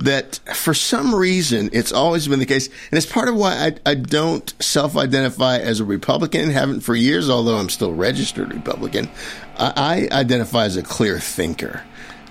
that 0.04 0.39
for 0.54 0.74
some 0.74 1.14
reason 1.14 1.70
it's 1.74 1.91
always 1.91 2.28
been 2.28 2.39
the 2.39 2.45
case, 2.45 2.68
and 2.68 2.97
it's 2.97 3.06
part 3.06 3.30
of 3.30 3.36
why 3.36 3.54
I, 3.86 3.91
I 3.91 3.95
don't 3.95 4.54
self-identify 4.62 5.60
as 5.60 5.80
a 5.80 5.86
Republican, 5.86 6.49
haven't 6.49 6.82
for 6.82 6.95
years, 6.95 7.30
although 7.30 7.58
I'm 7.58 7.70
still 7.70 7.93
registered 7.93 8.54
Republican. 8.54 9.10
I, 9.58 10.08
I 10.12 10.20
identify 10.20 10.66
as 10.66 10.78
a 10.78 10.84
clear 10.84 11.20
thinker. 11.20 11.84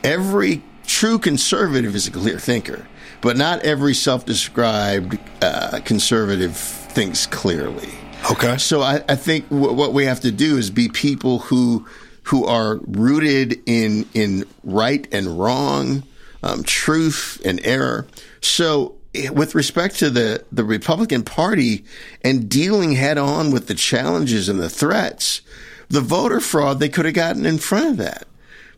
Every 0.03 0.63
true 0.87 1.19
conservative 1.19 1.95
is 1.95 2.09
a 2.09 2.11
clear 2.11 2.39
thinker, 2.39 2.87
but 3.21 3.37
not 3.37 3.63
every 3.63 3.95
self-described 3.95 5.19
uh, 5.43 5.81
conservative 5.85 6.57
thinks 6.57 7.27
clearly. 7.27 7.91
Okay. 8.31 8.59
So 8.59 8.83
I, 8.83 9.03
I 9.09 9.15
think 9.15 9.49
w- 9.49 9.73
what 9.73 9.93
we 9.93 10.05
have 10.07 10.21
to 10.21 10.33
do 10.33 10.59
is 10.59 10.71
be 10.71 10.89
people 10.89 11.39
who 11.39 11.87
who 12.25 12.45
are 12.45 12.77
rooted 12.87 13.61
in 13.67 14.07
in 14.15 14.45
right 14.63 15.07
and 15.13 15.39
wrong, 15.39 16.03
um, 16.43 16.63
truth 16.63 17.41
and 17.45 17.61
error. 17.65 18.07
So 18.41 18.97
eh, 19.15 19.31
with 19.31 19.55
respect 19.55 19.97
to 19.99 20.11
the, 20.11 20.45
the 20.53 20.65
Republican 20.65 21.23
Party 21.23 21.85
and 22.23 22.49
dealing 22.49 22.93
head 22.93 23.19
on 23.19 23.51
with 23.51 23.67
the 23.67 23.75
challenges 23.75 24.49
and 24.49 24.61
the 24.61 24.71
threats, 24.71 25.43
the 25.89 26.01
voter 26.01 26.41
fraud, 26.41 26.81
they 26.81 26.89
could 26.89 27.05
have 27.05 27.15
gotten 27.15 27.47
in 27.47 27.59
front 27.59 27.87
of 27.87 27.97
that 27.99 28.27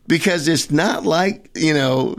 because 0.07 0.47
it's 0.47 0.71
not 0.71 1.05
like, 1.05 1.49
you 1.55 1.73
know, 1.73 2.15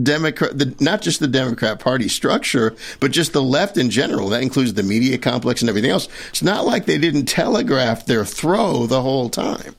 Democrat, 0.00 0.58
the, 0.58 0.74
not 0.80 1.02
just 1.02 1.20
the 1.20 1.28
Democrat 1.28 1.78
Party 1.78 2.08
structure, 2.08 2.74
but 2.98 3.10
just 3.10 3.32
the 3.32 3.42
left 3.42 3.76
in 3.76 3.90
general. 3.90 4.30
That 4.30 4.42
includes 4.42 4.74
the 4.74 4.82
media 4.82 5.18
complex 5.18 5.60
and 5.60 5.68
everything 5.68 5.90
else. 5.90 6.08
It's 6.30 6.42
not 6.42 6.64
like 6.64 6.86
they 6.86 6.98
didn't 6.98 7.26
telegraph 7.26 8.06
their 8.06 8.24
throw 8.24 8.86
the 8.86 9.02
whole 9.02 9.28
time. 9.28 9.76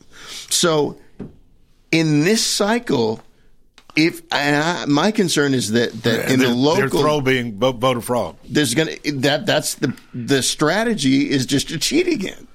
So 0.50 0.98
in 1.92 2.24
this 2.24 2.46
cycle, 2.46 3.22
if 3.96 4.22
I, 4.32 4.86
my 4.88 5.12
concern 5.12 5.54
is 5.54 5.72
that 5.72 5.92
that 6.04 6.32
in 6.32 6.40
the 6.40 6.50
local 6.50 7.02
throw 7.02 7.22
being 7.22 7.58
voter 7.58 8.02
fraud, 8.02 8.38
there's 8.48 8.74
gonna 8.74 8.96
that 9.06 9.46
that's 9.46 9.76
the 9.76 9.96
the 10.14 10.42
strategy 10.42 11.30
is 11.30 11.46
just 11.46 11.70
to 11.70 11.78
cheat 11.78 12.08
again. 12.08 12.48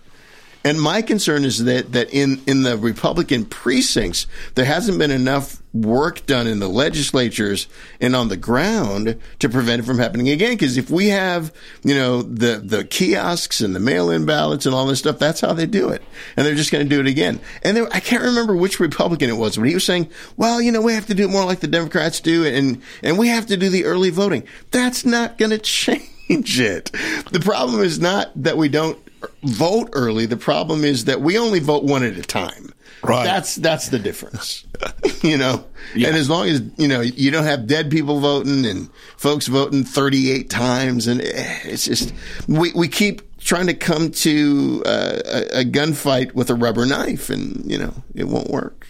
And 0.69 0.79
my 0.79 1.01
concern 1.01 1.47
is 1.47 1.65
that, 1.65 1.93
that 1.93 2.13
in, 2.13 2.43
in 2.47 2.63
the 2.63 2.77
Republican 2.77 3.47
precincts, 3.47 4.27
there 4.55 4.67
hasn't 4.67 4.99
been 4.99 5.11
enough 5.11 5.63
work 5.73 6.27
done 6.27 6.47
in 6.47 6.59
the 6.59 6.69
legislatures 6.69 7.69
and 8.03 8.15
on 8.15 8.29
the 8.29 8.37
ground 8.37 9.19
to 9.39 9.49
prevent 9.49 9.81
it 9.81 9.87
from 9.87 9.97
happening 9.97 10.29
again. 10.29 10.53
Because 10.53 10.77
if 10.77 10.91
we 10.91 11.09
have, 11.09 11.55
you 11.85 11.95
know, 11.95 12.21
the, 12.21 12.61
the 12.63 12.85
kiosks 12.85 13.63
and 13.63 13.75
the 13.75 13.81
mail-in 13.81 14.27
ballots 14.27 14.67
and 14.67 14.75
all 14.75 14.85
this 14.85 14.99
stuff, 14.99 15.19
that's 15.19 15.41
how 15.41 15.55
they 15.55 15.65
do 15.65 15.89
it. 15.89 16.03
And 16.37 16.47
they're 16.47 16.55
just 16.55 16.71
going 16.71 16.87
to 16.87 16.95
do 16.95 17.01
it 17.01 17.07
again. 17.07 17.41
And 17.63 17.75
there, 17.75 17.89
I 17.91 18.01
can't 18.01 18.23
remember 18.23 18.55
which 18.55 18.79
Republican 18.79 19.31
it 19.31 19.39
was, 19.39 19.57
but 19.57 19.69
he 19.69 19.73
was 19.73 19.85
saying, 19.85 20.11
well, 20.37 20.61
you 20.61 20.71
know, 20.71 20.83
we 20.83 20.93
have 20.93 21.07
to 21.07 21.15
do 21.15 21.25
it 21.25 21.33
more 21.33 21.47
like 21.47 21.61
the 21.61 21.67
Democrats 21.67 22.21
do 22.21 22.45
and, 22.45 22.83
and 23.03 23.17
we 23.17 23.29
have 23.29 23.47
to 23.47 23.57
do 23.57 23.71
the 23.71 23.87
early 23.87 24.11
voting. 24.11 24.47
That's 24.71 25.07
not 25.07 25.39
going 25.39 25.51
to 25.59 25.59
change 25.59 26.61
it. 26.61 26.93
The 27.33 27.41
problem 27.43 27.81
is 27.81 27.99
not 27.99 28.33
that 28.37 28.59
we 28.59 28.69
don't 28.69 28.99
vote 29.43 29.91
early. 29.93 30.27
The 30.27 30.37
problem 30.37 30.85
is 30.85 31.05
that 31.07 31.21
we 31.21 31.39
only 31.39 31.61
vote 31.61 31.85
one 31.85 32.03
at 32.03 32.17
a 32.17 32.23
time. 32.23 32.73
Right. 33.03 33.25
That's 33.25 33.55
that's 33.57 33.89
the 33.89 33.99
difference. 33.99 34.65
you 35.23 35.39
know. 35.39 35.65
Yeah. 35.95 36.09
And 36.09 36.17
as 36.17 36.29
long 36.29 36.49
as 36.49 36.63
you 36.77 36.89
know 36.89 37.01
you 37.01 37.31
don't 37.31 37.45
have 37.45 37.67
dead 37.67 37.91
people 37.91 38.21
voting 38.21 38.67
and 38.67 38.91
folks 39.17 39.47
voting 39.47 39.85
38 39.85 40.51
times 40.51 41.07
and 41.07 41.21
eh, 41.21 41.59
it's 41.65 41.85
just 41.85 42.13
we 42.49 42.73
we 42.73 42.89
keep 42.89 43.23
trying 43.39 43.69
to 43.69 43.75
come 43.75 44.11
to 44.11 44.83
uh, 44.85 45.21
a, 45.25 45.61
a 45.61 45.65
gunfight 45.65 46.35
with 46.35 46.51
a 46.51 46.55
rubber 46.55 46.85
knife 46.87 47.31
and 47.31 47.71
you 47.71 47.79
know 47.79 47.95
it 48.15 48.25
won't 48.25 48.51
work. 48.51 48.89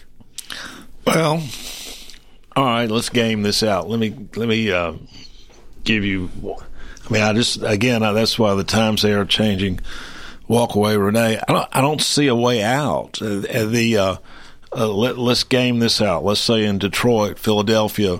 Well, 1.05 1.43
all 2.55 2.65
right, 2.65 2.89
let's 2.89 3.09
game 3.09 3.43
this 3.43 3.61
out. 3.61 3.89
Let 3.89 3.99
me 3.99 4.27
let 4.35 4.49
me 4.49 4.71
uh, 4.71 4.93
give 5.83 6.03
you 6.03 6.29
I 7.09 7.13
mean, 7.13 7.23
I 7.23 7.33
just 7.33 7.61
again, 7.63 8.01
that's 8.01 8.37
why 8.37 8.53
the 8.53 8.63
times 8.63 9.01
they 9.01 9.13
are 9.13 9.25
changing 9.25 9.79
walk 10.49 10.75
away, 10.75 10.97
Renee. 10.97 11.39
I 11.47 11.53
don't, 11.53 11.69
I 11.71 11.79
don't 11.79 12.01
see 12.01 12.27
a 12.27 12.35
way 12.35 12.61
out. 12.61 13.21
Uh, 13.21 13.39
the 13.65 13.97
uh, 13.97 14.15
uh, 14.75 14.87
let, 14.87 15.17
us 15.17 15.43
game 15.43 15.79
this 15.79 16.01
out. 16.01 16.25
Let's 16.25 16.41
say 16.41 16.65
in 16.65 16.79
Detroit, 16.79 17.39
Philadelphia, 17.39 18.19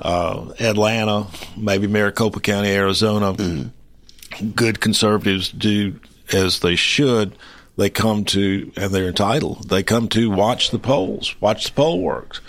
uh, 0.00 0.52
Atlanta, 0.58 1.28
maybe 1.56 1.86
Maricopa 1.86 2.40
County, 2.40 2.70
Arizona. 2.70 3.34
Mm-hmm. 3.34 4.50
Good 4.50 4.80
conservatives 4.80 5.50
do 5.50 6.00
as 6.32 6.60
they 6.60 6.74
should. 6.74 7.38
They 7.76 7.90
come 7.90 8.24
to, 8.26 8.72
and 8.76 8.92
they're 8.92 9.08
entitled. 9.08 9.68
They 9.68 9.82
come 9.82 10.08
to 10.08 10.30
watch 10.30 10.70
the 10.70 10.78
polls, 10.78 11.34
watch 11.40 11.66
the 11.66 11.72
poll 11.72 12.00
works, 12.00 12.40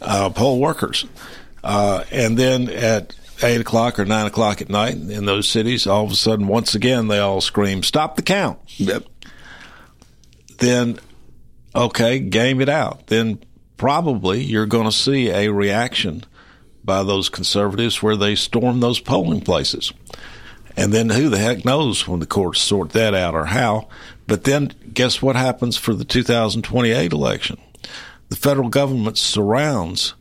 uh, 0.00 0.30
poll 0.30 0.60
workers, 0.60 1.06
uh, 1.62 2.04
and 2.10 2.38
then 2.38 2.68
at 2.68 3.14
eight 3.42 3.60
o'clock 3.60 3.98
or 3.98 4.04
nine 4.04 4.26
o'clock 4.26 4.60
at 4.60 4.68
night 4.68 4.94
in 4.94 5.24
those 5.24 5.48
cities, 5.48 5.86
all 5.86 6.04
of 6.04 6.12
a 6.12 6.16
sudden, 6.16 6.46
once 6.46 6.74
again, 6.74 7.08
they 7.08 7.18
all 7.18 7.40
scream, 7.40 7.82
"Stop 7.82 8.16
the 8.16 8.22
count!" 8.22 8.58
Yep. 8.76 9.04
Then, 10.58 10.98
okay, 11.74 12.18
game 12.18 12.60
it 12.60 12.68
out. 12.68 13.06
Then 13.06 13.40
probably 13.76 14.42
you're 14.42 14.66
going 14.66 14.84
to 14.84 14.92
see 14.92 15.30
a 15.30 15.50
reaction 15.50 16.24
by 16.84 17.02
those 17.02 17.28
conservatives 17.28 18.02
where 18.02 18.16
they 18.16 18.34
storm 18.34 18.80
those 18.80 19.00
polling 19.00 19.40
places. 19.40 19.92
And 20.76 20.92
then 20.92 21.10
who 21.10 21.28
the 21.28 21.38
heck 21.38 21.64
knows 21.64 22.06
when 22.06 22.20
the 22.20 22.26
courts 22.26 22.60
sort 22.60 22.90
that 22.90 23.14
out 23.14 23.34
or 23.34 23.46
how. 23.46 23.88
But 24.26 24.44
then 24.44 24.72
guess 24.94 25.20
what 25.20 25.36
happens 25.36 25.76
for 25.76 25.94
the 25.94 26.04
2028 26.04 27.12
election? 27.12 27.58
The 28.28 28.36
federal 28.36 28.68
government 28.68 29.18
surrounds 29.18 30.14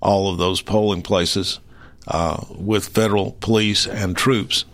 all 0.00 0.30
of 0.30 0.38
those 0.38 0.62
polling 0.62 1.02
places 1.02 1.58
uh, 2.06 2.44
with 2.50 2.88
federal 2.88 3.32
police 3.32 3.86
and 3.86 4.16
troops 4.16 4.64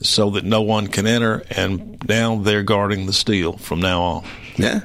so 0.00 0.30
that 0.30 0.44
no 0.44 0.62
one 0.62 0.86
can 0.86 1.06
enter. 1.06 1.44
And 1.50 2.02
now 2.08 2.36
they're 2.36 2.62
guarding 2.62 3.06
the 3.06 3.12
steel 3.12 3.56
from 3.56 3.80
now 3.80 4.02
on. 4.02 4.24
Yeah. 4.56 4.80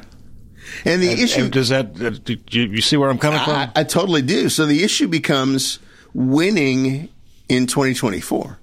And 0.86 1.02
the 1.02 1.10
and, 1.10 1.20
issue 1.20 1.44
and 1.44 1.52
does 1.52 1.70
that 1.70 2.02
uh, 2.02 2.12
do 2.12 2.38
you, 2.52 2.64
you, 2.64 2.82
see 2.82 2.96
where 2.96 3.10
I'm 3.10 3.18
coming 3.18 3.40
from? 3.40 3.56
I, 3.56 3.72
I 3.76 3.84
totally 3.84 4.22
do. 4.22 4.50
So 4.50 4.66
the 4.66 4.84
issue 4.84 5.08
becomes 5.08 5.80
winning 6.14 7.10
in 7.50 7.66
2024. 7.66 8.60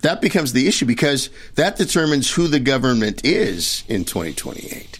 That 0.00 0.20
becomes 0.20 0.52
the 0.52 0.68
issue 0.68 0.86
because 0.86 1.30
that 1.54 1.76
determines 1.76 2.30
who 2.30 2.48
the 2.48 2.60
government 2.60 3.24
is 3.24 3.84
in 3.88 4.04
2028 4.04 4.98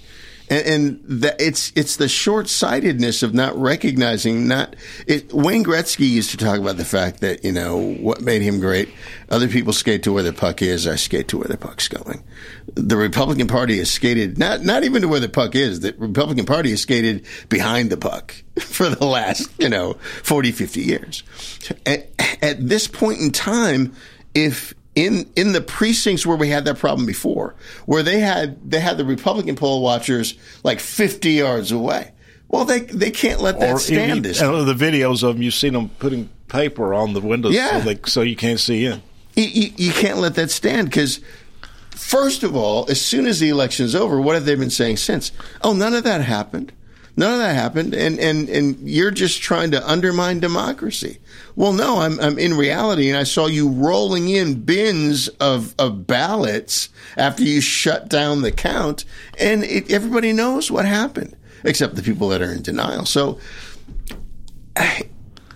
and, 0.50 0.66
and 0.66 1.22
that 1.22 1.40
it's 1.40 1.72
it's 1.76 1.96
the 1.96 2.08
short 2.08 2.48
sightedness 2.48 3.22
of 3.22 3.34
not 3.34 3.56
recognizing 3.56 4.48
not 4.48 4.76
it, 5.06 5.32
Wayne 5.32 5.64
Gretzky 5.64 6.08
used 6.08 6.30
to 6.30 6.36
talk 6.36 6.58
about 6.58 6.76
the 6.76 6.84
fact 6.84 7.20
that 7.20 7.44
you 7.44 7.52
know 7.52 7.76
what 7.76 8.20
made 8.20 8.42
him 8.42 8.60
great. 8.60 8.88
Other 9.30 9.48
people 9.48 9.72
skate 9.72 10.02
to 10.04 10.12
where 10.12 10.22
the 10.22 10.32
puck 10.32 10.62
is. 10.62 10.86
I 10.86 10.96
skate 10.96 11.28
to 11.28 11.38
where 11.38 11.48
the 11.48 11.56
puck's 11.56 11.88
going. 11.88 12.22
The 12.74 12.96
Republican 12.96 13.46
Party 13.46 13.78
has 13.78 13.90
skated 13.90 14.38
not 14.38 14.62
not 14.62 14.84
even 14.84 15.02
to 15.02 15.08
where 15.08 15.20
the 15.20 15.28
puck 15.28 15.54
is. 15.54 15.80
The 15.80 15.94
Republican 15.98 16.46
Party 16.46 16.70
has 16.70 16.82
skated 16.82 17.26
behind 17.48 17.90
the 17.90 17.96
puck 17.96 18.34
for 18.58 18.88
the 18.88 19.04
last 19.04 19.50
you 19.58 19.68
know 19.68 19.94
40, 20.22 20.52
50 20.52 20.80
years. 20.80 21.22
At, 21.84 22.08
at 22.42 22.68
this 22.68 22.88
point 22.88 23.20
in 23.20 23.30
time, 23.32 23.94
if 24.34 24.74
in 24.98 25.30
in 25.36 25.52
the 25.52 25.60
precincts 25.60 26.26
where 26.26 26.36
we 26.36 26.48
had 26.48 26.64
that 26.64 26.78
problem 26.78 27.06
before, 27.06 27.54
where 27.86 28.02
they 28.02 28.18
had 28.18 28.68
they 28.68 28.80
had 28.80 28.98
the 28.98 29.04
Republican 29.04 29.54
poll 29.54 29.80
watchers 29.80 30.34
like 30.64 30.80
50 30.80 31.30
yards 31.30 31.70
away. 31.70 32.12
Well, 32.48 32.64
they 32.64 32.80
they 32.80 33.12
can't 33.12 33.40
let 33.40 33.60
that 33.60 33.74
or 33.74 33.78
stand. 33.78 34.16
You, 34.16 34.22
this 34.22 34.40
the 34.40 34.74
videos 34.74 35.22
of 35.22 35.34
them, 35.34 35.42
you've 35.42 35.54
seen 35.54 35.74
them 35.74 35.90
putting 36.00 36.30
paper 36.48 36.92
on 36.92 37.12
the 37.12 37.20
windows, 37.20 37.54
yeah. 37.54 37.78
so, 37.78 37.84
they, 37.84 38.00
so 38.06 38.22
you 38.22 38.34
can't 38.34 38.58
see 38.58 38.86
in. 38.86 39.02
You, 39.34 39.44
you, 39.44 39.72
you 39.76 39.92
can't 39.92 40.18
let 40.18 40.34
that 40.34 40.50
stand 40.50 40.88
because. 40.88 41.20
First 41.90 42.44
of 42.44 42.54
all, 42.54 42.88
as 42.88 43.04
soon 43.04 43.26
as 43.26 43.40
the 43.40 43.48
election 43.48 43.84
is 43.84 43.94
over, 43.94 44.20
what 44.20 44.34
have 44.36 44.44
they 44.44 44.54
been 44.54 44.70
saying 44.70 44.98
since? 44.98 45.32
Oh, 45.62 45.74
none 45.74 45.94
of 45.94 46.04
that 46.04 46.22
happened. 46.22 46.72
None 47.18 47.32
of 47.32 47.38
that 47.40 47.56
happened, 47.56 47.94
and 47.94 48.16
and 48.20 48.48
and 48.48 48.88
you're 48.88 49.10
just 49.10 49.42
trying 49.42 49.72
to 49.72 49.90
undermine 49.90 50.38
democracy. 50.38 51.18
Well, 51.56 51.72
no, 51.72 51.98
I'm 51.98 52.20
I'm 52.20 52.38
in 52.38 52.56
reality, 52.56 53.08
and 53.08 53.18
I 53.18 53.24
saw 53.24 53.46
you 53.46 53.68
rolling 53.68 54.28
in 54.28 54.62
bins 54.62 55.26
of 55.40 55.74
of 55.80 56.06
ballots 56.06 56.90
after 57.16 57.42
you 57.42 57.60
shut 57.60 58.08
down 58.08 58.42
the 58.42 58.52
count, 58.52 59.04
and 59.36 59.64
it, 59.64 59.90
everybody 59.90 60.32
knows 60.32 60.70
what 60.70 60.84
happened, 60.84 61.34
except 61.64 61.96
the 61.96 62.04
people 62.04 62.28
that 62.28 62.40
are 62.40 62.52
in 62.52 62.62
denial. 62.62 63.04
So, 63.04 63.40
I, 64.76 65.08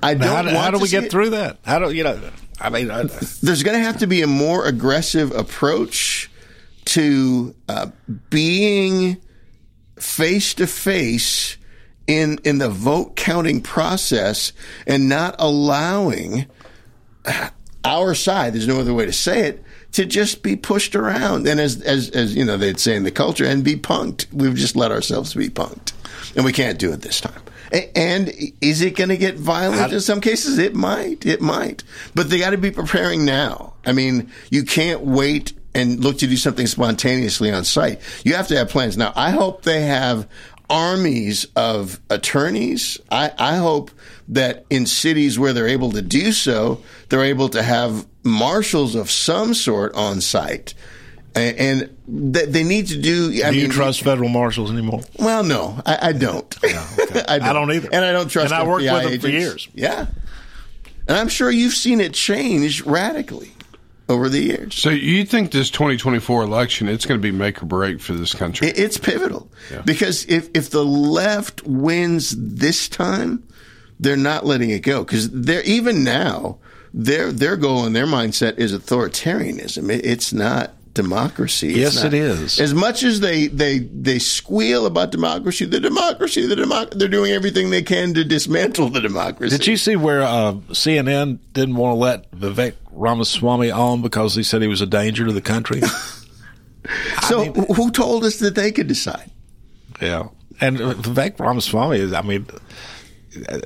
I 0.02 0.14
don't. 0.14 0.26
How 0.26 0.42
do, 0.42 0.48
how 0.48 0.70
do 0.72 0.80
we 0.80 0.88
get 0.88 1.04
it. 1.04 1.10
through 1.12 1.30
that? 1.30 1.58
How 1.64 1.78
do 1.78 1.92
you 1.92 2.02
know? 2.02 2.20
I 2.60 2.70
mean, 2.70 2.90
I, 2.90 3.04
there's 3.40 3.62
going 3.62 3.78
to 3.78 3.84
have 3.84 3.98
to 3.98 4.08
be 4.08 4.22
a 4.22 4.26
more 4.26 4.66
aggressive 4.66 5.30
approach 5.30 6.28
to 6.86 7.54
uh, 7.68 7.86
being 8.30 9.20
face 10.02 10.54
to 10.54 10.66
face 10.66 11.56
in 12.06 12.38
in 12.44 12.58
the 12.58 12.68
vote 12.68 13.16
counting 13.16 13.60
process 13.60 14.52
and 14.86 15.08
not 15.08 15.36
allowing 15.38 16.46
our 17.84 18.14
side 18.14 18.52
there's 18.52 18.66
no 18.66 18.80
other 18.80 18.92
way 18.92 19.06
to 19.06 19.12
say 19.12 19.46
it 19.46 19.64
to 19.92 20.06
just 20.06 20.42
be 20.42 20.56
pushed 20.56 20.96
around. 20.96 21.46
And 21.46 21.60
as 21.60 21.80
as 21.82 22.10
as 22.10 22.34
you 22.34 22.44
know 22.44 22.56
they'd 22.56 22.80
say 22.80 22.96
in 22.96 23.04
the 23.04 23.10
culture 23.10 23.44
and 23.44 23.62
be 23.62 23.76
punked. 23.76 24.26
We've 24.32 24.54
just 24.54 24.74
let 24.74 24.90
ourselves 24.90 25.34
be 25.34 25.48
punked. 25.48 25.92
And 26.34 26.44
we 26.44 26.52
can't 26.52 26.78
do 26.78 26.92
it 26.92 27.02
this 27.02 27.20
time. 27.20 27.40
And 27.94 28.30
is 28.60 28.82
it 28.82 28.96
going 28.96 29.08
to 29.08 29.16
get 29.16 29.36
violent 29.36 29.92
in 29.92 30.00
some 30.00 30.20
cases? 30.20 30.58
It 30.58 30.74
might. 30.74 31.24
It 31.24 31.40
might. 31.40 31.82
But 32.14 32.28
they 32.28 32.38
got 32.38 32.50
to 32.50 32.58
be 32.58 32.70
preparing 32.70 33.24
now. 33.24 33.74
I 33.84 33.92
mean 33.92 34.30
you 34.50 34.64
can't 34.64 35.02
wait 35.02 35.52
and 35.74 36.02
look 36.04 36.18
to 36.18 36.26
do 36.26 36.36
something 36.36 36.66
spontaneously 36.66 37.50
on 37.50 37.64
site 37.64 38.00
you 38.24 38.34
have 38.34 38.48
to 38.48 38.56
have 38.56 38.68
plans 38.68 38.96
now 38.96 39.12
i 39.16 39.30
hope 39.30 39.62
they 39.62 39.82
have 39.82 40.28
armies 40.72 41.46
of 41.54 42.00
attorneys. 42.10 42.98
I, 43.10 43.30
I 43.38 43.56
hope 43.56 43.90
that 44.28 44.64
in 44.70 44.86
cities 44.86 45.38
where 45.38 45.52
they're 45.52 45.68
able 45.68 45.92
to 45.92 46.02
do 46.02 46.32
so, 46.32 46.82
they're 47.10 47.24
able 47.24 47.50
to 47.50 47.62
have 47.62 48.06
marshals 48.24 48.94
of 48.94 49.10
some 49.10 49.54
sort 49.54 49.94
on 49.94 50.20
site. 50.20 50.74
And, 51.34 51.88
they 52.06 52.62
need 52.62 52.88
to 52.88 53.00
do. 53.00 53.40
I 53.42 53.50
do 53.50 53.56
you 53.56 53.62
mean, 53.62 53.70
trust 53.70 54.02
federal 54.02 54.28
marshals 54.28 54.70
anymore? 54.70 55.00
Well, 55.18 55.42
no, 55.42 55.80
I, 55.86 56.08
I 56.08 56.12
don't. 56.12 56.58
I 56.62 56.68
don't. 56.68 57.42
I 57.42 57.52
don't 57.54 57.72
either. 57.72 57.88
And 57.90 58.04
I 58.04 58.12
don't 58.12 58.28
trust. 58.28 58.52
And 58.52 58.62
I 58.62 58.66
worked 58.66 58.84
FBI 58.84 59.04
with 59.04 59.12
them 59.12 59.20
for 59.20 59.28
years. 59.28 59.66
Yeah, 59.72 60.08
and 61.08 61.16
I'm 61.16 61.28
sure 61.28 61.50
you've 61.50 61.72
seen 61.72 62.02
it 62.02 62.12
change 62.12 62.82
radically 62.82 63.52
over 64.12 64.28
the 64.28 64.40
years. 64.40 64.74
So 64.74 64.90
you 64.90 65.24
think 65.24 65.50
this 65.50 65.70
2024 65.70 66.42
election 66.42 66.88
it's 66.88 67.06
going 67.06 67.18
to 67.18 67.22
be 67.22 67.32
make 67.32 67.62
or 67.62 67.66
break 67.66 68.00
for 68.00 68.12
this 68.12 68.34
country? 68.34 68.68
It's 68.68 68.98
pivotal 68.98 69.50
because 69.84 70.24
if 70.26 70.48
if 70.54 70.70
the 70.70 70.84
left 70.84 71.62
wins 71.64 72.34
this 72.38 72.88
time, 72.88 73.42
they're 73.98 74.16
not 74.16 74.44
letting 74.46 74.70
it 74.70 74.80
go 74.80 75.04
because 75.04 75.30
they're 75.30 75.62
even 75.64 76.04
now 76.04 76.58
their 76.94 77.32
their 77.32 77.56
goal 77.56 77.84
and 77.84 77.96
their 77.96 78.06
mindset 78.06 78.58
is 78.58 78.72
authoritarianism. 78.72 79.90
It, 79.90 80.04
it's 80.04 80.32
not 80.32 80.72
democracy. 80.94 81.68
It's 81.70 81.78
Yes, 81.78 81.94
not- 81.96 82.06
it 82.06 82.14
is. 82.14 82.60
As 82.60 82.74
much 82.74 83.02
as 83.02 83.20
they 83.20 83.46
they 83.46 83.78
they 83.78 84.18
squeal 84.18 84.84
about 84.86 85.10
democracy, 85.10 85.64
the 85.64 85.80
democracy, 85.80 86.46
the 86.46 86.54
democ, 86.54 86.90
they're 86.98 87.08
doing 87.08 87.32
everything 87.32 87.70
they 87.70 87.82
can 87.82 88.12
to 88.14 88.24
dismantle 88.24 88.90
the 88.90 89.00
democracy. 89.00 89.56
Did 89.56 89.66
you 89.66 89.76
see 89.78 89.96
where 89.96 90.22
uh, 90.22 90.52
CNN 90.70 91.38
didn't 91.54 91.76
want 91.76 91.92
to 91.92 91.98
let 91.98 92.30
Vivek 92.32 92.74
Ramaswamy 92.92 93.70
on 93.70 94.02
because 94.02 94.34
he 94.34 94.42
said 94.42 94.62
he 94.62 94.68
was 94.68 94.80
a 94.80 94.86
danger 94.86 95.24
to 95.26 95.32
the 95.32 95.42
country? 95.42 95.80
So 97.28 97.44
who 97.44 97.92
told 97.92 98.24
us 98.24 98.40
that 98.40 98.56
they 98.56 98.72
could 98.72 98.88
decide? 98.88 99.30
yeah. 100.00 100.30
And 100.60 100.80
uh, 100.80 100.94
Vivek 100.94 101.38
Ramaswamy 101.38 101.98
is, 101.98 102.12
I 102.12 102.22
mean, 102.22 102.46
uh, 103.48 103.60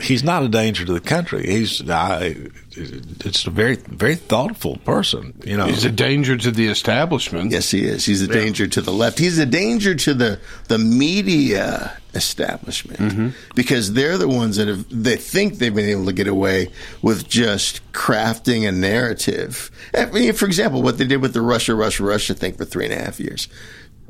he's 0.00 0.22
not 0.24 0.42
a 0.42 0.48
danger 0.48 0.84
to 0.84 0.92
the 0.92 1.00
country. 1.00 1.46
He's 1.46 1.80
uh, 1.88 2.34
it's 2.78 3.46
a 3.46 3.50
very, 3.50 3.76
very 3.76 4.14
thoughtful 4.16 4.76
person, 4.78 5.32
you 5.44 5.56
know. 5.56 5.66
He's 5.66 5.84
a 5.84 5.90
danger 5.90 6.36
to 6.36 6.50
the 6.50 6.66
establishment. 6.68 7.50
Yes, 7.52 7.70
he 7.70 7.84
is. 7.84 8.04
He's 8.04 8.22
a 8.22 8.26
danger 8.28 8.66
to 8.66 8.80
the 8.80 8.92
left. 8.92 9.18
He's 9.18 9.38
a 9.38 9.46
danger 9.46 9.94
to 9.94 10.14
the 10.14 10.38
the 10.68 10.78
media 10.78 11.96
establishment 12.14 12.98
Mm-hmm. 13.00 13.28
because 13.54 13.92
they're 13.92 14.16
the 14.18 14.28
ones 14.28 14.56
that 14.56 14.68
have 14.68 14.86
they 14.90 15.16
think 15.16 15.58
they've 15.58 15.74
been 15.74 15.88
able 15.88 16.06
to 16.06 16.12
get 16.12 16.26
away 16.28 16.70
with 17.02 17.28
just 17.28 17.80
crafting 17.92 18.66
a 18.68 18.72
narrative. 18.72 19.70
I 19.94 20.06
mean, 20.06 20.32
for 20.32 20.46
example, 20.46 20.82
what 20.82 20.98
they 20.98 21.06
did 21.06 21.20
with 21.20 21.34
the 21.34 21.42
Russia, 21.42 21.74
Russia, 21.74 22.04
Russia 22.04 22.34
thing 22.34 22.54
for 22.54 22.64
three 22.64 22.84
and 22.86 22.94
a 22.94 22.98
half 23.04 23.20
years. 23.20 23.48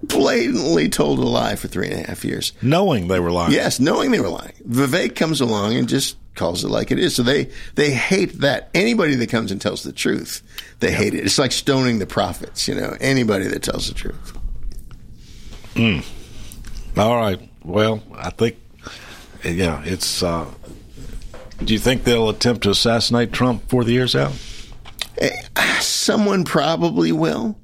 Blatantly 0.03 0.89
told 0.89 1.19
a 1.19 1.23
lie 1.25 1.57
for 1.57 1.69
three 1.69 1.89
and 1.89 2.05
a 2.05 2.07
half 2.07 2.25
years. 2.25 2.53
Knowing 2.63 3.09
they 3.09 3.19
were 3.21 3.31
lying. 3.33 3.53
Yes, 3.53 3.81
knowing 3.81 4.11
they 4.11 4.21
were 4.21 4.29
lying. 4.29 4.53
Vivek 4.69 5.17
comes 5.17 5.41
along 5.41 5.75
and 5.75 5.89
just 5.89 6.17
calls 6.35 6.63
it 6.65 6.69
like 6.69 6.91
it 6.91 6.99
is. 6.99 7.15
So 7.17 7.23
they, 7.23 7.51
they 7.77 7.91
hate 7.93 8.41
that. 8.41 8.69
Anybody 8.75 9.15
that 9.17 9.31
comes 9.31 9.51
and 9.51 9.61
tells 9.61 9.83
the 9.83 9.93
truth, 9.93 10.43
they 10.81 10.93
hate 10.93 11.15
it. 11.15 11.25
It's 11.25 11.39
like 11.39 11.51
stoning 11.51 11.99
the 11.99 12.07
prophets, 12.07 12.69
you 12.69 12.75
know, 12.75 12.95
anybody 13.01 13.47
that 13.49 13.63
tells 13.63 13.89
the 13.89 13.95
truth. 13.95 14.37
Mm. 15.75 16.05
All 16.97 17.17
right. 17.17 17.41
Well, 17.65 18.03
I 18.15 18.31
think, 18.31 18.57
yeah, 19.45 19.83
it's. 19.85 20.23
Uh, 20.23 20.47
do 21.65 21.73
you 21.73 21.79
think 21.81 22.05
they'll 22.05 22.29
attempt 22.29 22.63
to 22.65 22.71
assassinate 22.71 23.33
Trump 23.33 23.63
before 23.63 23.83
the 23.85 23.93
year's 23.93 24.15
out? 24.15 24.33
Eh, 25.19 25.31
Someone 25.81 26.45
probably 26.45 27.13
will, 27.13 27.57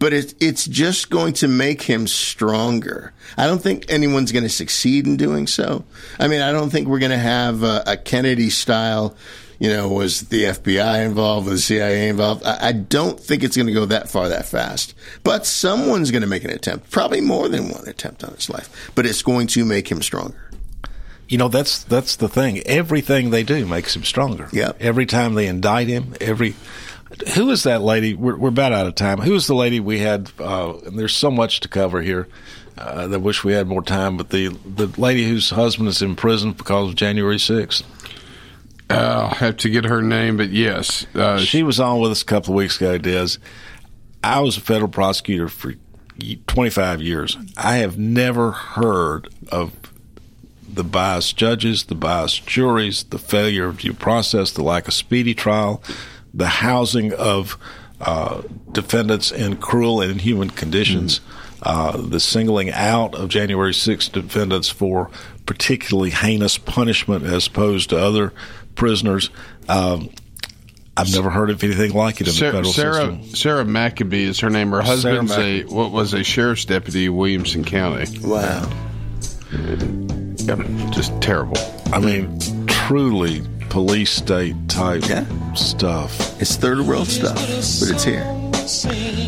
but 0.00 0.14
it, 0.14 0.34
it's 0.40 0.64
just 0.64 1.10
going 1.10 1.34
to 1.34 1.46
make 1.46 1.82
him 1.82 2.08
stronger. 2.08 3.12
I 3.36 3.46
don't 3.46 3.62
think 3.62 3.84
anyone's 3.88 4.32
going 4.32 4.42
to 4.42 4.48
succeed 4.48 5.06
in 5.06 5.16
doing 5.16 5.46
so. 5.46 5.84
I 6.18 6.26
mean, 6.26 6.40
I 6.40 6.50
don't 6.50 6.70
think 6.70 6.88
we're 6.88 6.98
going 6.98 7.12
to 7.12 7.18
have 7.18 7.62
a, 7.62 7.84
a 7.86 7.96
Kennedy 7.96 8.50
style. 8.50 9.14
You 9.60 9.68
know, 9.68 9.88
was 9.90 10.22
the 10.22 10.44
FBI 10.44 11.04
involved? 11.04 11.46
Was 11.46 11.60
the 11.60 11.74
CIA 11.74 12.08
involved? 12.08 12.44
I, 12.44 12.72
don't 12.72 13.20
think 13.20 13.44
it's 13.44 13.56
going 13.56 13.66
to 13.66 13.74
go 13.74 13.84
that 13.84 14.08
far 14.08 14.30
that 14.30 14.46
fast. 14.46 14.94
But 15.22 15.44
someone's 15.44 16.10
going 16.10 16.22
to 16.22 16.26
make 16.26 16.44
an 16.44 16.50
attempt, 16.50 16.90
probably 16.90 17.20
more 17.20 17.50
than 17.50 17.68
one 17.68 17.86
attempt 17.86 18.24
on 18.24 18.32
his 18.32 18.48
life. 18.48 18.90
But 18.94 19.04
it's 19.04 19.20
going 19.20 19.48
to 19.48 19.66
make 19.66 19.90
him 19.90 20.00
stronger. 20.00 20.50
You 21.28 21.36
know, 21.36 21.48
that's 21.48 21.84
that's 21.84 22.16
the 22.16 22.28
thing. 22.28 22.60
Everything 22.60 23.30
they 23.30 23.42
do 23.42 23.66
makes 23.66 23.94
him 23.94 24.02
stronger. 24.02 24.48
Yep. 24.50 24.78
Every 24.80 25.04
time 25.04 25.34
they 25.34 25.46
indict 25.46 25.88
him, 25.88 26.14
every 26.22 26.56
who 27.34 27.50
is 27.50 27.64
that 27.64 27.82
lady? 27.82 28.14
We're, 28.14 28.36
we're 28.36 28.48
about 28.48 28.72
out 28.72 28.86
of 28.86 28.94
time. 28.94 29.18
Who 29.18 29.34
is 29.34 29.46
the 29.46 29.54
lady 29.54 29.80
we 29.80 29.98
had? 29.98 30.30
Uh, 30.38 30.78
and 30.78 30.98
there's 30.98 31.16
so 31.16 31.30
much 31.30 31.60
to 31.60 31.68
cover 31.68 32.02
here. 32.02 32.28
Uh, 32.78 33.08
I 33.12 33.16
wish 33.16 33.44
we 33.44 33.52
had 33.52 33.66
more 33.66 33.82
time. 33.82 34.16
But 34.16 34.30
the 34.30 34.48
the 34.48 34.86
lady 35.00 35.28
whose 35.28 35.50
husband 35.50 35.88
is 35.88 36.02
in 36.02 36.16
prison 36.16 36.52
because 36.52 36.90
of 36.90 36.94
January 36.94 37.36
6th. 37.36 37.82
Uh, 38.88 39.28
I'll 39.28 39.28
have 39.36 39.56
to 39.58 39.70
get 39.70 39.84
her 39.84 40.02
name, 40.02 40.36
but 40.36 40.50
yes, 40.50 41.06
uh, 41.14 41.38
she 41.38 41.62
was 41.62 41.78
on 41.78 42.00
with 42.00 42.10
us 42.10 42.22
a 42.22 42.24
couple 42.24 42.54
of 42.54 42.56
weeks 42.56 42.76
ago. 42.76 42.98
Dez, 42.98 43.38
I 44.24 44.40
was 44.40 44.56
a 44.56 44.60
federal 44.60 44.90
prosecutor 44.90 45.46
for 45.46 45.74
25 46.48 47.00
years. 47.00 47.36
I 47.56 47.76
have 47.76 47.98
never 47.98 48.50
heard 48.50 49.28
of 49.52 49.72
the 50.68 50.82
biased 50.82 51.36
judges, 51.36 51.84
the 51.84 51.94
biased 51.94 52.46
juries, 52.46 53.04
the 53.04 53.18
failure 53.18 53.66
of 53.66 53.78
due 53.78 53.94
process, 53.94 54.50
the 54.50 54.62
lack 54.62 54.88
of 54.88 54.94
speedy 54.94 55.34
trial, 55.34 55.82
the 56.34 56.46
housing 56.46 57.12
of 57.12 57.58
uh, 58.00 58.42
defendants 58.72 59.30
in 59.30 59.56
cruel 59.56 60.00
and 60.00 60.10
inhuman 60.10 60.50
conditions, 60.50 61.20
uh, 61.62 61.96
the 61.96 62.20
singling 62.20 62.70
out 62.70 63.14
of 63.14 63.28
January 63.28 63.72
6th 63.72 64.12
defendants 64.12 64.68
for 64.68 65.10
particularly 65.46 66.10
heinous 66.10 66.56
punishment 66.58 67.24
as 67.24 67.46
opposed 67.46 67.90
to 67.90 67.98
other 67.98 68.32
prisoners. 68.74 69.30
Um, 69.68 70.10
I've 70.96 71.12
never 71.12 71.30
heard 71.30 71.50
of 71.50 71.62
anything 71.62 71.92
like 71.92 72.20
it 72.20 72.26
in 72.26 72.26
the 72.26 72.32
Sarah, 72.32 72.52
federal 72.52 72.72
Sarah, 72.72 72.94
system. 72.94 73.22
Sarah 73.34 73.64
McAbee 73.64 74.24
is 74.24 74.40
her 74.40 74.50
name. 74.50 74.70
Her 74.70 74.82
husband's 74.82 75.32
a 75.32 75.62
what 75.64 75.92
was 75.92 76.12
a 76.14 76.22
sheriff's 76.22 76.64
deputy 76.64 77.06
in 77.06 77.16
Williamson 77.16 77.64
County. 77.64 78.06
Wow. 78.20 78.68
Yep, 79.52 80.58
just 80.90 81.18
terrible. 81.22 81.56
I 81.92 82.00
mean, 82.00 82.38
truly 82.66 83.42
police 83.70 84.10
state 84.10 84.54
type 84.68 85.04
stuff. 85.54 86.40
It's 86.42 86.56
third 86.56 86.80
world 86.80 87.06
stuff, 87.06 87.36
but 87.36 87.90
it's 87.90 88.04
here. 88.04 88.24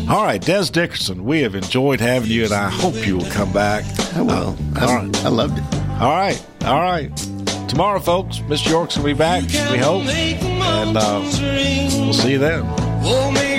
All 0.09 0.23
right, 0.23 0.41
Dez 0.41 0.71
Dickerson, 0.71 1.23
we 1.23 1.41
have 1.41 1.55
enjoyed 1.55 1.99
having 1.99 2.29
you, 2.29 2.43
and 2.43 2.53
I 2.53 2.69
hope 2.69 3.07
you 3.07 3.17
will 3.17 3.31
come 3.31 3.51
back. 3.51 3.83
I 4.15 4.21
will. 4.21 4.55
I, 4.75 4.85
all 4.85 4.95
right. 4.95 5.25
I 5.25 5.29
loved 5.29 5.57
it. 5.57 5.63
All 6.01 6.11
right, 6.11 6.45
all 6.65 6.81
right. 6.81 7.09
Tomorrow, 7.67 7.99
folks, 7.99 8.41
Miss 8.41 8.65
York's 8.67 8.97
will 8.97 9.05
be 9.05 9.13
back, 9.13 9.43
we 9.71 9.77
hope. 9.77 10.03
And 10.03 10.97
uh, 10.97 11.19
we'll 11.99 12.13
see 12.13 12.33
you 12.33 12.39
then. 12.39 12.63
Make 13.33 13.53